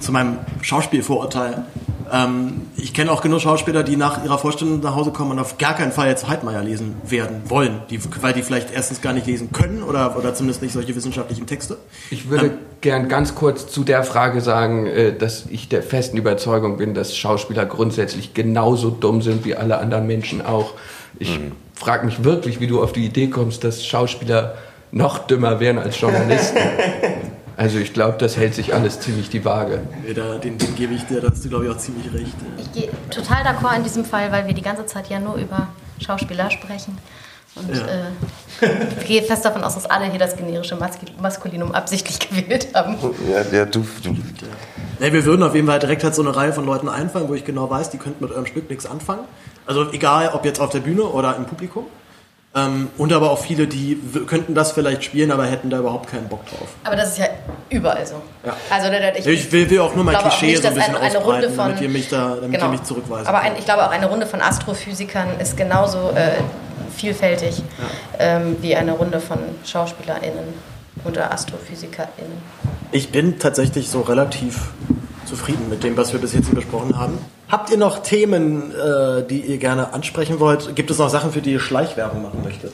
[0.00, 1.64] zu meinem Schauspielvorurteil.
[2.12, 5.58] Ähm, ich kenne auch genug Schauspieler, die nach ihrer Vorstellung nach Hause kommen und auf
[5.58, 9.26] gar keinen Fall jetzt Heidmeier lesen werden wollen, die, weil die vielleicht erstens gar nicht
[9.26, 11.76] lesen können oder, oder zumindest nicht solche wissenschaftlichen Texte.
[12.10, 16.16] Ich würde ähm, gern ganz kurz zu der Frage sagen, äh, dass ich der festen
[16.16, 20.74] Überzeugung bin, dass Schauspieler grundsätzlich genauso dumm sind wie alle anderen Menschen auch.
[21.18, 21.52] Ich mhm.
[21.74, 24.54] frage mich wirklich, wie du auf die Idee kommst, dass Schauspieler
[24.90, 26.58] noch dümmer wären als Journalisten.
[27.58, 29.80] Also ich glaube, das hält sich alles ziemlich die Waage.
[30.06, 32.32] Ja, den, den gebe ich dir, da hast du glaube ich auch ziemlich recht.
[32.56, 35.66] Ich gehe total d'accord in diesem Fall, weil wir die ganze Zeit ja nur über
[35.98, 36.96] Schauspieler sprechen.
[37.56, 37.82] Und ja.
[37.82, 38.70] äh,
[39.00, 40.78] ich gehe fest davon aus, dass alle hier das generische
[41.20, 42.96] Maskulinum absichtlich gewählt haben.
[43.28, 43.84] Ja, ja du.
[44.04, 44.16] du.
[45.00, 47.34] Nee, wir würden auf jeden Fall direkt halt so eine Reihe von Leuten einfallen, wo
[47.34, 49.24] ich genau weiß, die könnten mit eurem Stück nichts anfangen.
[49.66, 51.86] Also egal, ob jetzt auf der Bühne oder im Publikum.
[52.54, 56.28] Ähm, und aber auch viele, die könnten das vielleicht spielen, aber hätten da überhaupt keinen
[56.28, 56.68] Bock drauf.
[56.82, 57.26] Aber das ist ja
[57.68, 58.22] überall so.
[58.44, 58.56] Ja.
[58.70, 58.88] Also
[59.18, 61.50] ich, Ich will, will auch nur mein Klischee nicht, so ein bisschen eine, eine Runde
[61.50, 62.66] von damit ihr mich da, damit genau.
[62.66, 66.30] ihr mich zurückweisen Aber ein, ich glaube auch eine Runde von Astrophysikern ist genauso äh,
[66.96, 67.62] vielfältig
[68.18, 70.54] ähm, wie eine Runde von SchauspielerInnen
[71.04, 72.38] oder AstrophysikerInnen.
[72.92, 74.70] Ich bin tatsächlich so relativ
[75.28, 77.18] zufrieden mit dem, was wir bis jetzt besprochen haben.
[77.48, 80.74] Habt ihr noch Themen, äh, die ihr gerne ansprechen wollt?
[80.74, 82.72] Gibt es noch Sachen, für die ihr Schleichwerbung machen möchtet?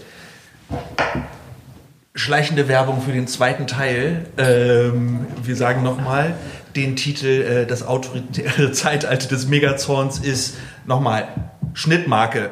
[2.14, 4.26] schleichende Werbung für den zweiten Teil.
[4.38, 6.34] Ähm, wir sagen nochmal,
[6.76, 10.56] den Titel äh, Das autoritäre Zeitalter des Megazorns ist
[10.86, 11.28] nochmal
[11.74, 12.50] Schnittmarke.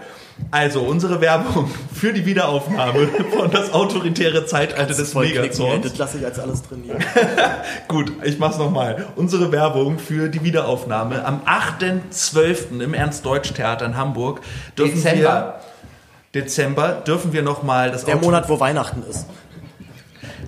[0.51, 5.82] Also unsere Werbung für die Wiederaufnahme von Das autoritäre Zeitalter des Megazorns.
[5.85, 6.98] Das lasse ich als alles drin hier.
[7.89, 9.06] Gut, ich mach's nochmal.
[9.16, 12.81] Unsere Werbung für die Wiederaufnahme am 8.12.
[12.81, 14.40] im Ernst-Deutsch-Theater in Hamburg
[14.77, 15.20] dürfen Dezember.
[15.23, 19.27] wir Dezember dürfen wir nochmal das Der Auto- Monat, wo Weihnachten ist.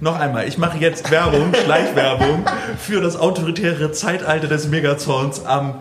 [0.00, 2.44] Noch einmal, ich mache jetzt Werbung, Schleichwerbung
[2.78, 5.76] für das autoritäre Zeitalter des Megazorns am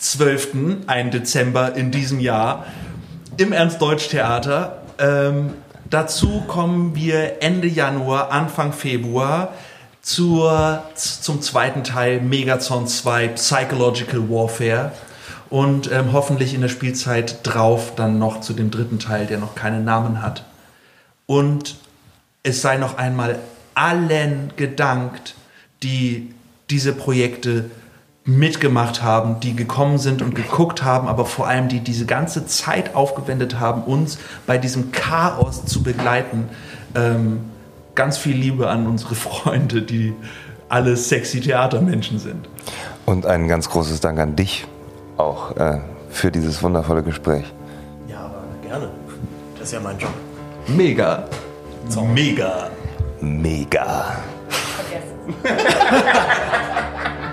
[0.00, 2.66] 8.12., ein Dezember in diesem Jahr,
[3.36, 4.82] im Ernst-Deutsch-Theater.
[4.98, 5.54] Ähm,
[5.90, 9.54] dazu kommen wir Ende Januar, Anfang Februar
[10.02, 14.92] zur, zum zweiten Teil Megazorn 2 Psychological Warfare
[15.50, 19.54] und ähm, hoffentlich in der Spielzeit drauf dann noch zu dem dritten Teil, der noch
[19.54, 20.44] keinen Namen hat.
[21.26, 21.76] Und
[22.42, 23.38] es sei noch einmal
[23.74, 25.34] allen gedankt,
[25.82, 26.34] die
[26.70, 27.70] diese Projekte
[28.28, 32.94] mitgemacht haben, die gekommen sind und geguckt haben, aber vor allem die diese ganze Zeit
[32.94, 36.50] aufgewendet haben, uns bei diesem Chaos zu begleiten.
[36.94, 37.40] Ähm,
[37.94, 40.14] ganz viel Liebe an unsere Freunde, die
[40.68, 42.48] alle sexy Theatermenschen sind.
[43.06, 44.66] Und ein ganz großes Dank an dich
[45.16, 45.78] auch äh,
[46.10, 47.46] für dieses wundervolle Gespräch.
[48.08, 48.90] Ja, aber gerne.
[49.54, 50.12] Das ist ja mein Job.
[50.66, 51.24] Mega.
[52.12, 52.68] Mega.
[53.22, 54.16] Mega.
[54.90, 55.58] Schäfer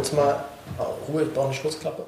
[0.00, 0.44] Kurz mal
[1.06, 2.06] Ruhe, ich brauche eine Schlussklappe.